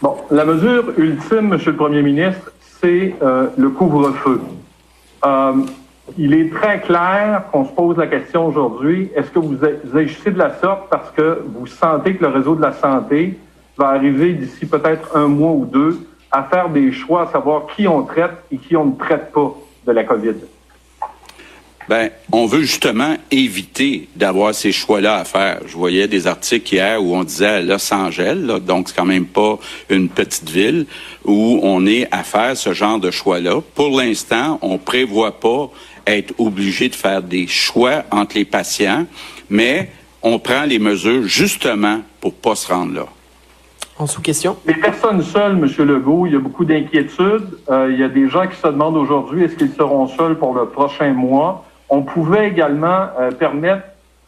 Bon, 0.00 0.16
la 0.30 0.46
mesure 0.46 0.92
ultime, 0.96 1.48
Monsieur 1.48 1.72
le 1.72 1.76
Premier 1.76 2.00
ministre, 2.02 2.52
c'est 2.80 3.14
euh, 3.22 3.48
le 3.56 3.70
couvre-feu. 3.70 4.40
Euh, 5.24 5.52
il 6.18 6.34
est 6.34 6.52
très 6.52 6.80
clair 6.80 7.44
qu'on 7.52 7.64
se 7.64 7.72
pose 7.72 7.96
la 7.96 8.06
question 8.06 8.46
aujourd'hui, 8.46 9.10
est-ce 9.14 9.30
que 9.30 9.38
vous, 9.38 9.56
vous 9.56 9.96
agissez 9.96 10.30
de 10.30 10.38
la 10.38 10.54
sorte 10.58 10.88
parce 10.90 11.10
que 11.12 11.42
vous 11.54 11.66
sentez 11.66 12.16
que 12.16 12.24
le 12.24 12.30
réseau 12.30 12.54
de 12.54 12.62
la 12.62 12.72
santé 12.72 13.38
va 13.76 13.88
arriver 13.88 14.32
d'ici 14.32 14.66
peut-être 14.66 15.16
un 15.16 15.28
mois 15.28 15.52
ou 15.52 15.64
deux 15.64 16.00
à 16.30 16.44
faire 16.44 16.68
des 16.68 16.92
choix, 16.92 17.22
à 17.22 17.26
savoir 17.26 17.66
qui 17.76 17.86
on 17.86 18.02
traite 18.02 18.32
et 18.50 18.56
qui 18.56 18.76
on 18.76 18.86
ne 18.86 18.96
traite 18.96 19.32
pas 19.32 19.54
de 19.86 19.92
la 19.92 20.04
COVID? 20.04 20.34
Ben, 21.90 22.10
on 22.30 22.46
veut 22.46 22.60
justement 22.60 23.16
éviter 23.32 24.08
d'avoir 24.14 24.54
ces 24.54 24.70
choix-là 24.70 25.16
à 25.16 25.24
faire. 25.24 25.58
Je 25.66 25.76
voyais 25.76 26.06
des 26.06 26.28
articles 26.28 26.72
hier 26.72 27.02
où 27.02 27.16
on 27.16 27.24
disait 27.24 27.64
Los 27.64 27.92
Angeles, 27.92 28.36
là, 28.36 28.60
donc 28.60 28.88
c'est 28.88 28.96
quand 28.96 29.04
même 29.04 29.26
pas 29.26 29.58
une 29.88 30.08
petite 30.08 30.48
ville, 30.48 30.86
où 31.24 31.58
on 31.64 31.84
est 31.86 32.06
à 32.12 32.22
faire 32.22 32.56
ce 32.56 32.74
genre 32.74 33.00
de 33.00 33.10
choix-là. 33.10 33.60
Pour 33.74 34.00
l'instant, 34.00 34.60
on 34.62 34.78
prévoit 34.78 35.40
pas 35.40 35.68
être 36.06 36.32
obligé 36.38 36.88
de 36.88 36.94
faire 36.94 37.22
des 37.22 37.48
choix 37.48 38.04
entre 38.12 38.36
les 38.36 38.44
patients, 38.44 39.06
mais 39.48 39.90
on 40.22 40.38
prend 40.38 40.62
les 40.66 40.78
mesures 40.78 41.24
justement 41.24 42.02
pour 42.20 42.34
pas 42.34 42.54
se 42.54 42.72
rendre 42.72 42.94
là. 42.94 43.06
En 43.98 44.06
sous-question? 44.06 44.56
Les 44.64 44.74
personnes 44.74 45.24
seules, 45.24 45.58
M. 45.58 45.66
Legault, 45.88 46.26
il 46.26 46.34
y 46.34 46.36
a 46.36 46.38
beaucoup 46.38 46.64
d'inquiétudes. 46.64 47.58
Euh, 47.68 47.88
il 47.90 47.98
y 47.98 48.04
a 48.04 48.08
des 48.08 48.28
gens 48.28 48.46
qui 48.46 48.56
se 48.56 48.68
demandent 48.68 48.96
aujourd'hui 48.96 49.42
est-ce 49.42 49.56
qu'ils 49.56 49.72
seront 49.72 50.06
seuls 50.06 50.38
pour 50.38 50.54
le 50.54 50.66
prochain 50.66 51.12
mois? 51.12 51.64
On 51.90 52.02
pouvait 52.02 52.48
également 52.48 53.08
euh, 53.18 53.30
permettre 53.32 53.82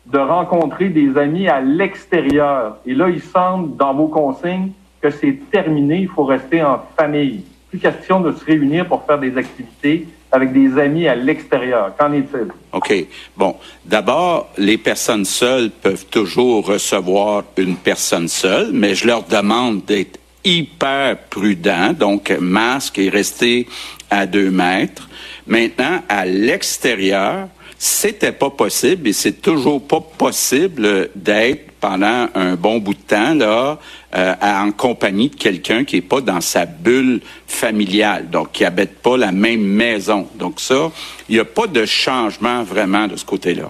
de 0.06 0.18
rencontrer 0.18 0.88
des 0.88 1.16
amis 1.16 1.48
à 1.48 1.60
l'extérieur. 1.60 2.78
Et 2.84 2.94
là, 2.94 3.08
il 3.08 3.22
semble, 3.22 3.76
dans 3.76 3.94
vos 3.94 4.08
consignes, 4.08 4.72
que 5.00 5.10
c'est 5.10 5.38
terminé, 5.50 6.00
il 6.00 6.08
faut 6.08 6.24
rester 6.24 6.62
en 6.62 6.80
famille. 6.96 7.44
Plus 7.70 7.78
question 7.78 8.20
de 8.20 8.32
se 8.32 8.44
réunir 8.44 8.86
pour 8.86 9.04
faire 9.04 9.18
des 9.18 9.36
activités 9.36 10.06
avec 10.30 10.52
des 10.52 10.78
amis 10.78 11.06
à 11.06 11.14
l'extérieur. 11.14 11.92
Qu'en 11.96 12.12
est-il? 12.12 12.48
OK. 12.72 13.06
Bon. 13.36 13.56
D'abord, 13.84 14.48
les 14.58 14.78
personnes 14.78 15.24
seules 15.24 15.70
peuvent 15.70 16.06
toujours 16.06 16.66
recevoir 16.66 17.44
une 17.56 17.76
personne 17.76 18.28
seule, 18.28 18.70
mais 18.72 18.94
je 18.94 19.06
leur 19.06 19.22
demande 19.24 19.84
d'être 19.84 20.18
hyper 20.44 21.18
prudents, 21.30 21.92
donc 21.92 22.30
masque 22.40 22.98
et 22.98 23.08
rester 23.08 23.68
à 24.10 24.26
deux 24.26 24.50
mètres. 24.50 25.08
Maintenant, 25.46 26.02
à 26.08 26.24
l'extérieur, 26.24 27.48
c'était 27.78 28.32
pas 28.32 28.50
possible 28.50 29.08
et 29.08 29.12
c'est 29.12 29.42
toujours 29.42 29.82
pas 29.82 30.00
possible 30.00 31.10
d'être 31.16 31.72
pendant 31.80 32.28
un 32.36 32.54
bon 32.54 32.78
bout 32.78 32.94
de 32.94 33.00
temps 33.00 33.34
là 33.34 33.76
euh, 34.14 34.34
en 34.40 34.70
compagnie 34.70 35.30
de 35.30 35.34
quelqu'un 35.34 35.84
qui 35.84 35.96
est 35.96 36.00
pas 36.00 36.20
dans 36.20 36.40
sa 36.40 36.64
bulle 36.64 37.20
familiale, 37.48 38.30
donc 38.30 38.52
qui 38.52 38.64
habite 38.64 39.00
pas 39.00 39.16
la 39.16 39.32
même 39.32 39.62
maison. 39.62 40.28
Donc 40.36 40.60
ça, 40.60 40.92
il 41.28 41.34
n'y 41.34 41.40
a 41.40 41.44
pas 41.44 41.66
de 41.66 41.84
changement 41.84 42.62
vraiment 42.62 43.08
de 43.08 43.16
ce 43.16 43.24
côté-là. 43.24 43.68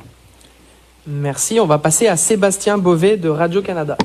Merci. 1.06 1.58
On 1.58 1.66
va 1.66 1.78
passer 1.78 2.06
à 2.06 2.18
Sébastien 2.18 2.76
Beauvais 2.76 3.16
de 3.16 3.30
Radio 3.30 3.62
Canada. 3.62 3.96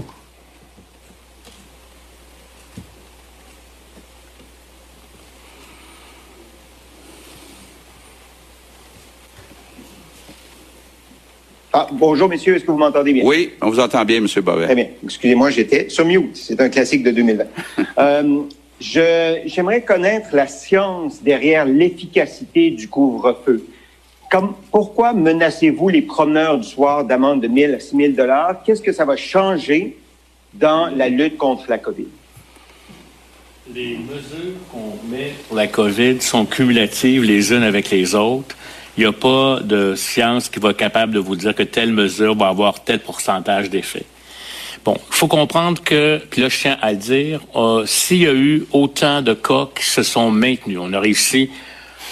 Ah, 11.79 11.87
bonjour, 11.91 12.27
messieurs. 12.27 12.55
Est-ce 12.55 12.65
que 12.65 12.71
vous 12.71 12.79
m'entendez 12.79 13.13
bien? 13.13 13.23
Oui, 13.23 13.51
on 13.61 13.69
vous 13.69 13.79
entend 13.79 14.03
bien, 14.03 14.19
Monsieur 14.19 14.41
Bovet. 14.41 14.65
Très 14.65 14.73
bien. 14.73 14.87
Excusez-moi, 15.03 15.51
j'étais 15.51 15.89
sur 15.89 16.05
mute. 16.05 16.35
C'est 16.35 16.59
un 16.59 16.69
classique 16.69 17.03
de 17.03 17.11
2020. 17.11 17.43
euh, 17.99 18.39
j'aimerais 18.79 19.83
connaître 19.83 20.29
la 20.33 20.47
science 20.47 21.21
derrière 21.21 21.65
l'efficacité 21.65 22.71
du 22.71 22.87
couvre-feu. 22.87 23.63
Comme, 24.31 24.55
pourquoi 24.71 25.13
menacez-vous 25.13 25.89
les 25.89 26.01
promeneurs 26.01 26.57
du 26.57 26.67
soir 26.67 27.05
d'amende 27.05 27.41
de 27.41 27.47
1000 27.47 27.75
à 27.75 27.79
6000 27.79 28.15
dollars? 28.15 28.63
Qu'est-ce 28.65 28.81
que 28.81 28.91
ça 28.91 29.05
va 29.05 29.15
changer 29.15 29.97
dans 30.55 30.87
la 30.87 31.09
lutte 31.09 31.37
contre 31.37 31.65
la 31.69 31.77
COVID? 31.77 32.07
Les 33.75 33.97
mesures 33.97 34.57
qu'on 34.71 34.97
met 35.07 35.33
pour 35.47 35.55
la 35.55 35.67
COVID 35.67 36.21
sont 36.21 36.47
cumulatives 36.47 37.23
les 37.23 37.53
unes 37.53 37.61
avec 37.61 37.91
les 37.91 38.15
autres. 38.15 38.55
Il 38.97 39.01
n'y 39.01 39.05
a 39.05 39.13
pas 39.13 39.59
de 39.63 39.93
science 39.95 40.49
qui 40.49 40.59
va 40.59 40.71
être 40.71 40.77
capable 40.77 41.13
de 41.13 41.19
vous 41.19 41.35
dire 41.35 41.53
que 41.53 41.63
telle 41.63 41.91
mesure 41.91 42.35
va 42.35 42.47
avoir 42.47 42.83
tel 42.83 42.99
pourcentage 42.99 43.69
d'effet. 43.69 44.05
Bon, 44.83 44.95
il 45.09 45.15
faut 45.15 45.27
comprendre 45.27 45.83
que, 45.83 46.19
puis 46.29 46.41
là 46.41 46.49
je 46.49 46.59
tiens 46.59 46.77
à 46.81 46.91
le 46.91 46.97
dire, 46.97 47.41
euh, 47.55 47.85
s'il 47.85 48.19
y 48.19 48.27
a 48.27 48.33
eu 48.33 48.65
autant 48.71 49.21
de 49.21 49.33
cas 49.33 49.67
qui 49.75 49.85
se 49.85 50.01
sont 50.01 50.31
maintenus, 50.31 50.79
on 50.81 50.93
a 50.93 50.99
réussi 50.99 51.51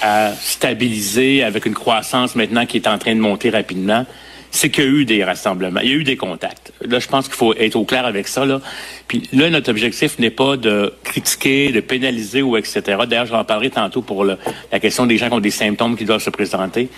à 0.01 0.33
stabiliser 0.33 1.43
avec 1.43 1.65
une 1.65 1.73
croissance 1.73 2.35
maintenant 2.35 2.65
qui 2.65 2.77
est 2.77 2.87
en 2.87 2.97
train 2.97 3.15
de 3.15 3.19
monter 3.19 3.49
rapidement, 3.49 4.05
c'est 4.51 4.69
qu'il 4.69 4.83
y 4.83 4.87
a 4.87 4.89
eu 4.89 5.05
des 5.05 5.23
rassemblements, 5.23 5.79
il 5.81 5.89
y 5.89 5.93
a 5.93 5.95
eu 5.95 6.03
des 6.03 6.17
contacts. 6.17 6.64
Là, 6.89 6.99
je 6.99 7.07
pense 7.07 7.25
qu'il 7.25 7.35
faut 7.35 7.53
être 7.55 7.75
au 7.75 7.85
clair 7.85 8.05
avec 8.05 8.27
ça. 8.27 8.45
Là. 8.45 8.61
Puis 9.07 9.23
là, 9.33 9.49
notre 9.49 9.69
objectif 9.69 10.19
n'est 10.19 10.29
pas 10.29 10.57
de 10.57 10.93
critiquer, 11.03 11.71
de 11.71 11.79
pénaliser 11.79 12.41
ou 12.41 12.57
etc. 12.57 12.81
D'ailleurs, 13.07 13.25
j'en 13.25 13.43
parlerai 13.43 13.69
tantôt 13.69 14.01
pour 14.01 14.23
la 14.23 14.79
question 14.79 15.05
des 15.05 15.17
gens 15.17 15.27
qui 15.27 15.33
ont 15.33 15.39
des 15.39 15.51
symptômes 15.51 15.97
qui 15.97 16.05
doivent 16.05 16.23
se 16.23 16.29
présenter. 16.29 16.89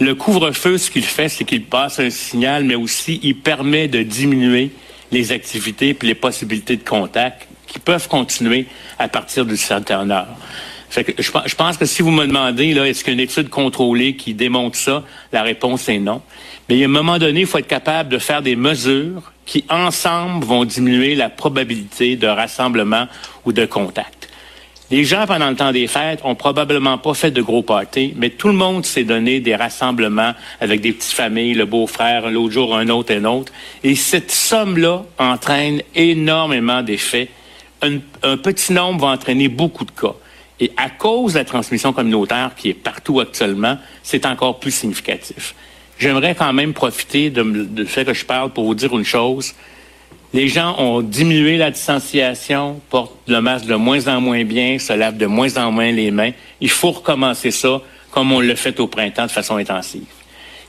Le 0.00 0.14
couvre-feu, 0.14 0.78
ce 0.78 0.90
qu'il 0.90 1.04
fait, 1.04 1.28
c'est 1.28 1.44
qu'il 1.44 1.64
passe 1.64 2.00
un 2.00 2.10
signal, 2.10 2.64
mais 2.64 2.74
aussi 2.74 3.20
il 3.22 3.36
permet 3.36 3.88
de 3.88 4.02
diminuer 4.02 4.70
les 5.10 5.32
activités 5.32 5.94
puis 5.94 6.08
les 6.08 6.14
possibilités 6.14 6.76
de 6.76 6.84
contact 6.88 7.46
qui 7.66 7.78
peuvent 7.78 8.08
continuer 8.08 8.66
à 8.98 9.08
partir 9.08 9.44
d'une 9.44 9.56
certaine 9.56 10.10
heure 10.10 10.28
je, 11.18 11.54
pense 11.54 11.76
que 11.76 11.86
si 11.86 12.02
vous 12.02 12.10
me 12.10 12.26
demandez, 12.26 12.74
là, 12.74 12.86
est-ce 12.86 13.02
qu'il 13.02 13.14
y 13.14 13.16
a 13.16 13.22
une 13.22 13.28
étude 13.28 13.48
contrôlée 13.48 14.16
qui 14.16 14.34
démontre 14.34 14.76
ça, 14.76 15.04
la 15.32 15.42
réponse 15.42 15.88
est 15.88 15.98
non. 15.98 16.22
Mais 16.72 16.80
à 16.80 16.86
un 16.86 16.88
moment 16.88 17.18
donné, 17.18 17.40
il 17.40 17.46
faut 17.46 17.58
être 17.58 17.66
capable 17.66 18.08
de 18.08 18.16
faire 18.16 18.40
des 18.40 18.56
mesures 18.56 19.30
qui, 19.44 19.62
ensemble, 19.68 20.42
vont 20.46 20.64
diminuer 20.64 21.14
la 21.14 21.28
probabilité 21.28 22.16
de 22.16 22.26
rassemblement 22.26 23.08
ou 23.44 23.52
de 23.52 23.66
contact. 23.66 24.30
Les 24.90 25.04
gens, 25.04 25.26
pendant 25.26 25.50
le 25.50 25.56
temps 25.56 25.70
des 25.70 25.86
fêtes, 25.86 26.20
ont 26.24 26.34
probablement 26.34 26.96
pas 26.96 27.12
fait 27.12 27.30
de 27.30 27.42
gros 27.42 27.62
parties, 27.62 28.14
mais 28.16 28.30
tout 28.30 28.48
le 28.48 28.54
monde 28.54 28.86
s'est 28.86 29.04
donné 29.04 29.40
des 29.40 29.54
rassemblements 29.54 30.32
avec 30.62 30.80
des 30.80 30.92
petites 30.92 31.12
familles, 31.12 31.52
le 31.52 31.66
beau-frère, 31.66 32.30
l'autre 32.30 32.54
jour, 32.54 32.74
un 32.74 32.88
autre, 32.88 33.12
un 33.14 33.26
autre. 33.26 33.52
Et 33.84 33.94
cette 33.94 34.30
somme-là 34.30 35.04
entraîne 35.18 35.82
énormément 35.94 36.80
d'effets. 36.80 37.28
un 37.82 38.36
petit 38.38 38.72
nombre 38.72 39.02
va 39.02 39.12
entraîner 39.12 39.48
beaucoup 39.48 39.84
de 39.84 39.90
cas. 39.90 40.14
Et 40.58 40.72
à 40.78 40.88
cause 40.88 41.34
de 41.34 41.40
la 41.40 41.44
transmission 41.44 41.92
communautaire 41.92 42.52
qui 42.56 42.70
est 42.70 42.74
partout 42.74 43.20
actuellement, 43.20 43.76
c'est 44.02 44.24
encore 44.24 44.58
plus 44.58 44.70
significatif. 44.70 45.54
J'aimerais 46.02 46.34
quand 46.34 46.52
même 46.52 46.72
profiter 46.72 47.30
de, 47.30 47.44
de 47.44 47.84
fait 47.84 48.04
que 48.04 48.12
je 48.12 48.24
parle 48.24 48.50
pour 48.50 48.64
vous 48.64 48.74
dire 48.74 48.92
une 48.98 49.04
chose. 49.04 49.54
Les 50.34 50.48
gens 50.48 50.74
ont 50.80 51.00
diminué 51.00 51.56
la 51.56 51.70
distanciation, 51.70 52.80
portent 52.90 53.14
le 53.28 53.40
masque 53.40 53.66
de 53.66 53.76
moins 53.76 54.08
en 54.08 54.20
moins 54.20 54.42
bien, 54.42 54.80
se 54.80 54.92
lavent 54.92 55.16
de 55.16 55.26
moins 55.26 55.56
en 55.58 55.70
moins 55.70 55.92
les 55.92 56.10
mains. 56.10 56.32
Il 56.60 56.70
faut 56.70 56.90
recommencer 56.90 57.52
ça 57.52 57.80
comme 58.10 58.32
on 58.32 58.40
l'a 58.40 58.56
fait 58.56 58.80
au 58.80 58.88
printemps 58.88 59.26
de 59.26 59.30
façon 59.30 59.58
intensive. 59.58 60.02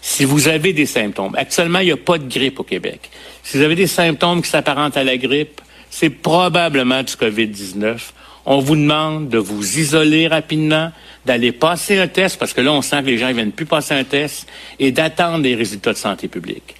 Si 0.01 0.23
vous 0.23 0.47
avez 0.47 0.71
des 0.71 0.85
symptômes, 0.85 1.33
actuellement, 1.35 1.79
il 1.79 1.85
n'y 1.85 1.91
a 1.93 1.97
pas 1.97 2.19
de 2.19 2.31
grippe 2.31 2.59
au 2.59 2.63
Québec. 2.63 3.09
Si 3.41 3.57
vous 3.57 3.63
avez 3.63 3.73
des 3.73 3.87
symptômes 3.87 4.43
qui 4.43 4.51
s'apparentent 4.51 4.97
à 4.97 5.03
la 5.03 5.17
grippe, 5.17 5.61
c'est 5.89 6.11
probablement 6.11 7.01
du 7.01 7.13
COVID-19 7.13 7.97
on 8.45 8.59
vous 8.59 8.75
demande 8.75 9.29
de 9.29 9.37
vous 9.37 9.79
isoler 9.79 10.27
rapidement, 10.27 10.91
d'aller 11.25 11.51
passer 11.51 11.97
un 11.97 12.07
test, 12.07 12.37
parce 12.37 12.53
que 12.53 12.61
là, 12.61 12.73
on 12.73 12.81
sent 12.81 13.01
que 13.01 13.07
les 13.07 13.17
gens 13.17 13.29
ne 13.29 13.33
viennent 13.33 13.51
plus 13.51 13.65
passer 13.65 13.93
un 13.93 14.03
test, 14.03 14.47
et 14.79 14.91
d'attendre 14.91 15.43
les 15.43 15.55
résultats 15.55 15.93
de 15.93 15.97
santé 15.97 16.27
publique. 16.27 16.75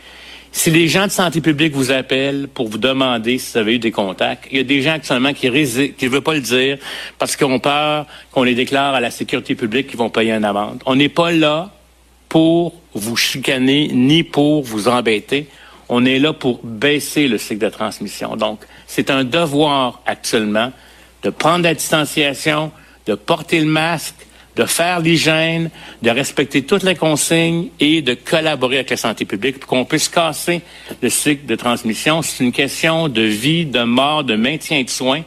Si 0.56 0.70
les 0.70 0.88
gens 0.88 1.08
de 1.08 1.12
santé 1.12 1.42
publique 1.42 1.74
vous 1.74 1.92
appellent 1.92 2.48
pour 2.48 2.68
vous 2.68 2.78
demander 2.78 3.40
si 3.40 3.54
vous 3.54 3.58
avez 3.58 3.76
eu 3.76 3.80
des 3.80 3.92
contacts, 3.92 4.48
il 4.52 4.58
y 4.58 4.62
a 4.62 4.64
des 4.64 4.84
gens 4.84 4.94
actuellement 4.94 5.34
qui 5.34 5.48
ne 5.50 6.10
veulent 6.10 6.22
pas 6.22 6.36
le 6.36 6.42
dire 6.42 6.78
parce 7.18 7.36
qu'on 7.36 7.60
peur 7.60 8.06
qu'on 8.32 8.44
les 8.44 8.54
déclare 8.54 8.94
à 8.94 9.02
la 9.02 9.10
sécurité 9.10 9.56
publique 9.56 9.88
qui 9.88 9.98
vont 9.98 10.12
payer 10.12 10.32
une 10.32 10.46
amende. 10.46 10.80
On 10.86 10.96
n'est 10.96 11.10
pas 11.10 11.32
là 11.32 11.72
pour 12.30 12.76
vous 12.94 13.16
chicaner 13.16 13.90
ni 13.92 14.24
pour 14.24 14.62
vous 14.62 14.88
embêter. 14.88 15.48
On 15.90 16.06
est 16.06 16.20
là 16.20 16.34
pour 16.34 16.60
baisser 16.64 17.28
le 17.28 17.40
cycle 17.40 17.66
de 17.66 17.70
transmission. 17.70 18.36
Donc, 18.36 18.60
c'est 18.86 19.10
un 19.10 19.24
devoir 19.24 20.04
actuellement 20.06 20.72
de 21.24 21.30
prendre 21.30 21.64
la 21.64 21.74
distanciation, 21.74 22.72
de 23.06 23.16
porter 23.16 23.60
le 23.60 23.66
masque, 23.66 24.16
de 24.56 24.66
faire 24.66 25.00
l'hygiène, 25.00 25.70
de 26.02 26.10
respecter 26.10 26.64
toutes 26.64 26.84
les 26.84 26.96
consignes 26.96 27.70
et 27.80 28.02
de 28.02 28.14
collaborer 28.14 28.78
avec 28.78 28.92
la 28.92 28.98
santé 28.98 29.26
publique 29.26 29.60
pour 29.60 29.70
qu'on 29.70 29.86
puisse 29.86 30.10
casser 30.10 30.62
le 31.02 31.10
cycle 31.10 31.46
de 31.46 31.56
transmission. 31.56 32.22
C'est 32.22 32.44
une 32.44 32.52
question 32.52 33.08
de 33.08 33.22
vie, 33.22 33.66
de 33.66 33.84
mort, 33.84 34.24
de 34.24 34.36
maintien 34.36 34.84
de 34.84 34.90
soins. 34.90 35.24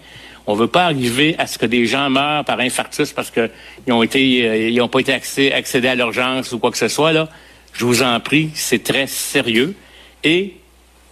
On 0.46 0.54
ne 0.54 0.60
veut 0.60 0.68
pas 0.68 0.84
arriver 0.84 1.34
à 1.38 1.48
ce 1.48 1.58
que 1.58 1.66
des 1.66 1.86
gens 1.86 2.08
meurent 2.08 2.44
par 2.44 2.60
infarctus 2.60 3.12
parce 3.12 3.32
qu'ils 3.32 3.92
ont 3.92 4.04
été, 4.04 4.46
euh, 4.46 4.70
n'ont 4.78 4.88
pas 4.88 5.00
été 5.00 5.12
accédés 5.12 5.88
à 5.88 5.96
l'urgence 5.96 6.52
ou 6.52 6.60
quoi 6.60 6.70
que 6.70 6.78
ce 6.78 6.88
soit 6.88 7.12
là. 7.12 7.28
Je 7.72 7.84
vous 7.84 8.02
en 8.02 8.20
prie, 8.20 8.50
c'est 8.54 8.84
très 8.84 9.08
sérieux. 9.08 9.74
Et 10.22 10.54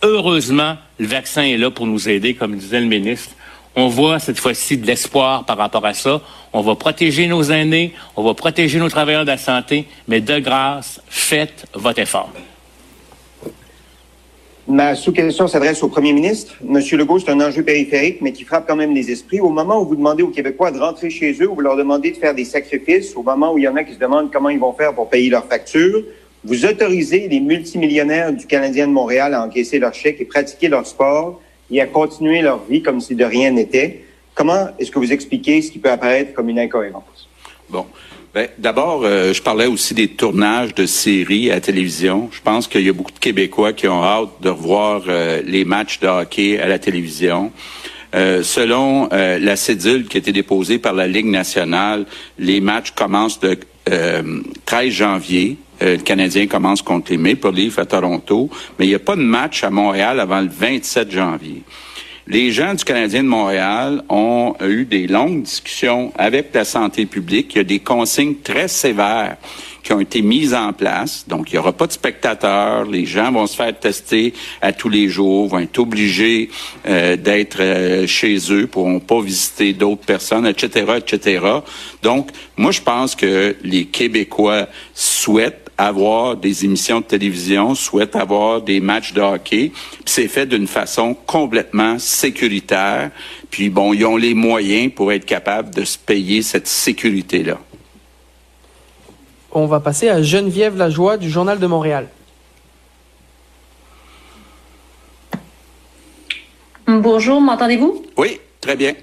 heureusement, 0.03 0.77
le 0.99 1.07
vaccin 1.07 1.43
est 1.43 1.57
là 1.57 1.71
pour 1.71 1.87
nous 1.87 2.09
aider, 2.09 2.35
comme 2.35 2.57
disait 2.57 2.81
le 2.81 2.87
ministre. 2.87 3.31
On 3.77 3.89
voit 3.89 4.21
cette 4.21 4.39
fois-ci 4.39 4.77
de 4.77 4.87
l'espoir 4.87 5.45
par 5.45 5.57
rapport 5.57 5.85
à 5.85 5.95
ça. 5.95 6.21
On 6.53 6.61
va 6.61 6.77
protéger 6.77 7.27
nos 7.27 7.43
aînés, 7.43 7.93
on 8.15 8.23
va 8.23 8.35
protéger 8.35 8.79
nos 8.79 8.89
travailleurs 8.89 9.25
de 9.25 9.31
la 9.31 9.39
santé, 9.39 9.87
mais 10.07 10.21
de 10.21 10.39
grâce, 10.39 11.01
faites 11.09 11.67
votre 11.75 11.99
effort. 11.99 12.31
Ma 14.67 14.95
sous-question 14.95 15.47
s'adresse 15.47 15.83
au 15.83 15.89
premier 15.89 16.13
ministre. 16.13 16.55
Monsieur 16.63 16.97
Legault, 16.97 17.19
c'est 17.19 17.31
un 17.31 17.41
enjeu 17.41 17.63
périphérique, 17.63 18.23
mais 18.23 18.33
qui 18.33 18.45
frappe 18.45 18.67
quand 18.67 18.77
même 18.77 18.95
les 18.95 19.11
esprits. 19.11 19.41
Au 19.41 19.51
moment 19.51 19.83
où 19.83 19.87
vous 19.87 19.97
demandez 19.97 20.23
aux 20.23 20.31
Québécois 20.31 20.71
de 20.71 20.79
rentrer 20.79 21.11
chez 21.11 21.33
eux, 21.43 21.51
où 21.51 21.57
vous 21.57 21.61
leur 21.61 21.77
demandez 21.77 22.13
de 22.13 22.17
faire 22.17 22.35
des 22.35 22.45
sacrifices, 22.45 23.15
au 23.15 23.23
moment 23.23 23.53
où 23.53 23.59
il 23.59 23.65
y 23.65 23.69
en 23.69 23.77
a 23.77 23.85
qui 23.85 23.93
se 23.93 23.99
demandent 23.99 24.31
comment 24.33 24.49
ils 24.49 24.59
vont 24.61 24.73
faire 24.73 24.95
pour 24.95 25.11
payer 25.11 25.29
leurs 25.29 25.47
factures, 25.47 26.03
vous 26.45 26.65
autorisez 26.65 27.29
les 27.29 27.41
multimillionnaires 27.41 28.33
du 28.33 28.47
Canadien 28.47 28.87
de 28.87 28.93
Montréal 28.93 29.35
à 29.35 29.43
encaisser 29.43 29.79
leurs 29.79 29.95
chèques 29.95 30.21
et 30.21 30.25
pratiquer 30.25 30.69
leur 30.69 30.87
sport 30.87 31.41
et 31.71 31.81
à 31.81 31.87
continuer 31.87 32.43
leur 32.43 32.65
vie 32.65 32.83
comme 32.83 33.01
si 33.01 33.15
de 33.15 33.25
rien 33.25 33.51
n'était. 33.51 34.05
Comment 34.35 34.69
est-ce 34.79 34.91
que 34.91 34.99
vous 34.99 35.13
expliquez 35.13 35.63
ce 35.63 35.71
qui 35.71 35.79
peut 35.79 35.91
apparaître 35.91 36.35
comme 36.35 36.49
une 36.49 36.59
incohérence? 36.59 37.29
Bon. 37.69 37.87
Ben, 38.35 38.49
D'abord, 38.59 39.03
euh, 39.05 39.33
je 39.33 39.41
parlais 39.41 39.67
aussi 39.67 39.95
des 39.95 40.09
tournages 40.09 40.75
de 40.75 40.87
séries 40.87 41.53
à 41.53 41.55
la 41.55 41.61
télévision. 41.61 42.29
Je 42.33 42.41
pense 42.41 42.67
qu'il 42.67 42.83
y 42.83 42.89
a 42.89 42.93
beaucoup 42.93 43.13
de 43.13 43.19
Québécois 43.21 43.73
qui 43.73 43.87
ont 43.87 44.03
hâte 44.03 44.31
de 44.41 44.49
revoir 44.49 45.03
euh, 45.07 45.41
les 45.47 45.65
matchs 45.65 46.01
de 46.01 46.09
hockey 46.09 46.59
à 46.59 46.67
la 46.67 46.81
télévision. 46.81 47.53
Euh, 48.13 48.43
selon 48.43 49.09
la 49.11 49.57
cédule 49.57 50.07
qui 50.07 50.17
a 50.17 50.21
été 50.21 50.31
déposée 50.31 50.79
par 50.79 50.93
la 50.93 51.09
Ligue 51.09 51.27
nationale, 51.27 52.07
les 52.39 52.61
matchs 52.61 52.93
commencent 52.93 53.41
de 53.41 53.59
13 54.67 54.89
janvier, 54.91 55.57
le 55.81 55.97
Canadien 55.97 56.47
commence 56.47 56.83
contre 56.83 57.11
les 57.13 57.19
Maple 57.19 57.53
Leafs 57.53 57.79
à 57.79 57.87
Toronto, 57.87 58.49
mais 58.79 58.87
il 58.87 58.89
n'y 58.89 58.95
a 58.95 59.01
pas 59.01 59.17
de 59.17 59.23
match 59.23 59.65
à 59.65 59.71
Montréal 59.71 60.21
avant 60.21 60.41
le 60.41 60.49
27 60.49 61.11
janvier. 61.11 61.63
Les 62.27 62.53
gens 62.53 62.73
du 62.73 62.85
Canadien 62.85 63.23
de 63.23 63.29
Montréal 63.29 64.03
ont 64.09 64.55
eu 64.67 64.87
des 64.87 65.07
longues 65.07 65.43
discussions 65.43 66.11
avec 66.17 66.55
la 66.55 66.65
santé 66.65 67.05
publique. 67.05 67.55
Il 67.55 67.59
y 67.59 67.61
a 67.61 67.65
des 67.65 67.81
consignes 67.81 68.37
très 68.43 68.67
sévères 68.67 69.37
qui 69.83 69.93
ont 69.93 70.01
été 70.01 70.23
mises 70.23 70.55
en 70.55 70.73
place. 70.73 71.27
Donc, 71.29 71.51
il 71.51 71.57
n'y 71.57 71.59
aura 71.59 71.75
pas 71.75 71.87
de 71.87 71.93
spectateurs. 71.93 72.87
Les 72.87 73.05
gens 73.05 73.31
vont 73.31 73.47
se 73.47 73.55
faire 73.55 73.79
tester 73.79 74.33
à 74.63 74.73
tous 74.73 74.89
les 74.89 75.09
jours, 75.09 75.49
vont 75.49 75.59
être 75.59 75.79
obligés 75.79 76.49
euh, 76.89 77.17
d'être 77.17 77.59
euh, 77.61 78.07
chez 78.07 78.39
eux, 78.51 78.67
pourront 78.67 79.01
pas 79.01 79.21
visiter 79.21 79.75
d'autres 79.75 80.07
personnes, 80.07 80.47
etc., 80.47 80.95
etc. 80.97 81.45
Donc, 82.03 82.31
moi, 82.57 82.71
je 82.71 82.81
pense 82.81 83.15
que 83.15 83.55
les 83.63 83.85
Québécois 83.85 84.67
souhaitent 84.95 85.64
avoir 85.77 86.37
des 86.37 86.65
émissions 86.65 87.01
de 87.01 87.05
télévision, 87.05 87.75
souhaitent 87.75 88.17
avoir 88.17 88.63
des 88.63 88.81
matchs 88.81 89.13
de 89.13 89.21
hockey. 89.21 89.73
C'est 90.05 90.29
fait 90.29 90.47
d'une 90.47 90.67
façon 90.67 91.15
complètement 91.27 91.99
sécuritaire. 91.99 93.11
Puis 93.51 93.71
bon, 93.71 93.93
ils 93.93 94.05
ont 94.05 94.17
les 94.17 94.35
moyens 94.35 94.93
pour 94.95 95.13
être 95.13 95.25
capables 95.25 95.75
de 95.75 95.85
se 95.85 95.99
payer 95.99 96.43
cette 96.43 96.67
sécurité-là. 96.67 97.59
On 99.53 99.67
va 99.67 99.81
passer 99.81 100.09
à 100.09 100.23
Geneviève 100.23 100.77
Lajoie 100.77 101.17
du 101.17 101.31
Journal 101.31 101.59
de 101.59 101.67
Montréal. 101.67 102.09
Bonjour, 106.87 107.41
m'entendez-vous? 107.41 108.05
Oui, 108.17 108.41
très 108.61 108.77
bien. 108.77 108.95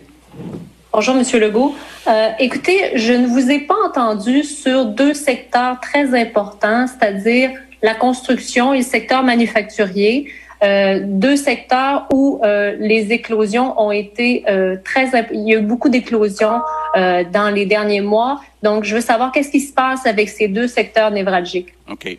Bonjour, 0.94 1.16
Monsieur 1.16 1.40
Legault. 1.40 1.74
Euh, 2.08 2.32
écoutez, 2.38 2.92
je 2.96 3.14
ne 3.14 3.26
vous 3.26 3.50
ai 3.50 3.60
pas 3.60 3.78
entendu 3.88 4.44
sur 4.44 4.86
deux 4.86 5.14
secteurs 5.14 5.80
très 5.80 6.20
importants, 6.20 6.86
c'est-à-dire 6.86 7.52
la 7.82 7.96
construction 7.96 8.74
et 8.74 8.80
le 8.80 8.84
secteur 8.84 9.24
manufacturier. 9.24 10.28
Euh, 10.64 11.00
deux 11.04 11.38
secteurs 11.38 12.08
où 12.14 12.42
euh, 12.44 12.76
les 12.78 13.14
éclosions 13.14 13.82
ont 13.82 13.92
été 13.92 14.44
euh, 14.50 14.76
très... 14.84 15.10
Il 15.32 15.48
y 15.48 15.56
a 15.56 15.60
eu 15.60 15.62
beaucoup 15.62 15.88
d'éclosions 15.88 16.60
dans 16.94 17.50
les 17.56 17.66
derniers 17.66 18.02
mois. 18.02 18.42
Donc, 18.62 18.84
je 18.84 18.96
veux 18.96 19.02
savoir 19.02 19.32
qu'est-ce 19.32 19.50
qui 19.50 19.62
se 19.62 19.72
passe 19.72 20.06
avec 20.06 20.28
ces 20.28 20.50
deux 20.50 20.68
secteurs 20.68 21.10
névralgiques. 21.10 21.70
OK. 21.90 22.18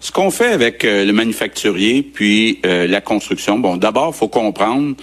Ce 0.00 0.10
qu'on 0.10 0.30
fait 0.30 0.50
avec 0.50 0.82
le 0.82 1.12
manufacturier 1.12 2.02
puis 2.02 2.58
la 2.64 3.02
construction, 3.02 3.58
bon, 3.58 3.76
d'abord, 3.76 4.12
il 4.14 4.18
faut 4.18 4.28
comprendre 4.28 4.94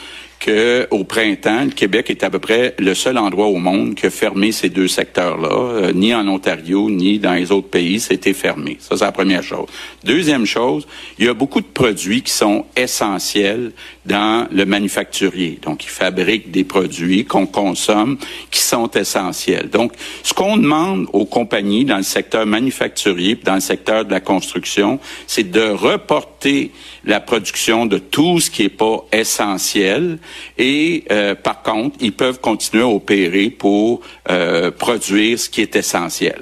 que 0.42 0.88
au 0.89 1.04
printemps, 1.04 1.66
le 1.66 1.70
Québec 1.70 2.10
est 2.10 2.24
à 2.24 2.30
peu 2.30 2.39
près 2.39 2.76
le 2.80 2.94
seul 2.96 3.18
endroit 3.18 3.46
au 3.46 3.58
monde 3.58 3.94
qui 3.96 4.08
a 4.08 4.10
fermé 4.10 4.52
ces 4.52 4.70
deux 4.70 4.88
secteurs-là. 4.88 5.50
Euh, 5.52 5.94
ni 5.94 6.14
en 6.14 6.28
Ontario, 6.28 6.89
ni 6.89 7.20
dans 7.20 7.36
les 7.36 7.52
autres 7.52 7.70
pays, 7.70 8.00
c'était 8.00 8.34
fermé. 8.34 8.78
Ça, 8.80 8.98
c'est 8.98 9.06
la 9.06 9.12
première 9.12 9.44
chose. 9.44 9.68
Deuxième 10.04 10.48
chose, 10.48 10.88
il 11.20 11.26
y 11.26 11.30
a 11.30 11.34
beaucoup 11.36 11.62
de 11.62 11.68
produits 11.68 12.24
qui 12.24 12.34
sont 12.34 12.66
essentiels 12.76 13.72
dans 14.06 14.47
le 14.52 14.66
manufacturier. 14.66 15.60
Donc, 15.62 15.84
ils 15.84 15.89
fabriquent 15.89 16.52
des 16.52 16.64
produits 16.64 17.26
qu'on 17.26 17.45
consomme 17.45 18.18
qui 18.49 18.62
sont 18.62 18.89
essentiels. 18.91 19.70
Donc, 19.70 19.93
ce 20.24 20.34
qu'on 20.34 20.58
demande 20.58 21.08
aux 21.14 21.26
compagnies 21.26 21.86
dans 21.86 21.97
le 21.97 22.04
secteur 22.04 22.45
manufacturier, 22.45 23.36
dans 23.43 23.56
le 23.56 23.62
secteur 23.62 24.06
de 24.06 24.12
la 24.12 24.20
construction, 24.20 24.99
c'est 25.28 25.52
de 25.52 25.70
reporter 25.70 26.72
la 27.06 27.20
production 27.20 27.86
de 27.86 27.97
tout 27.97 28.39
ce 28.39 28.49
qui 28.49 28.64
n'est 28.64 28.70
pas 28.70 29.06
essentiel 29.12 30.20
et 30.58 31.04
euh, 31.12 31.36
par 31.36 31.62
contre, 31.62 31.97
ils 32.02 32.14
peuvent 32.14 32.39
continuer 32.39 32.84
à 32.84 32.88
opérer 32.88 33.49
pour 33.49 34.02
euh, 34.30 34.72
produire 34.72 35.39
ce 35.39 35.49
qui 35.49 35.62
est 35.62 35.76
essentiel. 35.76 36.41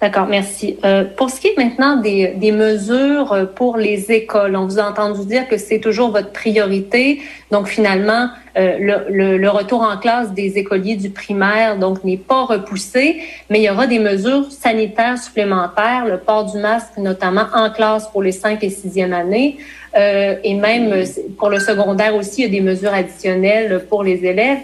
D'accord, 0.00 0.28
merci. 0.28 0.78
Euh, 0.84 1.04
pour 1.16 1.28
ce 1.28 1.40
qui 1.40 1.48
est 1.48 1.56
maintenant 1.56 1.96
des, 1.96 2.28
des, 2.36 2.52
mesures 2.52 3.48
pour 3.56 3.76
les 3.76 4.12
écoles, 4.12 4.54
on 4.54 4.64
vous 4.64 4.78
a 4.78 4.84
entendu 4.84 5.26
dire 5.26 5.48
que 5.48 5.56
c'est 5.56 5.80
toujours 5.80 6.12
votre 6.12 6.30
priorité. 6.30 7.20
Donc 7.50 7.66
finalement, 7.66 8.28
euh, 8.56 9.04
le, 9.10 9.38
le, 9.38 9.50
retour 9.50 9.82
en 9.82 9.96
classe 9.96 10.32
des 10.32 10.56
écoliers 10.56 10.94
du 10.94 11.10
primaire 11.10 11.78
donc 11.78 12.04
n'est 12.04 12.16
pas 12.16 12.44
repoussé, 12.44 13.20
mais 13.50 13.58
il 13.58 13.64
y 13.64 13.70
aura 13.70 13.88
des 13.88 13.98
mesures 13.98 14.50
sanitaires 14.52 15.18
supplémentaires, 15.18 16.06
le 16.06 16.18
port 16.18 16.44
du 16.44 16.58
masque 16.58 16.96
notamment 16.96 17.46
en 17.52 17.68
classe 17.70 18.08
pour 18.08 18.22
les 18.22 18.32
5 18.32 18.62
et 18.62 18.68
6e 18.68 19.12
années, 19.12 19.56
euh, 19.96 20.36
et 20.44 20.54
même 20.54 21.04
pour 21.38 21.50
le 21.50 21.58
secondaire 21.58 22.14
aussi, 22.14 22.42
il 22.42 22.44
y 22.44 22.46
a 22.46 22.60
des 22.60 22.64
mesures 22.64 22.94
additionnelles 22.94 23.84
pour 23.88 24.04
les 24.04 24.24
élèves 24.24 24.58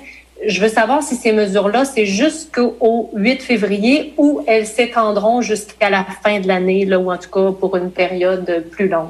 je 0.46 0.60
veux 0.60 0.68
savoir 0.68 1.02
si 1.02 1.16
ces 1.16 1.32
mesures-là, 1.32 1.84
c'est 1.84 2.06
jusqu'au 2.06 3.10
8 3.14 3.42
février 3.42 4.14
ou 4.16 4.42
elles 4.46 4.66
s'étendront 4.66 5.40
jusqu'à 5.40 5.90
la 5.90 6.04
fin 6.22 6.40
de 6.40 6.48
l'année, 6.48 6.86
ou 6.94 7.10
en 7.10 7.16
tout 7.16 7.30
cas 7.30 7.52
pour 7.52 7.76
une 7.76 7.90
période 7.90 8.64
plus 8.70 8.88
longue. 8.88 9.08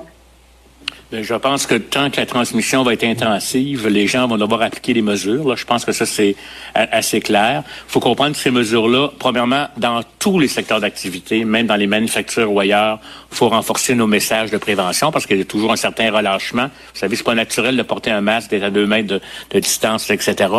Ben, 1.12 1.22
je 1.22 1.34
pense 1.34 1.66
que 1.66 1.74
tant 1.74 2.10
que 2.10 2.16
la 2.16 2.26
transmission 2.26 2.82
va 2.82 2.94
être 2.94 3.04
intensive, 3.04 3.86
les 3.88 4.06
gens 4.06 4.26
vont 4.26 4.38
devoir 4.38 4.62
appliquer 4.62 4.94
les 4.94 5.02
mesures. 5.02 5.46
Là. 5.48 5.54
Je 5.54 5.64
pense 5.64 5.84
que 5.84 5.92
ça, 5.92 6.06
c'est 6.06 6.34
assez 6.74 7.20
clair. 7.20 7.62
Il 7.66 7.92
faut 7.92 8.00
comprendre 8.00 8.32
que 8.32 8.38
ces 8.38 8.50
mesures-là, 8.50 9.10
premièrement, 9.18 9.68
dans 9.76 10.02
tous 10.18 10.40
les 10.40 10.48
secteurs 10.48 10.80
d'activité, 10.80 11.44
même 11.44 11.66
dans 11.66 11.76
les 11.76 11.86
manufactures 11.86 12.50
ou 12.50 12.58
ailleurs, 12.58 13.00
il 13.30 13.36
faut 13.36 13.48
renforcer 13.48 13.94
nos 13.94 14.06
messages 14.06 14.50
de 14.50 14.56
prévention 14.56 15.12
parce 15.12 15.26
qu'il 15.26 15.36
y 15.36 15.40
a 15.42 15.44
toujours 15.44 15.72
un 15.72 15.76
certain 15.76 16.10
relâchement. 16.10 16.64
Vous 16.64 17.00
savez, 17.00 17.16
c'est 17.16 17.22
pas 17.22 17.34
naturel 17.34 17.76
de 17.76 17.82
porter 17.82 18.10
un 18.10 18.22
masque, 18.22 18.50
d'être 18.50 18.62
à 18.62 18.70
deux 18.70 18.86
mètres 18.86 19.20
de, 19.52 19.60
distance, 19.60 20.10
etc. 20.10 20.50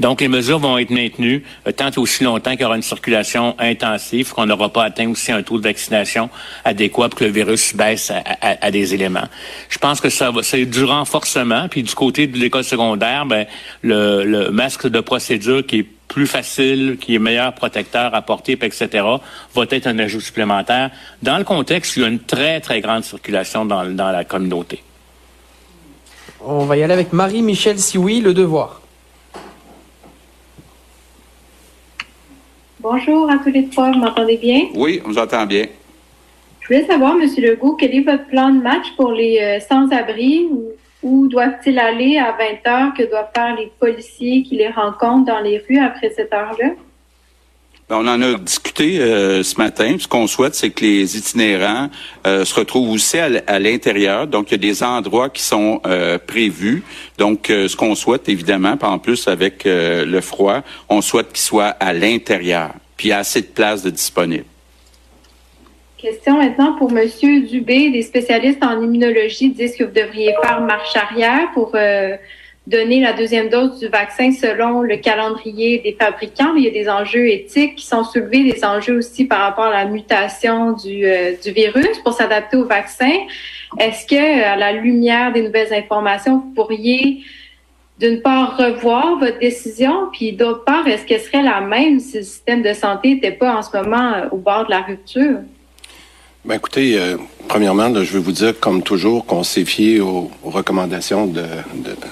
Donc, 0.00 0.20
les 0.20 0.28
mesures 0.28 0.58
vont 0.58 0.76
être 0.76 0.90
maintenues 0.90 1.44
euh, 1.66 1.72
tant 1.72 1.90
et 1.90 1.98
aussi 1.98 2.24
longtemps 2.24 2.52
qu'il 2.52 2.62
y 2.62 2.64
aura 2.64 2.76
une 2.76 2.82
circulation 2.82 3.54
intensive, 3.58 4.32
qu'on 4.32 4.46
n'aura 4.46 4.70
pas 4.70 4.84
atteint 4.84 5.08
aussi 5.08 5.32
un 5.32 5.42
taux 5.42 5.58
de 5.58 5.62
vaccination 5.62 6.30
adéquat 6.64 7.08
pour 7.08 7.18
que 7.18 7.24
le 7.24 7.30
virus 7.30 7.74
baisse 7.74 8.10
à, 8.10 8.22
à, 8.40 8.66
à 8.66 8.70
des 8.70 8.94
éléments. 8.94 9.28
Je 9.68 9.78
pense 9.78 9.93
que 10.00 10.10
ça 10.10 10.30
va, 10.30 10.42
c'est 10.42 10.64
du 10.66 10.84
renforcement. 10.84 11.68
Puis 11.68 11.82
du 11.82 11.94
côté 11.94 12.26
de 12.26 12.36
l'école 12.38 12.64
secondaire, 12.64 13.26
ben 13.26 13.46
le, 13.82 14.24
le 14.24 14.50
masque 14.50 14.88
de 14.88 15.00
procédure 15.00 15.64
qui 15.66 15.80
est 15.80 15.86
plus 16.08 16.26
facile, 16.26 16.96
qui 17.00 17.16
est 17.16 17.18
meilleur 17.18 17.54
protecteur 17.54 18.14
à 18.14 18.22
porter, 18.22 18.52
etc., 18.52 18.88
va 19.54 19.64
être 19.70 19.86
un 19.86 19.98
ajout 19.98 20.20
supplémentaire 20.20 20.90
dans 21.22 21.38
le 21.38 21.44
contexte 21.44 21.96
où 21.96 22.00
il 22.00 22.02
y 22.02 22.06
a 22.06 22.08
une 22.08 22.20
très, 22.20 22.60
très 22.60 22.80
grande 22.80 23.04
circulation 23.04 23.64
dans, 23.64 23.84
dans 23.84 24.10
la 24.10 24.24
communauté. 24.24 24.82
On 26.40 26.66
va 26.66 26.76
y 26.76 26.82
aller 26.82 26.92
avec 26.92 27.12
Marie-Michel 27.12 27.78
Sioui, 27.78 28.20
Le 28.20 28.34
Devoir. 28.34 28.80
Bonjour 32.80 33.30
à 33.30 33.38
tous 33.38 33.50
les 33.50 33.66
trois, 33.68 33.90
vous 33.90 33.98
m'entendez 33.98 34.36
bien? 34.36 34.66
Oui, 34.74 35.00
on 35.04 35.08
vous 35.08 35.18
entend 35.18 35.46
bien. 35.46 35.66
Je 36.64 36.72
voulais 36.72 36.86
savoir, 36.86 37.14
M. 37.20 37.28
Legault, 37.36 37.74
quel 37.74 37.94
est 37.94 38.00
votre 38.00 38.26
plan 38.26 38.48
de 38.48 38.62
match 38.62 38.86
pour 38.96 39.12
les 39.12 39.38
euh, 39.38 39.60
sans-abri? 39.60 40.48
Où, 41.02 41.28
doivent-ils 41.28 41.78
aller 41.78 42.16
à 42.16 42.34
20 42.64 42.72
heures? 42.72 42.94
Que 42.96 43.02
doivent 43.02 43.28
faire 43.34 43.54
les 43.54 43.70
policiers 43.78 44.42
qui 44.44 44.56
les 44.56 44.70
rencontrent 44.70 45.26
dans 45.26 45.40
les 45.40 45.58
rues 45.68 45.78
après 45.78 46.10
cette 46.16 46.32
heure-là? 46.32 46.70
Ben, 47.90 47.96
on 47.96 48.06
en 48.08 48.22
a 48.22 48.38
discuté 48.38 48.98
euh, 48.98 49.42
ce 49.42 49.58
matin. 49.58 49.96
Ce 49.98 50.08
qu'on 50.08 50.26
souhaite, 50.26 50.54
c'est 50.54 50.70
que 50.70 50.82
les 50.82 51.18
itinérants 51.18 51.90
euh, 52.26 52.46
se 52.46 52.54
retrouvent 52.54 52.92
aussi 52.92 53.18
à 53.18 53.58
l'intérieur. 53.58 54.26
Donc, 54.26 54.50
il 54.50 54.52
y 54.52 54.54
a 54.54 54.72
des 54.72 54.82
endroits 54.82 55.28
qui 55.28 55.42
sont 55.42 55.82
prévus. 56.26 56.82
Donc, 57.18 57.48
ce 57.48 57.76
qu'on 57.76 57.94
souhaite, 57.94 58.30
évidemment, 58.30 58.78
en 58.80 58.98
plus 58.98 59.28
avec 59.28 59.64
le 59.66 60.20
froid, 60.22 60.62
on 60.88 61.02
souhaite 61.02 61.30
qu'ils 61.30 61.44
soient 61.44 61.76
à 61.78 61.92
l'intérieur. 61.92 62.70
Puis, 62.96 63.12
assez 63.12 63.42
de 63.42 63.48
places 63.48 63.82
de 63.82 63.90
disponibles. 63.90 64.46
Question 66.04 66.36
maintenant 66.36 66.74
pour 66.74 66.92
Monsieur 66.92 67.40
Dubé. 67.40 67.88
Les 67.88 68.02
spécialistes 68.02 68.62
en 68.62 68.78
immunologie 68.82 69.48
disent 69.48 69.74
que 69.74 69.84
vous 69.84 69.90
devriez 69.90 70.34
faire 70.42 70.60
marche 70.60 70.94
arrière 70.96 71.50
pour 71.54 71.70
euh, 71.74 72.14
donner 72.66 73.00
la 73.00 73.14
deuxième 73.14 73.48
dose 73.48 73.78
du 73.78 73.88
vaccin 73.88 74.30
selon 74.30 74.82
le 74.82 74.98
calendrier 74.98 75.78
des 75.78 75.96
fabricants. 75.98 76.54
Il 76.56 76.64
y 76.64 76.68
a 76.68 76.70
des 76.70 76.90
enjeux 76.90 77.26
éthiques 77.28 77.76
qui 77.76 77.86
sont 77.86 78.04
soulevés, 78.04 78.52
des 78.52 78.62
enjeux 78.66 78.98
aussi 78.98 79.24
par 79.24 79.38
rapport 79.38 79.64
à 79.64 79.84
la 79.84 79.86
mutation 79.86 80.72
du, 80.72 81.06
euh, 81.06 81.32
du 81.42 81.52
virus 81.52 81.98
pour 82.00 82.12
s'adapter 82.12 82.58
au 82.58 82.66
vaccin. 82.66 83.12
Est-ce 83.80 84.06
que, 84.06 84.44
à 84.44 84.56
la 84.56 84.72
lumière 84.72 85.32
des 85.32 85.40
nouvelles 85.40 85.72
informations, 85.72 86.36
vous 86.36 86.52
pourriez 86.54 87.22
d'une 87.98 88.20
part 88.20 88.58
revoir 88.58 89.18
votre 89.18 89.38
décision, 89.38 90.10
puis 90.12 90.32
d'autre 90.32 90.64
part, 90.64 90.86
est-ce 90.86 91.06
qu'elle 91.06 91.22
serait 91.22 91.42
la 91.42 91.62
même 91.62 91.98
si 91.98 92.18
le 92.18 92.24
système 92.24 92.60
de 92.60 92.74
santé 92.74 93.14
n'était 93.14 93.32
pas 93.32 93.56
en 93.56 93.62
ce 93.62 93.74
moment 93.74 94.12
euh, 94.12 94.28
au 94.32 94.36
bord 94.36 94.66
de 94.66 94.70
la 94.70 94.82
rupture? 94.82 95.38
Ben 96.44 96.56
écoutez, 96.56 96.98
euh, 96.98 97.16
premièrement, 97.48 97.88
je 97.94 98.12
veux 98.12 98.18
vous 98.18 98.32
dire, 98.32 98.52
comme 98.60 98.82
toujours, 98.82 99.24
qu'on 99.24 99.44
s'est 99.44 99.64
fié 99.64 100.02
aux, 100.02 100.30
recommandations 100.42 101.26
de, 101.26 101.40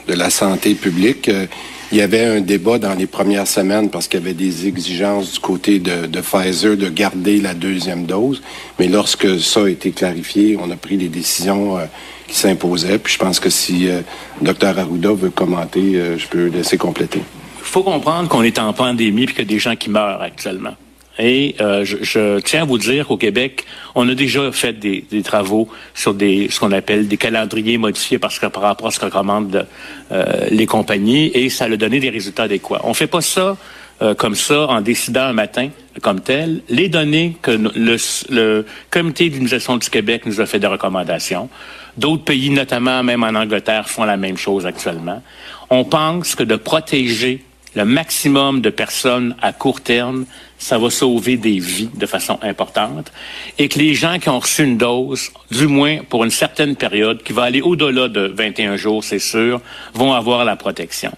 de, 0.08 0.14
la 0.14 0.30
santé 0.30 0.74
publique. 0.74 1.28
Euh, 1.28 1.44
il 1.90 1.98
y 1.98 2.00
avait 2.00 2.24
un 2.24 2.40
débat 2.40 2.78
dans 2.78 2.94
les 2.94 3.06
premières 3.06 3.46
semaines 3.46 3.90
parce 3.90 4.08
qu'il 4.08 4.20
y 4.20 4.22
avait 4.22 4.32
des 4.32 4.66
exigences 4.66 5.34
du 5.34 5.38
côté 5.38 5.80
de, 5.80 6.06
de, 6.06 6.20
Pfizer 6.22 6.78
de 6.78 6.88
garder 6.88 7.42
la 7.42 7.52
deuxième 7.52 8.06
dose. 8.06 8.40
Mais 8.78 8.88
lorsque 8.88 9.38
ça 9.38 9.64
a 9.64 9.68
été 9.68 9.90
clarifié, 9.90 10.58
on 10.58 10.70
a 10.70 10.76
pris 10.76 10.96
les 10.96 11.10
décisions 11.10 11.76
euh, 11.76 11.84
qui 12.26 12.34
s'imposaient. 12.34 12.98
Puis 12.98 13.12
je 13.12 13.18
pense 13.18 13.38
que 13.38 13.50
si 13.50 13.88
Dr 14.40 14.78
Arruda 14.78 15.12
veut 15.12 15.28
commenter, 15.28 16.00
je 16.16 16.26
peux 16.28 16.46
laisser 16.46 16.78
compléter. 16.78 17.20
Il 17.58 17.64
faut 17.66 17.82
comprendre 17.82 18.30
qu'on 18.30 18.42
est 18.42 18.58
en 18.58 18.72
pandémie 18.72 19.24
et 19.24 19.26
qu'il 19.26 19.38
y 19.40 19.42
a 19.42 19.44
des 19.44 19.58
gens 19.58 19.76
qui 19.76 19.90
meurent 19.90 20.22
actuellement. 20.22 20.74
Et 21.18 21.56
euh, 21.60 21.84
je, 21.84 21.98
je, 22.00 22.40
tiens 22.40 22.62
à 22.62 22.64
vous 22.64 22.78
dire 22.78 23.06
qu'au 23.06 23.18
Québec, 23.18 23.66
on 23.94 24.08
a 24.08 24.14
déjà 24.14 24.50
fait 24.50 24.72
des, 24.72 25.04
des 25.10 25.22
travaux 25.22 25.68
sur 25.94 26.14
des 26.14 26.48
ce 26.50 26.58
qu'on 26.58 26.72
appelle 26.72 27.06
des 27.06 27.18
calendriers 27.18 27.76
modifiés 27.76 28.18
parce 28.18 28.38
que 28.38 28.46
par 28.46 28.62
rapport 28.62 28.88
à 28.88 28.90
ce 28.90 28.98
que 28.98 29.04
recommandent 29.04 29.66
euh, 30.10 30.46
les 30.50 30.66
compagnies, 30.66 31.30
et 31.34 31.50
ça 31.50 31.66
a 31.66 31.76
donné 31.76 32.00
des 32.00 32.10
résultats 32.10 32.44
adéquats. 32.44 32.80
On 32.84 32.94
fait 32.94 33.06
pas 33.06 33.20
ça 33.20 33.58
euh, 34.00 34.14
comme 34.14 34.34
ça 34.34 34.66
en 34.68 34.80
décidant 34.80 35.24
un 35.24 35.32
matin 35.34 35.68
comme 36.00 36.20
tel. 36.20 36.62
Les 36.70 36.88
données 36.88 37.36
que 37.42 37.50
le, 37.50 37.96
le 38.30 38.66
comité 38.90 39.28
d'immunisation 39.28 39.76
du 39.76 39.90
Québec 39.90 40.22
nous 40.24 40.40
a 40.40 40.46
fait 40.46 40.58
des 40.58 40.66
recommandations. 40.66 41.50
D'autres 41.98 42.24
pays, 42.24 42.48
notamment 42.48 43.02
même 43.02 43.22
en 43.22 43.34
Angleterre, 43.38 43.88
font 43.90 44.04
la 44.04 44.16
même 44.16 44.38
chose 44.38 44.64
actuellement. 44.64 45.22
On 45.68 45.84
pense 45.84 46.34
que 46.34 46.42
de 46.42 46.56
protéger 46.56 47.44
le 47.74 47.84
maximum 47.84 48.60
de 48.60 48.70
personnes 48.70 49.34
à 49.40 49.52
court 49.52 49.80
terme, 49.80 50.26
ça 50.62 50.78
va 50.78 50.90
sauver 50.90 51.36
des 51.36 51.58
vies 51.58 51.90
de 51.92 52.06
façon 52.06 52.38
importante 52.40 53.10
et 53.58 53.68
que 53.68 53.80
les 53.80 53.94
gens 53.94 54.20
qui 54.20 54.28
ont 54.28 54.38
reçu 54.38 54.62
une 54.62 54.78
dose, 54.78 55.32
du 55.50 55.66
moins 55.66 55.98
pour 56.08 56.22
une 56.22 56.30
certaine 56.30 56.76
période, 56.76 57.20
qui 57.24 57.32
va 57.32 57.42
aller 57.42 57.60
au-delà 57.60 58.06
de 58.06 58.32
21 58.32 58.76
jours, 58.76 59.02
c'est 59.02 59.18
sûr, 59.18 59.60
vont 59.92 60.12
avoir 60.12 60.44
la 60.44 60.54
protection. 60.54 61.10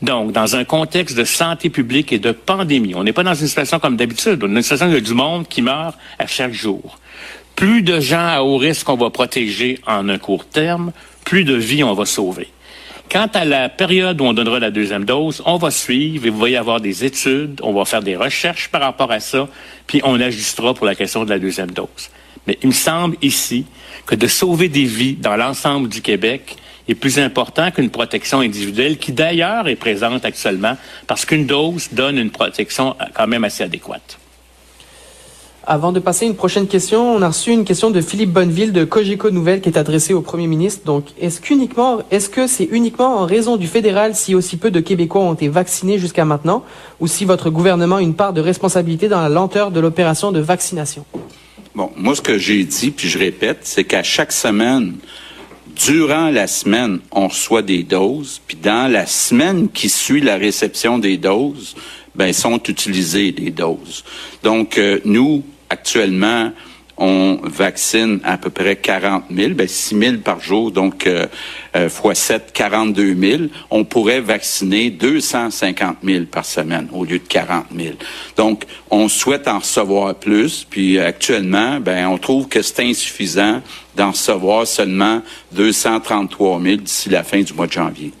Donc, 0.00 0.32
dans 0.32 0.56
un 0.56 0.64
contexte 0.64 1.14
de 1.14 1.24
santé 1.24 1.68
publique 1.68 2.10
et 2.10 2.18
de 2.18 2.32
pandémie, 2.32 2.94
on 2.94 3.04
n'est 3.04 3.12
pas 3.12 3.22
dans 3.22 3.34
une 3.34 3.48
situation 3.48 3.78
comme 3.78 3.98
d'habitude, 3.98 4.42
on 4.42 4.46
est 4.46 4.48
dans 4.48 4.56
une 4.56 4.62
situation 4.62 4.86
où 4.86 4.90
il 4.90 4.94
y 4.94 4.96
a 4.96 5.00
du 5.00 5.14
monde 5.14 5.46
qui 5.46 5.60
meurt 5.60 5.94
à 6.18 6.26
chaque 6.26 6.54
jour. 6.54 6.98
Plus 7.54 7.82
de 7.82 8.00
gens 8.00 8.26
à 8.26 8.40
haut 8.40 8.56
risque 8.56 8.88
on 8.88 8.96
va 8.96 9.10
protéger 9.10 9.78
en 9.86 10.08
un 10.08 10.18
court 10.18 10.46
terme, 10.46 10.92
plus 11.26 11.44
de 11.44 11.54
vies 11.54 11.84
on 11.84 11.92
va 11.92 12.06
sauver. 12.06 12.48
Quant 13.10 13.28
à 13.34 13.44
la 13.44 13.68
période 13.68 14.20
où 14.20 14.24
on 14.24 14.32
donnera 14.32 14.58
la 14.58 14.70
deuxième 14.70 15.04
dose, 15.04 15.40
on 15.46 15.58
va 15.58 15.70
suivre 15.70 16.26
et 16.26 16.30
vous 16.30 16.38
voyez 16.38 16.56
avoir 16.56 16.80
des 16.80 17.04
études, 17.04 17.60
on 17.62 17.72
va 17.72 17.84
faire 17.84 18.02
des 18.02 18.16
recherches 18.16 18.68
par 18.68 18.80
rapport 18.80 19.12
à 19.12 19.20
ça, 19.20 19.48
puis 19.86 20.00
on 20.04 20.20
ajustera 20.20 20.74
pour 20.74 20.86
la 20.86 20.94
question 20.96 21.24
de 21.24 21.30
la 21.30 21.38
deuxième 21.38 21.70
dose. 21.70 22.10
Mais 22.46 22.58
il 22.62 22.68
me 22.68 22.74
semble 22.74 23.16
ici 23.22 23.64
que 24.06 24.16
de 24.16 24.26
sauver 24.26 24.68
des 24.68 24.84
vies 24.84 25.14
dans 25.14 25.36
l'ensemble 25.36 25.88
du 25.88 26.02
Québec 26.02 26.56
est 26.88 26.94
plus 26.94 27.18
important 27.18 27.70
qu'une 27.70 27.90
protection 27.90 28.40
individuelle 28.40 28.98
qui 28.98 29.12
d'ailleurs 29.12 29.68
est 29.68 29.76
présente 29.76 30.24
actuellement 30.24 30.76
parce 31.06 31.24
qu'une 31.24 31.46
dose 31.46 31.88
donne 31.92 32.18
une 32.18 32.30
protection 32.30 32.96
quand 33.14 33.26
même 33.26 33.44
assez 33.44 33.64
adéquate. 33.64 34.18
Avant 35.68 35.90
de 35.90 35.98
passer 35.98 36.26
à 36.26 36.28
une 36.28 36.36
prochaine 36.36 36.68
question, 36.68 37.16
on 37.16 37.22
a 37.22 37.26
reçu 37.26 37.50
une 37.50 37.64
question 37.64 37.90
de 37.90 38.00
Philippe 38.00 38.30
Bonneville 38.30 38.72
de 38.72 38.84
Cogeco 38.84 39.30
Nouvelle 39.30 39.60
qui 39.60 39.68
est 39.68 39.76
adressée 39.76 40.14
au 40.14 40.20
Premier 40.20 40.46
ministre. 40.46 40.82
Donc, 40.84 41.06
est-ce 41.20 41.40
est-ce 42.12 42.28
que 42.28 42.46
c'est 42.46 42.68
uniquement 42.70 43.18
en 43.18 43.26
raison 43.26 43.56
du 43.56 43.66
fédéral 43.66 44.14
si 44.14 44.36
aussi 44.36 44.58
peu 44.58 44.70
de 44.70 44.78
Québécois 44.78 45.22
ont 45.22 45.34
été 45.34 45.48
vaccinés 45.48 45.98
jusqu'à 45.98 46.24
maintenant, 46.24 46.64
ou 47.00 47.08
si 47.08 47.24
votre 47.24 47.50
gouvernement 47.50 47.96
a 47.96 48.02
une 48.02 48.14
part 48.14 48.32
de 48.32 48.40
responsabilité 48.40 49.08
dans 49.08 49.20
la 49.20 49.28
lenteur 49.28 49.72
de 49.72 49.80
l'opération 49.80 50.30
de 50.30 50.38
vaccination? 50.38 51.04
Bon, 51.74 51.90
moi, 51.96 52.14
ce 52.14 52.22
que 52.22 52.38
j'ai 52.38 52.62
dit, 52.62 52.92
puis 52.92 53.08
je 53.08 53.18
répète, 53.18 53.58
c'est 53.62 53.82
qu'à 53.82 54.04
chaque 54.04 54.30
semaine, 54.30 54.94
durant 55.74 56.30
la 56.30 56.46
semaine, 56.46 57.00
on 57.10 57.26
reçoit 57.26 57.62
des 57.62 57.82
doses, 57.82 58.40
puis 58.46 58.56
dans 58.56 58.88
la 58.88 59.04
semaine 59.04 59.68
qui 59.68 59.88
suit 59.88 60.20
la 60.20 60.36
réception 60.36 61.00
des 61.00 61.16
doses, 61.16 61.74
ben 62.14 62.32
sont 62.32 62.62
utilisées 62.68 63.32
des 63.32 63.50
doses. 63.50 64.04
Donc, 64.42 64.78
euh, 64.78 65.00
nous, 65.04 65.42
actuellement, 65.76 66.52
on 66.98 67.38
vaccine 67.42 68.20
à 68.24 68.38
peu 68.38 68.48
près 68.48 68.76
40 68.76 69.24
000, 69.30 69.52
ben 69.52 69.68
6 69.68 69.98
000 69.98 70.16
par 70.24 70.40
jour, 70.40 70.70
donc 70.70 71.06
fois 71.90 72.14
7, 72.14 72.52
42 72.54 73.14
000. 73.14 73.42
On 73.70 73.84
pourrait 73.84 74.22
vacciner 74.22 74.88
250 74.88 75.98
000 76.02 76.24
par 76.24 76.46
semaine 76.46 76.88
au 76.94 77.04
lieu 77.04 77.18
de 77.18 77.28
40 77.28 77.66
000. 77.76 77.96
Donc, 78.38 78.64
on 78.90 79.08
souhaite 79.08 79.46
en 79.46 79.58
recevoir 79.58 80.14
plus, 80.14 80.66
puis 80.68 80.98
actuellement, 80.98 81.80
ben 81.80 82.06
on 82.06 82.16
trouve 82.16 82.48
que 82.48 82.62
c'est 82.62 82.80
insuffisant 82.80 83.60
d'en 83.94 84.12
recevoir 84.12 84.66
seulement 84.66 85.20
233 85.52 86.62
000 86.62 86.76
d'ici 86.76 87.10
la 87.10 87.22
fin 87.24 87.42
du 87.42 87.52
mois 87.52 87.66
de 87.66 87.72
janvier. 87.72 88.12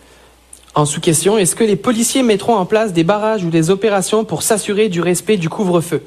En 0.74 0.84
sous-question, 0.84 1.38
est-ce 1.38 1.56
que 1.56 1.64
les 1.64 1.76
policiers 1.76 2.22
mettront 2.22 2.56
en 2.56 2.66
place 2.66 2.92
des 2.92 3.04
barrages 3.04 3.42
ou 3.42 3.48
des 3.48 3.70
opérations 3.70 4.26
pour 4.26 4.42
s'assurer 4.42 4.90
du 4.90 5.00
respect 5.00 5.38
du 5.38 5.48
couvre-feu? 5.48 6.02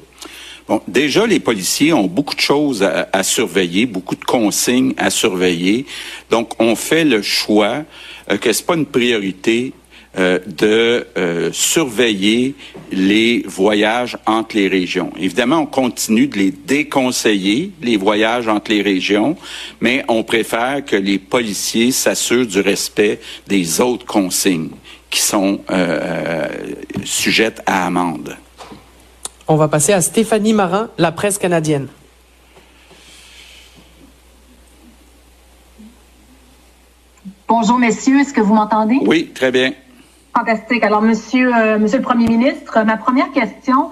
Déjà, 0.86 1.26
les 1.26 1.40
policiers 1.40 1.92
ont 1.92 2.06
beaucoup 2.06 2.34
de 2.34 2.40
choses 2.40 2.82
à, 2.82 3.22
surveiller, 3.22 3.86
beaucoup 3.86 4.14
de 4.14 4.24
consignes 4.24 4.94
à 4.96 5.10
surveiller. 5.10 5.86
Donc, 6.30 6.52
on 6.60 6.76
fait 6.76 7.04
le 7.04 7.22
choix 7.22 7.84
euh, 8.30 8.36
que 8.36 8.52
c'est 8.52 8.66
pas 8.66 8.76
une 8.76 8.86
priorité 8.86 9.72
euh, 10.18 10.38
de 10.46 11.06
euh, 11.16 11.50
surveiller 11.52 12.54
les 12.92 13.42
voyages 13.46 14.16
entre 14.26 14.56
les 14.56 14.68
régions. 14.68 15.12
Évidemment, 15.18 15.60
on 15.60 15.66
continue 15.66 16.28
de 16.28 16.38
les 16.38 16.50
déconseiller, 16.50 17.72
les 17.82 17.96
voyages 17.96 18.46
entre 18.46 18.70
les 18.70 18.82
régions, 18.82 19.36
mais 19.80 20.04
on 20.08 20.22
préfère 20.22 20.84
que 20.84 20.96
les 20.96 21.18
policiers 21.18 21.90
s'assurent 21.90 22.46
du 22.46 22.60
respect 22.60 23.20
des 23.48 23.80
autres 23.80 24.06
consignes 24.06 24.70
qui 25.10 25.20
sont 25.20 25.60
sujettes 27.04 27.60
à 27.66 27.86
amende. 27.86 28.36
On 29.50 29.56
va 29.56 29.66
passer 29.66 29.92
à 29.92 30.00
Stéphanie 30.00 30.52
Marin, 30.52 30.90
la 30.96 31.10
presse 31.10 31.36
canadienne. 31.36 31.88
Bonjour, 37.48 37.76
messieurs. 37.76 38.20
Est-ce 38.20 38.32
que 38.32 38.40
vous 38.40 38.54
m'entendez? 38.54 39.00
Oui, 39.02 39.32
très 39.34 39.50
bien. 39.50 39.72
Fantastique. 40.36 40.84
Alors, 40.84 41.02
monsieur, 41.02 41.52
euh, 41.52 41.80
monsieur 41.80 41.98
le 41.98 42.04
Premier 42.04 42.28
ministre, 42.28 42.84
ma 42.84 42.96
première 42.96 43.32
question, 43.32 43.90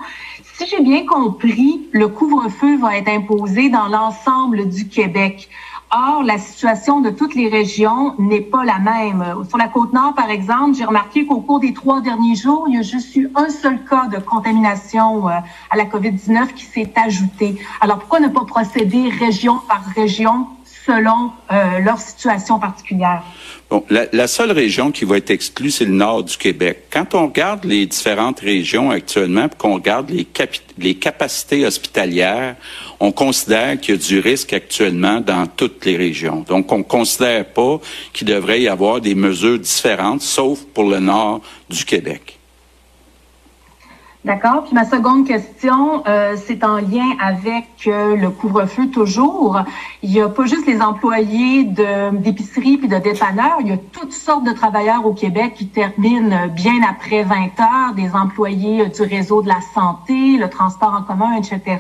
si 0.54 0.64
j'ai 0.68 0.80
bien 0.80 1.04
compris, 1.04 1.88
le 1.90 2.06
couvre-feu 2.06 2.78
va 2.78 2.96
être 2.96 3.08
imposé 3.08 3.68
dans 3.68 3.88
l'ensemble 3.88 4.68
du 4.68 4.86
Québec. 4.86 5.48
Or, 5.90 6.22
la 6.22 6.36
situation 6.36 7.00
de 7.00 7.08
toutes 7.08 7.34
les 7.34 7.48
régions 7.48 8.14
n'est 8.18 8.42
pas 8.42 8.66
la 8.66 8.78
même. 8.78 9.24
Sur 9.48 9.56
la 9.56 9.68
côte 9.68 9.94
nord, 9.94 10.14
par 10.14 10.28
exemple, 10.28 10.76
j'ai 10.76 10.84
remarqué 10.84 11.24
qu'au 11.24 11.40
cours 11.40 11.60
des 11.60 11.72
trois 11.72 12.02
derniers 12.02 12.34
jours, 12.34 12.66
il 12.68 12.74
y 12.74 12.78
a 12.78 12.82
juste 12.82 13.16
eu 13.16 13.30
un 13.34 13.48
seul 13.48 13.82
cas 13.84 14.06
de 14.06 14.18
contamination 14.18 15.28
euh, 15.28 15.32
à 15.70 15.76
la 15.76 15.84
COVID-19 15.84 16.52
qui 16.52 16.66
s'est 16.66 16.92
ajouté. 16.94 17.58
Alors, 17.80 18.00
pourquoi 18.00 18.20
ne 18.20 18.28
pas 18.28 18.44
procéder 18.44 19.08
région 19.08 19.60
par 19.66 19.82
région 19.96 20.48
selon 20.88 21.30
euh, 21.52 21.80
leur 21.80 22.00
situation 22.00 22.58
particulière? 22.58 23.22
Bon, 23.68 23.84
la, 23.90 24.06
la, 24.12 24.26
seule 24.26 24.52
région 24.52 24.90
qui 24.90 25.04
va 25.04 25.18
être 25.18 25.30
exclue, 25.30 25.70
c'est 25.70 25.84
le 25.84 25.92
nord 25.92 26.24
du 26.24 26.38
Québec. 26.38 26.84
Quand 26.90 27.14
on 27.14 27.26
regarde 27.26 27.64
les 27.64 27.84
différentes 27.84 28.40
régions 28.40 28.90
actuellement, 28.90 29.48
puis 29.48 29.58
qu'on 29.58 29.74
regarde 29.74 30.08
les, 30.08 30.26
les 30.78 30.94
capacités 30.94 31.66
hospitalières, 31.66 32.56
on 32.98 33.12
considère 33.12 33.78
qu'il 33.78 33.96
y 33.96 33.98
a 33.98 34.00
du 34.00 34.18
risque 34.20 34.54
actuellement 34.54 35.20
dans 35.20 35.46
toutes 35.46 35.84
les 35.84 35.98
régions. 35.98 36.46
Donc, 36.48 36.72
on 36.72 36.78
ne 36.78 36.82
considère 36.82 37.44
pas 37.44 37.78
qu'il 38.14 38.26
devrait 38.26 38.62
y 38.62 38.68
avoir 38.68 39.02
des 39.02 39.14
mesures 39.14 39.58
différentes, 39.58 40.22
sauf 40.22 40.60
pour 40.72 40.84
le 40.84 41.00
nord 41.00 41.42
du 41.68 41.84
Québec. 41.84 42.37
D'accord? 44.28 44.64
Puis 44.64 44.74
ma 44.74 44.84
seconde 44.84 45.26
question, 45.26 46.02
euh, 46.06 46.36
c'est 46.36 46.62
en 46.62 46.76
lien 46.76 47.16
avec 47.18 47.64
euh, 47.86 48.14
le 48.14 48.28
couvre-feu 48.28 48.88
toujours. 48.90 49.58
Il 50.02 50.10
n'y 50.10 50.20
a 50.20 50.28
pas 50.28 50.44
juste 50.44 50.66
les 50.66 50.82
employés 50.82 51.64
d'épicerie 51.64 52.76
puis 52.76 52.88
de 52.88 52.98
dépanneurs. 52.98 53.56
Il 53.60 53.68
y 53.68 53.72
a 53.72 53.78
toutes 53.78 54.12
sortes 54.12 54.44
de 54.44 54.52
travailleurs 54.52 55.06
au 55.06 55.14
Québec 55.14 55.54
qui 55.56 55.68
terminent 55.68 56.46
bien 56.48 56.74
après 56.86 57.22
20 57.22 57.34
heures, 57.58 57.94
des 57.96 58.14
employés 58.14 58.84
du 58.88 59.00
réseau 59.00 59.40
de 59.40 59.48
la 59.48 59.62
santé, 59.72 60.36
le 60.36 60.50
transport 60.50 60.92
en 60.92 61.04
commun, 61.04 61.32
etc. 61.38 61.78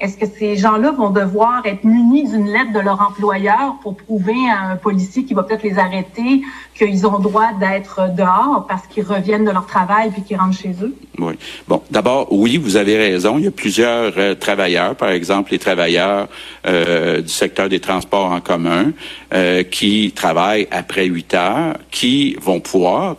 Est-ce 0.00 0.16
que 0.16 0.26
ces 0.26 0.56
gens-là 0.56 0.92
vont 0.92 1.10
devoir 1.10 1.62
être 1.64 1.84
munis 1.84 2.28
d'une 2.28 2.52
lettre 2.52 2.72
de 2.72 2.80
leur 2.80 3.00
employeur 3.00 3.76
pour 3.82 3.96
prouver 3.96 4.36
à 4.50 4.70
un 4.70 4.76
policier 4.76 5.24
qui 5.24 5.34
va 5.34 5.42
peut-être 5.42 5.62
les 5.62 5.78
arrêter 5.78 6.42
qu'ils 6.76 7.06
ont 7.06 7.18
droit 7.18 7.52
d'être 7.58 8.14
dehors 8.14 8.66
parce 8.68 8.86
qu'ils 8.86 9.04
reviennent 9.04 9.44
de 9.44 9.50
leur 9.50 9.66
travail 9.66 10.10
puis 10.10 10.22
qu'ils 10.22 10.36
rentrent 10.36 10.58
chez 10.58 10.74
eux? 10.82 10.94
Oui. 11.18 11.34
Bon, 11.66 11.82
d'abord, 11.90 12.28
oui, 12.30 12.58
vous 12.58 12.76
avez 12.76 12.96
raison. 12.96 13.38
Il 13.38 13.44
y 13.44 13.48
a 13.48 13.50
plusieurs 13.50 14.12
euh, 14.18 14.34
travailleurs, 14.34 14.94
par 14.94 15.10
exemple 15.10 15.52
les 15.52 15.58
travailleurs 15.58 16.28
euh, 16.66 17.22
du 17.22 17.28
secteur 17.28 17.68
des 17.68 17.80
transports 17.80 18.32
en 18.32 18.40
commun, 18.40 18.92
euh, 19.32 19.62
qui 19.62 20.12
travaillent 20.14 20.68
après 20.70 21.06
8 21.06 21.34
heures, 21.34 21.76
qui 21.90 22.36
vont 22.40 22.60
pouvoir 22.60 23.16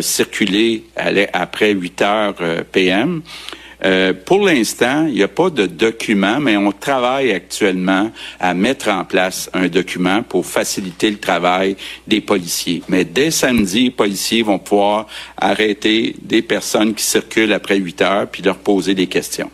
circuler 0.00 0.84
après 1.32 1.72
8 1.72 2.02
heures 2.02 2.34
PM. 2.72 3.22
Euh, 3.84 4.12
pour 4.12 4.44
l'instant, 4.44 5.06
il 5.06 5.14
n'y 5.14 5.22
a 5.22 5.28
pas 5.28 5.50
de 5.50 5.66
document, 5.66 6.40
mais 6.40 6.56
on 6.56 6.72
travaille 6.72 7.32
actuellement 7.32 8.10
à 8.40 8.54
mettre 8.54 8.88
en 8.88 9.04
place 9.04 9.50
un 9.52 9.68
document 9.68 10.22
pour 10.22 10.46
faciliter 10.46 11.10
le 11.10 11.18
travail 11.18 11.76
des 12.06 12.20
policiers. 12.20 12.82
Mais 12.88 13.04
dès 13.04 13.30
samedi, 13.30 13.84
les 13.84 13.90
policiers 13.90 14.42
vont 14.42 14.58
pouvoir 14.58 15.06
arrêter 15.36 16.16
des 16.22 16.42
personnes 16.42 16.94
qui 16.94 17.04
circulent 17.04 17.52
après 17.52 17.76
8 17.76 18.02
heures 18.02 18.26
puis 18.28 18.42
leur 18.42 18.56
poser 18.56 18.94
des 18.94 19.06
questions. 19.06 19.50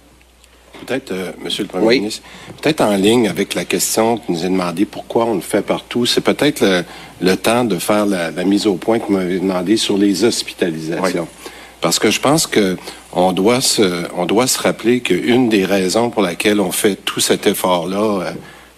Peut-être, 0.87 1.13
euh, 1.13 1.31
Monsieur 1.43 1.63
le 1.63 1.69
Premier 1.69 1.87
oui. 1.87 1.99
ministre, 1.99 2.23
peut-être 2.61 2.81
en 2.81 2.97
ligne 2.97 3.29
avec 3.29 3.55
la 3.55 3.65
question 3.65 4.19
qui 4.19 4.33
nous 4.33 4.45
est 4.45 4.49
demandée 4.49 4.85
pourquoi 4.85 5.27
on 5.27 5.35
le 5.35 5.41
fait 5.41 5.63
partout, 5.63 6.07
c'est 6.07 6.21
peut-être 6.21 6.61
le, 6.61 6.83
le, 7.21 7.37
temps 7.37 7.65
de 7.65 7.79
faire 7.79 8.05
la, 8.05 8.33
la, 8.33 8.45
mise 8.45 8.67
au 8.67 8.75
point 8.75 8.99
que 8.99 9.07
vous 9.07 9.13
m'avez 9.13 9.39
demandé 9.39 9.77
sur 9.77 9.97
les 9.97 10.25
hospitalisations. 10.25 11.29
Oui. 11.31 11.42
Parce 11.83 11.99
que 11.99 12.11
je 12.11 12.21
pense 12.21 12.47
que 12.47 12.79
on 13.13 13.33
doit 13.33 13.61
se, 13.61 14.07
on 14.17 14.25
doit 14.25 14.47
se 14.47 14.59
rappeler 14.59 15.01
qu'une 15.01 15.51
des 15.51 15.67
raisons 15.67 16.09
pour 16.09 16.23
laquelle 16.23 16.61
on 16.61 16.73
fait 16.73 16.97
tout 16.97 17.21
cet 17.21 17.47
effort-là, 17.47 18.23
euh, 18.23 18.33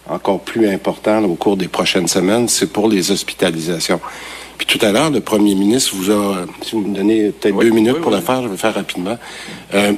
encore 0.08 0.40
plus 0.40 0.68
important 0.68 1.22
au 1.22 1.34
cours 1.34 1.56
des 1.56 1.68
prochaines 1.68 2.08
semaines, 2.08 2.48
c'est 2.48 2.72
pour 2.72 2.88
les 2.88 3.12
hospitalisations. 3.12 4.00
Puis 4.58 4.66
tout 4.66 4.84
à 4.84 4.92
l'heure, 4.92 5.10
le 5.10 5.20
premier 5.20 5.54
ministre 5.54 5.94
vous 5.94 6.10
a, 6.10 6.46
si 6.62 6.72
vous 6.72 6.82
me 6.82 6.94
donnez 6.94 7.30
peut-être 7.30 7.58
deux 7.58 7.70
minutes 7.70 8.00
pour 8.00 8.10
le 8.10 8.20
faire, 8.20 8.42
je 8.42 8.46
vais 8.46 8.52
le 8.52 8.56
faire 8.56 8.74
rapidement. 8.74 9.18
Euh, 9.74 9.92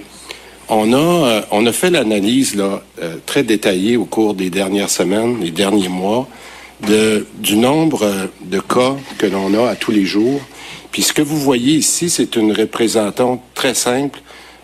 on 0.68 0.92
a, 0.92 0.96
euh, 0.96 1.40
on 1.50 1.66
a 1.66 1.72
fait 1.72 1.90
l'analyse 1.90 2.56
là 2.56 2.82
euh, 3.02 3.16
très 3.26 3.42
détaillée 3.42 3.96
au 3.96 4.04
cours 4.04 4.34
des 4.34 4.50
dernières 4.50 4.90
semaines, 4.90 5.40
des 5.40 5.50
derniers 5.50 5.88
mois, 5.88 6.26
de, 6.86 7.26
du 7.38 7.56
nombre 7.56 8.28
de 8.42 8.60
cas 8.60 8.96
que 9.18 9.26
l'on 9.26 9.54
a 9.54 9.70
à 9.70 9.76
tous 9.76 9.92
les 9.92 10.04
jours. 10.04 10.40
Puis 10.96 11.02
ce 11.02 11.12
que 11.12 11.20
vous 11.20 11.36
voyez 11.36 11.74
ici, 11.74 12.08
c'est 12.08 12.36
une 12.36 12.52
représentation 12.52 13.38
très 13.52 13.74
simple 13.74 14.18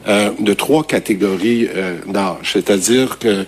de 0.06 0.54
trois 0.54 0.82
catégories 0.82 1.68
d'âge. 2.06 2.52
C'est-à-dire 2.54 3.18
que 3.18 3.44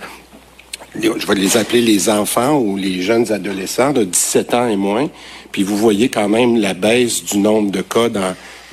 je 1.00 1.26
vais 1.26 1.34
les 1.34 1.56
appeler 1.56 1.80
les 1.80 2.10
enfants 2.10 2.58
ou 2.58 2.76
les 2.76 3.00
jeunes 3.00 3.32
adolescents 3.32 3.94
de 3.94 4.04
17 4.04 4.52
ans 4.52 4.68
et 4.68 4.76
moins. 4.76 5.08
Puis 5.50 5.62
vous 5.62 5.78
voyez 5.78 6.10
quand 6.10 6.28
même 6.28 6.60
la 6.60 6.74
baisse 6.74 7.24
du 7.24 7.38
nombre 7.38 7.70
de 7.70 7.80
cas 7.80 8.10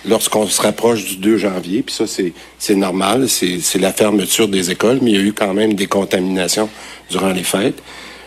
lorsqu'on 0.05 0.45
se 0.45 0.61
rapproche 0.61 1.05
du 1.05 1.15
2 1.15 1.37
janvier, 1.37 1.81
puis 1.81 1.95
ça, 1.95 2.03
c'est 2.05 2.75
normal, 2.75 3.29
c'est 3.29 3.79
la 3.79 3.93
fermeture 3.93 4.49
des 4.49 4.71
écoles, 4.71 4.99
mais 5.01 5.11
il 5.11 5.15
y 5.15 5.19
a 5.21 5.23
eu 5.23 5.31
quand 5.31 5.53
même 5.53 5.73
des 5.75 5.87
contaminations 5.87 6.67
durant 7.09 7.31
les 7.31 7.43
fêtes. 7.43 7.81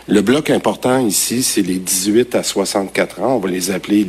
Le 0.07 0.21
bloc 0.21 0.51
important 0.51 0.99
ici, 0.99 1.41
c'est 1.41 1.63
les 1.63 1.79
18 1.79 2.35
à 2.35 2.43
64 2.43 3.21
ans, 3.21 3.35
on 3.35 3.39
va 3.39 3.49
les 3.49 3.71
appeler 3.71 4.05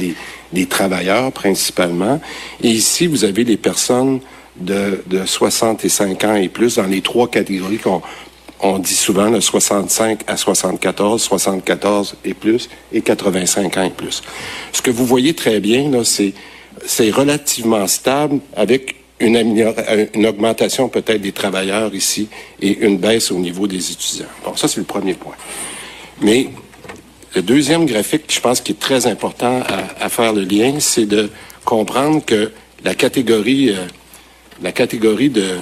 des 0.53 0.67
travailleurs 0.67 1.33
principalement. 1.33 2.21
Et 2.63 2.69
ici, 2.69 3.07
vous 3.07 3.25
avez 3.25 3.45
les 3.45 3.57
personnes 3.57 4.21
de, 4.57 5.03
de 5.07 5.25
65 5.25 6.25
ans 6.25 6.35
et 6.35 6.49
plus 6.49 6.77
dans 6.77 6.87
les 6.87 7.01
trois 7.01 7.29
catégories 7.29 7.79
qu'on 7.79 8.03
on 8.61 8.79
dit 8.79 8.95
souvent 8.95 9.29
le 9.29 9.41
65 9.41 10.21
à 10.27 10.37
74, 10.37 11.23
74 11.23 12.17
et 12.25 12.35
plus, 12.35 12.69
et 12.93 13.03
85 13.03 13.77
ans 13.77 13.83
et 13.83 13.91
plus. 13.91 14.23
Ce 14.73 14.81
que 14.81 14.91
vous 14.91 15.05
voyez 15.05 15.35
très 15.35 15.61
bien, 15.61 15.91
là, 15.91 16.05
c'est 16.05 16.33
c'est 16.85 17.11
relativement 17.11 17.87
stable 17.87 18.41
avec 18.55 18.97
une, 19.19 19.37
une 20.15 20.27
augmentation 20.27 20.91
peut-être 20.91 21.23
des 21.23 21.33
travailleurs 21.33 21.95
ici 21.95 22.29
et 22.61 22.85
une 22.85 22.99
baisse 22.99 23.31
au 23.31 23.39
niveau 23.39 23.67
des 23.67 23.91
étudiants. 23.91 24.27
Bon, 24.45 24.55
ça, 24.57 24.69
c'est 24.69 24.79
le 24.79 24.85
premier 24.85 25.15
point. 25.15 25.35
Mais 26.21 26.49
le 27.35 27.43
deuxième 27.43 27.87
graphique, 27.87 28.25
je 28.29 28.41
pense, 28.41 28.61
qui 28.61 28.73
est 28.73 28.81
très 28.81 29.07
important 29.07 29.63
à, 30.01 30.09
faire 30.09 30.33
le 30.33 30.43
lien, 30.43 30.81
c'est 30.81 31.07
de 31.07 31.31
comprendre 31.65 32.25
que 32.25 32.53
la 32.85 32.95
catégorie, 32.95 33.71
euh, 33.71 33.87
la 34.63 34.73
catégorie 34.73 35.31
de 35.31 35.57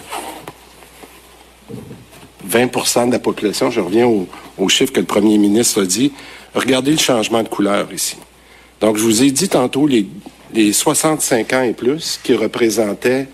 20% 2.48 3.06
de 3.08 3.12
la 3.12 3.18
population, 3.18 3.70
je 3.70 3.80
reviens 3.80 4.06
au, 4.06 4.28
au 4.58 4.68
chiffre 4.68 4.92
que 4.92 5.00
le 5.00 5.06
premier 5.06 5.38
ministre 5.38 5.82
a 5.82 5.86
dit, 5.86 6.12
regardez 6.54 6.92
le 6.92 6.98
changement 6.98 7.42
de 7.42 7.48
couleur 7.48 7.92
ici. 7.92 8.16
Donc, 8.80 8.96
je 8.96 9.02
vous 9.02 9.22
ai 9.22 9.30
dit 9.30 9.48
tantôt 9.48 9.86
les 9.86 10.06
les 10.54 10.72
65 10.72 11.52
ans 11.52 11.62
et 11.62 11.72
plus, 11.72 12.20
qui 12.22 12.34
représentaient 12.34 13.26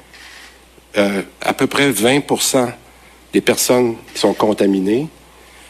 euh, 0.97 1.23
à 1.41 1.53
peu 1.53 1.67
près 1.67 1.91
20% 1.91 2.73
des 3.33 3.41
personnes 3.41 3.95
qui 4.13 4.21
sont 4.21 4.33
contaminées, 4.33 5.07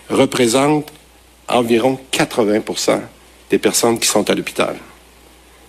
représentent 0.08 0.90
environ 1.56 1.98
80% 2.12 3.00
des 3.50 3.58
personnes 3.58 3.98
qui 3.98 4.08
sont 4.08 4.28
à 4.30 4.34
l'hôpital. 4.34 4.76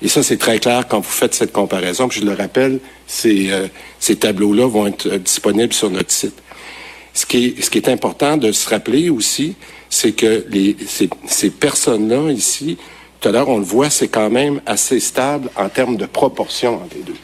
Et 0.01 0.07
ça, 0.07 0.23
c'est 0.23 0.37
très 0.37 0.59
clair 0.59 0.87
quand 0.87 0.99
vous 0.99 1.11
faites 1.11 1.35
cette 1.35 1.51
comparaison. 1.51 2.09
je 2.09 2.21
le 2.21 2.33
rappelle, 2.33 2.79
ces, 3.05 3.51
euh, 3.51 4.15
tableaux-là 4.15 4.67
vont 4.67 4.87
être 4.87 5.07
euh, 5.07 5.17
disponibles 5.19 5.73
sur 5.73 5.89
notre 5.89 6.11
site. 6.11 6.41
Ce 7.13 7.25
qui 7.25 7.55
est, 7.73 7.89
important 7.89 8.37
de 8.37 8.51
se 8.51 8.69
rappeler 8.69 9.09
aussi, 9.09 9.55
c'est 9.89 10.13
que 10.13 10.45
ces 11.27 11.49
personnes-là 11.49 12.31
ici 12.31 12.77
tout 13.21 13.29
à 13.29 13.31
l'heure, 13.31 13.49
on 13.49 13.59
le 13.59 13.63
voit, 13.63 13.91
c'est 13.91 14.07
quand 14.07 14.31
même 14.31 14.61
assez 14.65 14.99
stable 14.99 15.51
en 15.55 15.69
termes 15.69 15.95
de 15.95 16.07
proportion 16.07 16.81
entre 16.81 16.95
les 16.95 17.03
deux. 17.03 17.15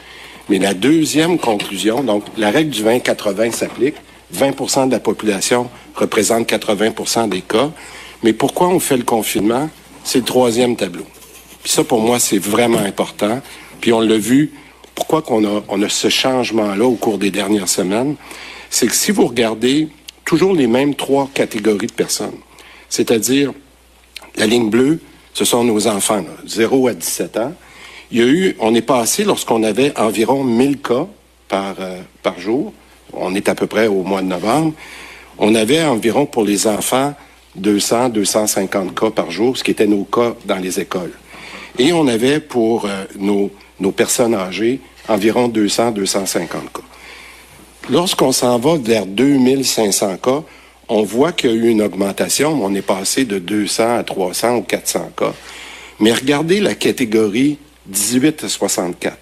Mais 0.48 0.60
la 0.60 0.72
deuxième 0.72 1.38
conclusion, 1.38 2.04
donc 2.04 2.22
la 2.36 2.52
règle 2.52 2.70
du 2.70 2.84
20-80 2.84 3.50
s'applique. 3.50 3.96
20% 4.32 4.86
de 4.86 4.92
la 4.92 5.00
population 5.00 5.68
représente 5.96 6.48
80% 6.48 7.28
des 7.28 7.40
cas. 7.40 7.72
Mais 8.22 8.32
pourquoi 8.32 8.68
on 8.68 8.80
fait 8.80 8.96
le 8.96 9.04
confinement? 9.04 9.70
C'est 10.04 10.18
le 10.18 10.24
troisième 10.24 10.76
tableau. 10.76 11.04
Puis 11.62 11.72
ça, 11.72 11.84
pour 11.84 12.00
moi, 12.00 12.18
c'est 12.18 12.38
vraiment 12.38 12.78
important. 12.78 13.40
Puis 13.80 13.92
on 13.92 14.00
l'a 14.00 14.18
vu, 14.18 14.52
pourquoi 14.94 15.22
qu'on 15.22 15.44
a, 15.44 15.62
on 15.68 15.82
a 15.82 15.88
ce 15.88 16.08
changement-là 16.08 16.84
au 16.84 16.94
cours 16.94 17.18
des 17.18 17.30
dernières 17.30 17.68
semaines? 17.68 18.16
C'est 18.70 18.86
que 18.86 18.94
si 18.94 19.12
vous 19.12 19.26
regardez 19.26 19.88
toujours 20.24 20.54
les 20.54 20.66
mêmes 20.66 20.94
trois 20.94 21.28
catégories 21.32 21.86
de 21.86 21.92
personnes, 21.92 22.38
c'est-à-dire 22.88 23.52
la 24.36 24.46
ligne 24.46 24.70
bleue, 24.70 25.00
ce 25.34 25.44
sont 25.44 25.62
nos 25.62 25.86
enfants, 25.86 26.24
0 26.46 26.88
à 26.88 26.94
17 26.94 27.36
ans. 27.36 27.54
Il 28.10 28.18
y 28.18 28.22
a 28.22 28.26
eu, 28.26 28.56
on 28.58 28.74
est 28.74 28.82
passé 28.82 29.24
lorsqu'on 29.24 29.62
avait 29.62 29.96
environ 29.98 30.42
1000 30.42 30.78
cas 30.78 31.06
par, 31.48 31.76
euh, 31.80 32.00
par 32.22 32.40
jour. 32.40 32.72
On 33.12 33.34
est 33.34 33.48
à 33.48 33.54
peu 33.54 33.66
près 33.66 33.86
au 33.86 34.02
mois 34.02 34.22
de 34.22 34.26
novembre. 34.26 34.72
On 35.38 35.54
avait 35.54 35.84
environ 35.84 36.26
pour 36.26 36.44
les 36.44 36.66
enfants 36.66 37.14
200, 37.58 38.10
250 38.10 38.98
cas 38.98 39.10
par 39.10 39.30
jour, 39.30 39.56
ce 39.56 39.64
qui 39.64 39.70
était 39.70 39.86
nos 39.86 40.04
cas 40.04 40.34
dans 40.44 40.56
les 40.56 40.80
écoles. 40.80 41.12
Et 41.78 41.92
on 41.92 42.06
avait 42.06 42.40
pour 42.40 42.86
euh, 42.86 43.04
nos, 43.18 43.92
personnes 43.92 44.34
âgées 44.34 44.80
environ 45.08 45.48
200, 45.48 45.92
250 45.92 46.72
cas. 46.72 46.80
Lorsqu'on 47.90 48.32
s'en 48.32 48.58
va 48.58 48.76
vers 48.76 49.06
2500 49.06 50.16
cas, 50.16 50.42
on 50.88 51.02
voit 51.02 51.32
qu'il 51.32 51.50
y 51.50 51.52
a 51.52 51.56
eu 51.56 51.68
une 51.68 51.82
augmentation. 51.82 52.58
On 52.62 52.74
est 52.74 52.82
passé 52.82 53.24
de 53.24 53.38
200 53.38 53.98
à 53.98 54.02
300 54.02 54.56
ou 54.56 54.62
400 54.62 55.10
cas. 55.16 55.32
Mais 56.00 56.12
regardez 56.12 56.60
la 56.60 56.74
catégorie 56.74 57.58
18 57.86 58.44
à 58.44 58.48
64. 58.48 59.16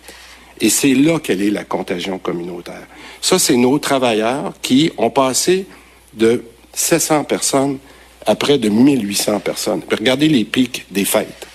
Et 0.61 0.71
c'est 0.71 0.95
là 0.95 1.19
qu'elle 1.19 1.43
est 1.43 1.51
la 1.51 1.65
contagion 1.65 2.19
communautaire. 2.19 2.87
Ça, 3.21 3.39
c'est 3.39 3.57
nos 3.57 3.79
travailleurs 3.79 4.55
qui 4.63 4.91
ont 4.97 5.11
passé 5.11 5.67
de 6.15 6.45
700 6.73 7.25
personnes 7.25 7.79
à 8.27 8.35
près 8.35 8.59
de 8.59 8.69
1800 8.69 9.41
personnes. 9.41 9.83
regardez 9.91 10.29
les 10.29 10.45
pics 10.45 10.87
des 10.91 11.05
fêtes. 11.05 11.47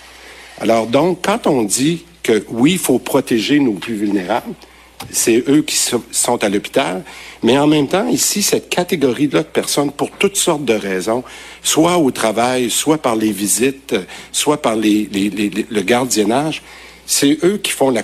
Alors 0.60 0.86
donc, 0.86 1.20
quand 1.22 1.46
on 1.46 1.62
dit 1.62 2.04
que 2.22 2.44
oui, 2.48 2.72
il 2.72 2.78
faut 2.78 2.98
protéger 2.98 3.58
nos 3.58 3.74
plus 3.74 3.94
vulnérables, 3.94 4.54
c'est 5.10 5.44
eux 5.48 5.62
qui 5.62 5.76
sont 5.76 6.44
à 6.44 6.48
l'hôpital. 6.48 7.02
Mais 7.42 7.58
en 7.58 7.66
même 7.66 7.88
temps, 7.88 8.06
ici, 8.08 8.42
cette 8.42 8.68
catégorie-là 8.68 9.40
de 9.40 9.48
personnes, 9.48 9.90
pour 9.90 10.10
toutes 10.10 10.36
sortes 10.36 10.64
de 10.64 10.74
raisons, 10.74 11.24
soit 11.62 11.98
au 11.98 12.10
travail, 12.10 12.70
soit 12.70 12.98
par 12.98 13.16
les 13.16 13.32
visites, 13.32 13.96
soit 14.30 14.62
par 14.62 14.76
le 14.76 15.80
gardiennage, 15.80 16.62
c'est 17.06 17.38
eux 17.44 17.58
qui 17.58 17.72
font 17.72 17.90
la, 17.90 18.02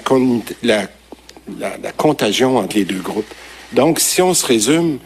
contagion 1.97 2.59
entre 2.59 2.77
les 2.77 2.85
deux 2.85 3.01
groupes. 3.01 3.33
Donc, 3.73 4.01
si 4.01 4.21
on 4.23 4.35
se 4.35 4.45
résume, 4.45 4.99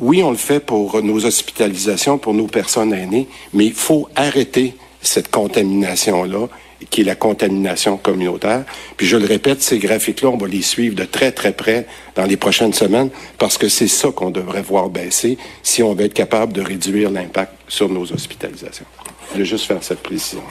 oui, 0.00 0.22
on 0.22 0.30
le 0.30 0.36
fait 0.36 0.60
pour 0.60 1.02
nos 1.02 1.24
hospitalisations, 1.24 2.18
pour 2.18 2.34
nos 2.34 2.46
personnes 2.46 2.92
aînées, 2.92 3.28
mais 3.52 3.66
il 3.66 3.74
faut 3.74 4.08
arrêter 4.14 4.74
cette 5.00 5.30
contamination-là 5.30 6.48
qui 6.90 7.02
est 7.02 7.04
la 7.04 7.14
contamination 7.14 7.96
communautaire. 7.96 8.64
Puis 8.96 9.06
je 9.06 9.16
le 9.16 9.26
répète, 9.26 9.62
ces 9.62 9.78
graphiques-là, 9.78 10.28
on 10.28 10.36
va 10.36 10.48
les 10.48 10.62
suivre 10.62 10.94
de 10.94 11.04
très, 11.04 11.32
très 11.32 11.52
près 11.52 11.86
dans 12.14 12.24
les 12.24 12.36
prochaines 12.36 12.72
semaines 12.72 13.10
parce 13.38 13.58
que 13.58 13.68
c'est 13.68 13.88
ça 13.88 14.10
qu'on 14.10 14.30
devrait 14.30 14.62
voir 14.62 14.88
baisser 14.88 15.38
si 15.62 15.82
on 15.82 15.94
veut 15.94 16.06
être 16.06 16.14
capable 16.14 16.52
de 16.52 16.62
réduire 16.62 17.10
l'impact 17.10 17.52
sur 17.68 17.88
nos 17.88 18.12
hospitalisations. 18.12 18.86
Je 19.28 19.32
voulais 19.32 19.44
juste 19.44 19.66
faire 19.66 19.82
cette 19.82 20.02
précision. 20.02 20.42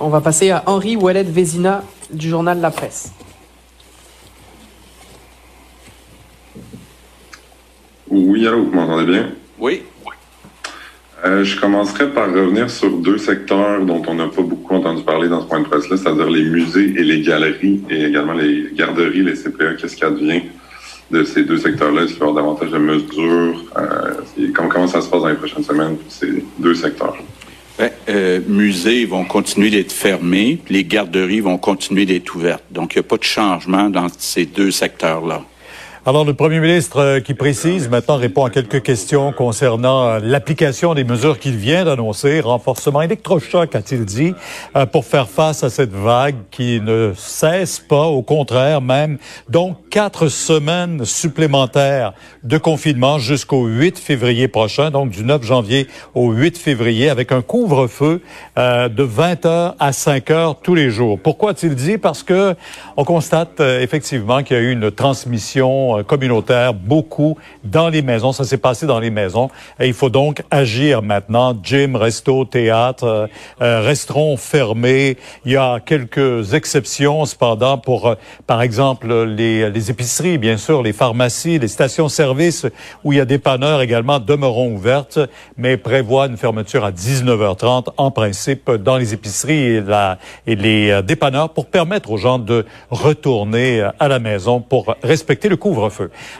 On 0.00 0.08
va 0.08 0.20
passer 0.20 0.50
à 0.50 0.62
Henri 0.66 0.96
Ouellet-Vézina 0.96 1.84
du 2.10 2.28
journal 2.28 2.60
La 2.60 2.70
Presse. 2.70 3.12
Oui, 8.14 8.46
allô, 8.46 8.64
vous 8.64 8.72
m'entendez 8.72 9.10
bien? 9.10 9.30
Oui. 9.58 9.80
Euh, 11.24 11.44
je 11.44 11.58
commencerai 11.58 12.10
par 12.10 12.26
revenir 12.30 12.68
sur 12.68 12.90
deux 12.98 13.16
secteurs 13.16 13.86
dont 13.86 14.02
on 14.06 14.16
n'a 14.16 14.26
pas 14.26 14.42
beaucoup 14.42 14.74
entendu 14.74 15.02
parler 15.02 15.30
dans 15.30 15.40
ce 15.40 15.46
point 15.46 15.60
de 15.60 15.64
presse-là, 15.64 15.96
c'est-à-dire 15.96 16.28
les 16.28 16.44
musées 16.44 16.92
et 16.94 17.04
les 17.04 17.22
galeries 17.22 17.80
et 17.88 18.04
également 18.04 18.34
les 18.34 18.66
garderies, 18.74 19.22
les 19.22 19.32
CPE. 19.32 19.78
Qu'est-ce 19.80 19.96
qui 19.96 20.04
advient 20.04 20.42
de 21.10 21.24
ces 21.24 21.44
deux 21.44 21.56
secteurs-là? 21.56 22.02
Est-ce 22.02 22.12
qu'il 22.12 22.22
y 22.22 22.24
aura 22.26 22.42
davantage 22.42 22.70
de 22.70 22.76
mesures? 22.76 23.64
Euh, 23.78 24.50
comment, 24.52 24.86
ça 24.86 25.00
se 25.00 25.08
passe 25.08 25.22
dans 25.22 25.28
les 25.28 25.36
prochaines 25.36 25.64
semaines 25.64 25.96
pour 25.96 26.12
ces 26.12 26.44
deux 26.58 26.74
secteurs? 26.74 27.16
Ben, 27.78 27.90
euh, 28.10 28.40
musées 28.46 29.06
vont 29.06 29.24
continuer 29.24 29.70
d'être 29.70 29.92
fermés, 29.92 30.58
les 30.68 30.84
garderies 30.84 31.40
vont 31.40 31.56
continuer 31.56 32.04
d'être 32.04 32.36
ouvertes. 32.36 32.64
Donc, 32.70 32.94
il 32.94 32.98
n'y 32.98 33.06
a 33.06 33.08
pas 33.08 33.16
de 33.16 33.24
changement 33.24 33.88
dans 33.88 34.08
ces 34.18 34.44
deux 34.44 34.70
secteurs-là. 34.70 35.46
Alors, 36.04 36.24
le 36.24 36.34
premier 36.34 36.58
ministre 36.58 36.98
euh, 36.98 37.20
qui 37.20 37.32
précise 37.32 37.88
maintenant 37.88 38.16
répond 38.16 38.44
à 38.44 38.50
quelques 38.50 38.82
questions 38.82 39.32
concernant 39.32 40.08
euh, 40.08 40.18
l'application 40.20 40.94
des 40.94 41.04
mesures 41.04 41.38
qu'il 41.38 41.54
vient 41.54 41.84
d'annoncer. 41.84 42.40
Renforcement 42.40 43.02
électrochoc, 43.02 43.72
a-t-il 43.76 44.04
dit, 44.04 44.34
euh, 44.74 44.84
pour 44.84 45.04
faire 45.04 45.28
face 45.28 45.62
à 45.62 45.70
cette 45.70 45.92
vague 45.92 46.34
qui 46.50 46.80
ne 46.80 47.12
cesse 47.16 47.78
pas, 47.78 48.06
au 48.06 48.22
contraire 48.22 48.80
même. 48.80 49.18
Donc, 49.48 49.76
quatre 49.90 50.26
semaines 50.26 51.04
supplémentaires 51.04 52.14
de 52.42 52.58
confinement 52.58 53.20
jusqu'au 53.20 53.66
8 53.66 53.96
février 53.96 54.48
prochain, 54.48 54.90
donc 54.90 55.10
du 55.10 55.22
9 55.22 55.44
janvier 55.44 55.86
au 56.16 56.32
8 56.32 56.58
février, 56.58 57.10
avec 57.10 57.30
un 57.30 57.42
couvre-feu 57.42 58.22
de 58.56 59.02
20 59.02 59.46
heures 59.46 59.76
à 59.78 59.92
5 59.92 60.30
heures 60.30 60.56
tous 60.60 60.74
les 60.74 60.90
jours. 60.90 61.18
Pourquoi 61.22 61.50
a-t-il 61.50 61.74
dit? 61.76 61.98
Parce 61.98 62.22
que 62.22 62.56
on 62.96 63.04
constate 63.04 63.60
effectivement 63.60 64.42
qu'il 64.42 64.56
y 64.56 64.60
a 64.60 64.62
eu 64.62 64.72
une 64.72 64.90
transmission 64.90 65.91
euh, 65.98 66.02
communautaire, 66.02 66.74
beaucoup 66.74 67.36
dans 67.64 67.88
les 67.88 68.02
maisons. 68.02 68.32
Ça 68.32 68.44
s'est 68.44 68.58
passé 68.58 68.86
dans 68.86 69.00
les 69.00 69.10
maisons. 69.10 69.50
Et 69.80 69.86
il 69.86 69.94
faut 69.94 70.10
donc 70.10 70.42
agir 70.50 71.02
maintenant. 71.02 71.56
Gym, 71.62 71.96
resto, 71.96 72.44
théâtre 72.44 73.04
euh, 73.04 73.26
euh, 73.60 73.80
resteront 73.80 74.36
fermés. 74.36 75.16
Il 75.44 75.52
y 75.52 75.56
a 75.56 75.80
quelques 75.80 76.54
exceptions 76.54 77.24
cependant 77.24 77.78
pour, 77.78 78.14
par 78.46 78.62
exemple, 78.62 79.12
les, 79.24 79.70
les 79.70 79.90
épiceries, 79.90 80.38
bien 80.38 80.56
sûr, 80.56 80.82
les 80.82 80.92
pharmacies, 80.92 81.58
les 81.58 81.68
stations-service 81.68 82.66
où 83.04 83.12
il 83.12 83.18
y 83.18 83.20
a 83.20 83.24
des 83.24 83.38
panneurs 83.38 83.80
également 83.80 84.18
demeureront 84.18 84.72
ouvertes, 84.72 85.18
mais 85.56 85.76
prévoient 85.76 86.26
une 86.26 86.36
fermeture 86.36 86.84
à 86.84 86.92
19h30 86.92 87.88
en 87.96 88.10
principe 88.10 88.70
dans 88.70 88.96
les 88.96 89.14
épiceries 89.14 89.76
et, 89.76 89.80
la, 89.80 90.18
et 90.46 90.56
les 90.56 91.02
dépanneurs 91.02 91.50
pour 91.50 91.66
permettre 91.66 92.10
aux 92.10 92.16
gens 92.16 92.38
de 92.38 92.66
retourner 92.90 93.88
à 93.98 94.08
la 94.08 94.18
maison 94.18 94.60
pour 94.60 94.94
respecter 95.02 95.48
le 95.48 95.56
couvre 95.56 95.81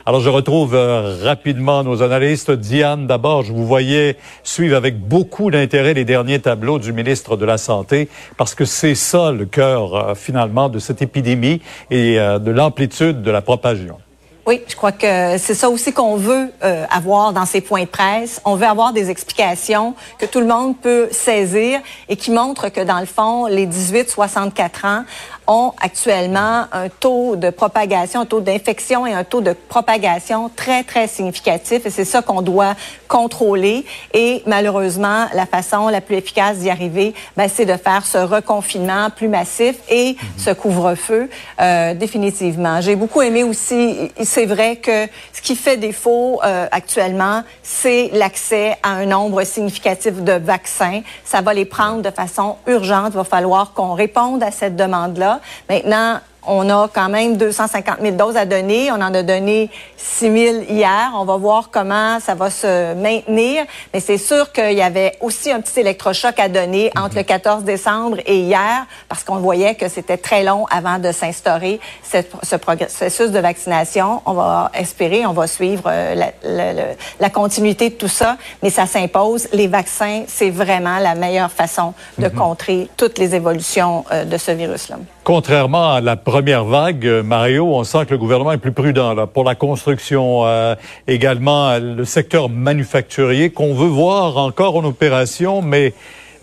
alors, 0.05 0.21
je 0.21 0.29
retrouve 0.29 0.75
euh, 0.75 1.17
rapidement 1.23 1.83
nos 1.83 2.01
analystes. 2.01 2.51
Diane, 2.51 3.07
d'abord, 3.07 3.43
je 3.43 3.51
vous 3.51 3.65
voyais 3.65 4.17
suivre 4.43 4.75
avec 4.75 4.99
beaucoup 4.99 5.51
d'intérêt 5.51 5.93
les 5.93 6.05
derniers 6.05 6.39
tableaux 6.39 6.79
du 6.79 6.93
ministre 6.93 7.35
de 7.35 7.45
la 7.45 7.57
Santé, 7.57 8.09
parce 8.37 8.55
que 8.55 8.65
c'est 8.65 8.95
ça 8.95 9.31
le 9.31 9.45
cœur, 9.45 9.95
euh, 9.95 10.15
finalement, 10.15 10.69
de 10.69 10.79
cette 10.79 11.01
épidémie 11.01 11.61
et 11.89 12.19
euh, 12.19 12.39
de 12.39 12.51
l'amplitude 12.51 13.21
de 13.21 13.31
la 13.31 13.41
propagation. 13.41 13.97
Oui, 14.45 14.61
je 14.67 14.75
crois 14.75 14.91
que 14.91 15.37
c'est 15.37 15.53
ça 15.53 15.69
aussi 15.69 15.93
qu'on 15.93 16.17
veut 16.17 16.49
avoir 16.89 17.31
dans 17.31 17.45
ces 17.45 17.61
points 17.61 17.83
de 17.83 17.87
presse. 17.87 18.41
On 18.43 18.55
veut 18.55 18.67
avoir 18.67 18.91
des 18.91 19.09
explications 19.09 19.95
que 20.19 20.25
tout 20.25 20.41
le 20.41 20.47
monde 20.47 20.77
peut 20.77 21.07
saisir 21.11 21.79
et 22.09 22.17
qui 22.17 22.29
montrent 22.29 22.67
que, 22.67 22.81
dans 22.81 22.99
le 22.99 23.05
fond, 23.05 23.45
les 23.45 23.65
18-64 23.65 24.85
ans 24.85 25.05
ont 25.47 25.73
actuellement 25.81 26.65
un 26.71 26.89
taux 26.89 27.35
de 27.35 27.49
propagation, 27.49 28.21
un 28.21 28.25
taux 28.25 28.41
d'infection 28.41 29.05
et 29.05 29.13
un 29.13 29.23
taux 29.23 29.41
de 29.41 29.53
propagation 29.53 30.49
très, 30.55 30.83
très 30.83 31.07
significatif. 31.07 31.85
Et 31.85 31.89
c'est 31.89 32.05
ça 32.05 32.21
qu'on 32.21 32.41
doit 32.41 32.75
contrôler. 33.07 33.85
Et 34.13 34.43
malheureusement, 34.45 35.25
la 35.33 35.45
façon 35.45 35.89
la 35.89 36.01
plus 36.01 36.15
efficace 36.15 36.57
d'y 36.57 36.69
arriver, 36.69 37.13
ben, 37.37 37.47
c'est 37.47 37.65
de 37.65 37.77
faire 37.77 38.05
ce 38.05 38.17
reconfinement 38.17 39.09
plus 39.09 39.27
massif 39.27 39.75
et 39.89 40.13
mhm. 40.13 40.17
ce 40.37 40.49
couvre-feu 40.51 41.29
euh, 41.61 41.93
définitivement. 41.93 42.81
J'ai 42.81 42.95
beaucoup 42.95 43.21
aimé 43.21 43.43
aussi, 43.43 44.11
c'est 44.21 44.45
vrai 44.45 44.77
que 44.77 45.07
ce 45.33 45.41
qui 45.41 45.55
fait 45.55 45.77
défaut 45.77 46.39
euh, 46.43 46.67
actuellement, 46.71 47.43
c'est 47.61 48.09
l'accès 48.13 48.77
à 48.83 48.89
un 48.89 49.05
nombre 49.05 49.43
significatif 49.43 50.21
de 50.23 50.33
vaccins. 50.33 51.01
Ça 51.25 51.41
va 51.41 51.53
les 51.53 51.65
prendre 51.65 52.01
de 52.01 52.11
façon 52.11 52.57
urgente. 52.67 53.11
Il 53.13 53.17
va 53.17 53.23
falloir 53.23 53.73
qu'on 53.73 53.93
réponde 53.93 54.43
à 54.43 54.51
cette 54.51 54.75
demande-là. 54.75 55.32
Maintenant, 55.69 56.19
on 56.45 56.69
a 56.69 56.89
quand 56.93 57.09
même 57.09 57.37
250 57.37 57.97
000 58.01 58.15
doses 58.15 58.37
à 58.37 58.45
donner. 58.45 58.91
On 58.91 58.95
en 58.95 59.13
a 59.13 59.23
donné 59.23 59.69
6 59.97 60.19
000 60.19 60.33
hier. 60.69 61.11
On 61.15 61.25
va 61.25 61.37
voir 61.37 61.69
comment 61.71 62.19
ça 62.19 62.35
va 62.35 62.49
se 62.49 62.93
maintenir. 62.95 63.65
Mais 63.93 63.99
c'est 63.99 64.17
sûr 64.17 64.51
qu'il 64.51 64.73
y 64.73 64.81
avait 64.81 65.13
aussi 65.21 65.51
un 65.51 65.61
petit 65.61 65.79
électrochoc 65.79 66.39
à 66.39 66.49
donner 66.49 66.91
entre 66.97 67.15
le 67.15 67.23
14 67.23 67.63
décembre 67.63 68.17
et 68.25 68.39
hier 68.39 68.85
parce 69.07 69.23
qu'on 69.23 69.37
voyait 69.37 69.75
que 69.75 69.87
c'était 69.87 70.17
très 70.17 70.43
long 70.43 70.65
avant 70.69 70.99
de 70.99 71.11
s'instaurer 71.11 71.79
ce 72.03 72.55
processus 72.55 73.31
de 73.31 73.39
vaccination. 73.39 74.21
On 74.25 74.33
va 74.33 74.71
espérer, 74.73 75.25
on 75.25 75.33
va 75.33 75.47
suivre 75.47 75.83
euh, 75.87 76.15
la, 77.19 77.29
continuité 77.29 77.89
de 77.89 77.95
tout 77.95 78.07
ça. 78.07 78.37
Mais 78.61 78.69
ça 78.69 78.85
s'impose. 78.85 79.47
Les 79.53 79.67
vaccins, 79.67 80.23
c'est 80.27 80.49
vraiment 80.49 80.99
la 80.99 81.15
meilleure 81.15 81.51
façon 81.51 81.93
de 82.17 82.27
mhm. 82.27 82.33
contrer 82.33 82.89
toutes 82.97 83.17
les 83.17 83.33
évolutions 83.33 84.05
euh, 84.11 84.25
de 84.25 84.37
ce 84.37 84.51
virus-là. 84.51 84.97
Contrairement 85.23 85.93
à 85.93 86.01
la 86.01 86.17
première 86.17 86.65
vague, 86.65 87.07
euh, 87.07 87.23
Mario, 87.23 87.73
on 87.73 87.85
sent 87.85 88.05
que 88.07 88.11
le 88.11 88.17
gouvernement 88.17 88.51
est 88.51 88.57
plus 88.57 88.73
prudent 88.73 89.13
là, 89.13 89.25
pour 89.25 89.45
la 89.45 89.55
construction, 89.55 90.45
euh, 90.45 90.75
également 91.07 91.79
le 91.79 92.03
secteur 92.03 92.49
manufacturier 92.49 93.49
qu'on 93.49 93.73
veut 93.73 93.87
voir 93.87 94.35
encore 94.35 94.75
en 94.75 94.83
opération, 94.83 95.61
mais 95.61 95.93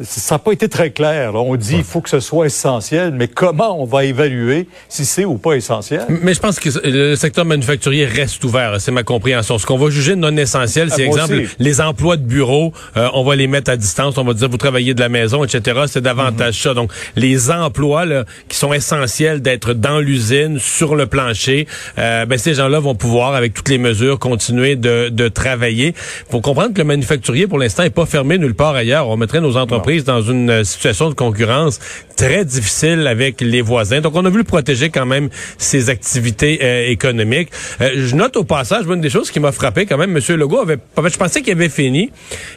ça 0.02 0.34
n'a 0.34 0.38
pas 0.38 0.52
été 0.52 0.68
très 0.68 0.90
clair. 0.90 1.34
On 1.34 1.56
dit 1.56 1.76
qu'il 1.76 1.84
faut 1.84 2.00
que 2.00 2.08
ce 2.08 2.20
soit 2.20 2.46
essentiel, 2.46 3.12
mais 3.12 3.28
comment 3.28 3.80
on 3.80 3.84
va 3.84 4.04
évaluer 4.04 4.66
si 4.88 5.04
c'est 5.04 5.24
ou 5.24 5.36
pas 5.36 5.54
essentiel? 5.54 6.04
Mais 6.22 6.34
je 6.34 6.40
pense 6.40 6.58
que 6.58 6.70
le 6.84 7.16
secteur 7.16 7.44
manufacturier 7.44 8.06
reste 8.06 8.42
ouvert, 8.44 8.80
c'est 8.80 8.92
ma 8.92 9.02
compréhension. 9.02 9.58
Ce 9.58 9.66
qu'on 9.66 9.78
va 9.78 9.90
juger 9.90 10.16
non 10.16 10.36
essentiel, 10.36 10.90
c'est, 10.90 11.02
ah, 11.02 11.06
exemple, 11.06 11.42
les 11.58 11.80
emplois 11.80 12.16
de 12.16 12.22
bureau, 12.22 12.72
euh, 12.96 13.08
on 13.14 13.24
va 13.24 13.36
les 13.36 13.46
mettre 13.46 13.70
à 13.70 13.76
distance, 13.76 14.16
on 14.16 14.24
va 14.24 14.32
dire 14.32 14.48
vous 14.48 14.56
travaillez 14.56 14.94
de 14.94 15.00
la 15.00 15.08
maison, 15.08 15.44
etc. 15.44 15.82
C'est 15.86 16.00
davantage 16.00 16.56
mhm. 16.56 16.62
ça. 16.62 16.74
Donc, 16.74 16.90
les 17.16 17.50
emplois 17.50 18.06
là, 18.06 18.24
qui 18.48 18.56
sont 18.56 18.72
essentiels 18.72 19.42
d'être 19.42 19.74
dans 19.74 20.00
l'usine, 20.00 20.58
sur 20.58 20.96
le 20.96 21.06
plancher, 21.06 21.66
euh, 21.98 22.24
ben, 22.26 22.38
ces 22.38 22.54
gens-là 22.54 22.80
vont 22.80 22.94
pouvoir, 22.94 23.34
avec 23.34 23.54
toutes 23.54 23.68
les 23.68 23.78
mesures, 23.78 24.18
continuer 24.18 24.76
de, 24.76 25.08
de 25.10 25.28
travailler. 25.28 25.94
faut 26.30 26.40
comprendre 26.40 26.72
que 26.72 26.78
le 26.78 26.84
manufacturier, 26.84 27.46
pour 27.46 27.58
l'instant, 27.58 27.82
est 27.82 27.90
pas 27.90 28.06
fermé 28.06 28.38
nulle 28.38 28.54
part 28.54 28.74
ailleurs. 28.74 29.08
On 29.08 29.16
mettrait 29.16 29.40
nos 29.40 29.56
entreprises 29.56 29.89
dans 29.98 30.22
une 30.22 30.50
euh, 30.50 30.64
situation 30.64 31.08
de 31.08 31.14
concurrence 31.14 31.80
très 32.20 32.44
difficile 32.44 33.06
avec 33.06 33.40
les 33.40 33.62
voisins. 33.62 34.02
Donc, 34.02 34.14
on 34.14 34.26
a 34.26 34.28
voulu 34.28 34.44
protéger 34.44 34.90
quand 34.90 35.06
même 35.06 35.30
ces 35.56 35.88
activités 35.88 36.58
euh, 36.62 36.90
économiques. 36.90 37.48
Euh, 37.80 37.92
je 37.96 38.14
note 38.14 38.36
au 38.36 38.44
passage, 38.44 38.84
une 38.86 39.00
des 39.00 39.08
choses 39.08 39.30
qui 39.30 39.40
m'a 39.40 39.52
frappé 39.52 39.86
quand 39.86 39.96
même, 39.96 40.14
M. 40.14 40.36
Legault 40.36 40.60
avait, 40.60 40.76
je 41.08 41.16
pensais 41.16 41.40
qu'il 41.40 41.54
avait 41.54 41.70
fini, 41.70 42.10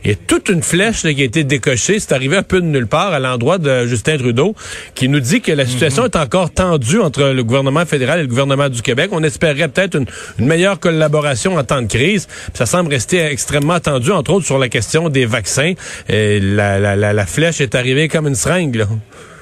et 0.04 0.18
toute 0.18 0.50
une 0.50 0.62
flèche 0.62 1.04
qui 1.04 1.22
a 1.22 1.24
été 1.24 1.46
décochée, 1.46 2.02
c'est 2.02 2.12
arrivé 2.12 2.36
un 2.36 2.44
peu 2.44 2.60
de 2.60 2.66
nulle 2.66 2.88
part 2.88 3.14
à 3.14 3.20
l'endroit 3.20 3.58
de 3.58 3.86
Justin 3.86 4.18
Trudeau, 4.18 4.54
qui 4.96 5.08
nous 5.08 5.22
dit 5.22 5.40
que 5.40 5.54
la 5.54 5.66
situation 5.66 6.04
est 6.04 6.18
encore 6.18 6.52
tendue 6.52 7.00
entre 7.00 7.24
le 7.24 7.44
gouvernement 7.46 7.86
fédéral 7.86 8.20
et 8.20 8.24
le 8.24 8.28
gouvernement 8.28 8.68
du 8.68 8.82
Québec. 8.82 9.12
On 9.14 9.24
espérait 9.24 9.70
peut-être 9.70 9.96
une, 9.96 10.08
meilleure 10.46 10.78
collaboration 10.78 11.56
en 11.56 11.64
temps 11.64 11.82
de 11.82 11.88
crise. 11.88 12.28
Ça 12.54 12.66
semble 12.66 12.90
rester 12.90 13.22
extrêmement 13.22 13.80
tendu, 13.80 14.12
entre 14.12 14.32
autres 14.32 14.46
sur 14.46 14.58
la 14.58 14.68
question 14.68 15.08
des 15.08 15.26
vaccins. 15.26 15.74
La, 16.10 16.80
la, 16.80 16.96
la 16.98 17.14
la 17.14 17.26
flèche 17.26 17.62
est 17.62 17.76
arrivée 17.76 18.10
comme 18.10 18.28
une 18.28 18.36
seringue. 18.36 18.86
Eh 18.86 19.33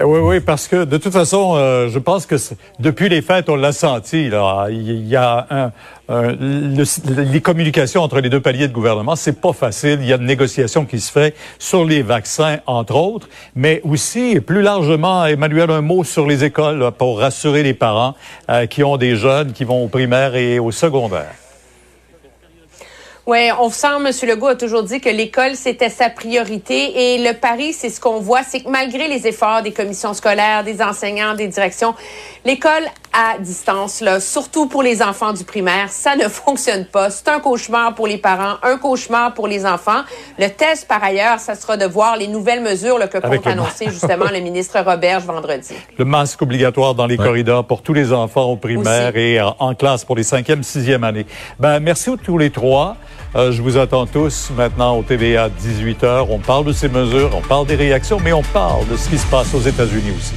oui, 0.00 0.20
oui, 0.20 0.40
parce 0.40 0.68
que 0.68 0.84
de 0.84 0.96
toute 0.96 1.12
façon, 1.12 1.54
euh, 1.56 1.88
je 1.88 1.98
pense 1.98 2.26
que 2.26 2.36
depuis 2.78 3.08
les 3.08 3.22
fêtes, 3.22 3.48
on 3.48 3.56
l'a 3.56 3.72
senti. 3.72 4.28
Là. 4.28 4.68
Il 4.70 5.06
y 5.08 5.16
a 5.16 5.46
un, 5.50 5.72
les 7.08 7.40
communications 7.40 8.02
entre 8.02 8.20
les 8.20 8.28
deux 8.28 8.40
paliers 8.40 8.68
de 8.68 8.72
gouvernement, 8.72 9.16
c'est 9.16 9.40
pas 9.40 9.52
facile. 9.52 9.98
Il 10.00 10.06
y 10.06 10.12
a 10.12 10.16
une 10.16 10.26
négociation 10.26 10.84
qui 10.84 11.00
se 11.00 11.10
fait 11.10 11.34
sur 11.58 11.84
les 11.84 12.02
vaccins, 12.02 12.58
entre 12.66 12.94
autres, 12.94 13.28
mais 13.54 13.80
aussi 13.84 14.40
plus 14.40 14.62
largement, 14.62 15.26
Emmanuel, 15.26 15.70
un 15.70 15.80
mot 15.80 16.04
sur 16.04 16.26
les 16.26 16.44
écoles 16.44 16.92
pour 16.96 17.18
rassurer 17.18 17.62
les 17.62 17.74
parents 17.74 18.14
euh, 18.48 18.66
qui 18.66 18.84
ont 18.84 18.96
des 18.96 19.16
jeunes 19.16 19.52
qui 19.52 19.64
vont 19.64 19.84
au 19.84 19.88
primaire 19.88 20.34
et 20.36 20.58
au 20.58 20.70
secondaire. 20.70 21.34
Oui, 23.26 23.50
on 23.58 23.70
sent, 23.70 23.86
M. 23.98 24.28
Legault 24.28 24.48
a 24.48 24.54
toujours 24.56 24.82
dit 24.82 25.00
que 25.00 25.08
l'école, 25.08 25.54
c'était 25.54 25.90
sa 25.90 26.10
priorité. 26.10 27.14
Et 27.14 27.18
le 27.18 27.34
pari, 27.34 27.72
c'est 27.72 27.90
ce 27.90 28.00
qu'on 28.00 28.20
voit, 28.20 28.42
c'est 28.42 28.60
que 28.60 28.68
malgré 28.68 29.08
les 29.08 29.26
efforts 29.26 29.62
des 29.62 29.72
commissions 29.72 30.14
scolaires, 30.14 30.64
des 30.64 30.80
enseignants, 30.82 31.34
des 31.34 31.48
directions, 31.48 31.94
l'école 32.44 32.84
à 33.12 33.38
distance, 33.38 34.00
là, 34.00 34.20
surtout 34.20 34.66
pour 34.66 34.82
les 34.82 35.02
enfants 35.02 35.32
du 35.32 35.44
primaire, 35.44 35.90
ça 35.90 36.16
ne 36.16 36.28
fonctionne 36.28 36.86
pas. 36.86 37.10
C'est 37.10 37.28
un 37.28 37.40
cauchemar 37.40 37.94
pour 37.94 38.06
les 38.06 38.18
parents, 38.18 38.56
un 38.62 38.78
cauchemar 38.78 39.34
pour 39.34 39.48
les 39.48 39.66
enfants. 39.66 40.02
Le 40.38 40.48
test, 40.48 40.86
par 40.88 41.02
ailleurs, 41.02 41.40
ça 41.40 41.54
sera 41.54 41.76
de 41.76 41.84
voir 41.84 42.16
les 42.16 42.28
nouvelles 42.28 42.62
mesures 42.62 42.98
que 43.08 43.18
compte 43.18 43.46
annoncer 43.46 43.86
justement 43.86 44.26
le 44.32 44.40
ministre 44.40 44.80
Roberge 44.80 45.24
vendredi. 45.24 45.74
Le 45.98 46.04
masque 46.04 46.40
obligatoire 46.42 46.94
dans 46.94 47.06
les 47.06 47.16
corridors 47.16 47.64
pour 47.64 47.82
tous 47.82 47.92
les 47.92 48.12
enfants 48.12 48.44
au 48.44 48.56
primaire 48.56 49.16
et 49.16 49.40
en, 49.40 49.74
classe 49.74 50.04
pour 50.04 50.16
les 50.16 50.22
cinquième, 50.22 50.62
sixième 50.62 51.04
années. 51.04 51.26
Ben, 51.58 51.80
merci 51.80 52.10
à 52.10 52.16
tous 52.16 52.38
les 52.38 52.50
trois. 52.50 52.96
Euh, 53.36 53.52
je 53.52 53.62
vous 53.62 53.76
attends 53.78 54.06
tous 54.06 54.50
maintenant 54.56 54.98
au 54.98 55.02
TVA 55.02 55.48
18h. 55.48 56.26
On 56.28 56.38
parle 56.38 56.64
de 56.64 56.72
ces 56.72 56.88
mesures, 56.88 57.30
on 57.36 57.40
parle 57.40 57.66
des 57.66 57.76
réactions, 57.76 58.18
mais 58.22 58.32
on 58.32 58.42
parle 58.42 58.88
de 58.88 58.96
ce 58.96 59.08
qui 59.08 59.18
se 59.18 59.26
passe 59.26 59.54
aux 59.54 59.60
États-Unis 59.60 60.12
aussi. 60.16 60.34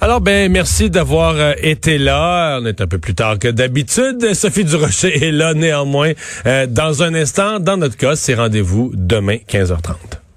Alors, 0.00 0.20
ben, 0.20 0.50
merci 0.50 0.90
d'avoir 0.90 1.34
euh, 1.36 1.54
été 1.60 1.98
là. 1.98 2.60
On 2.62 2.66
est 2.66 2.80
un 2.80 2.86
peu 2.86 2.98
plus 2.98 3.16
tard 3.16 3.38
que 3.38 3.48
d'habitude. 3.48 4.32
Sophie 4.34 4.64
Durocher 4.64 5.26
est 5.26 5.32
là 5.32 5.54
néanmoins. 5.54 6.12
Euh, 6.46 6.66
dans 6.66 7.02
un 7.02 7.14
instant, 7.14 7.58
dans 7.58 7.76
notre 7.76 7.96
cas, 7.96 8.14
c'est 8.14 8.34
rendez-vous 8.34 8.92
demain, 8.94 9.38
15h30. 9.48 10.27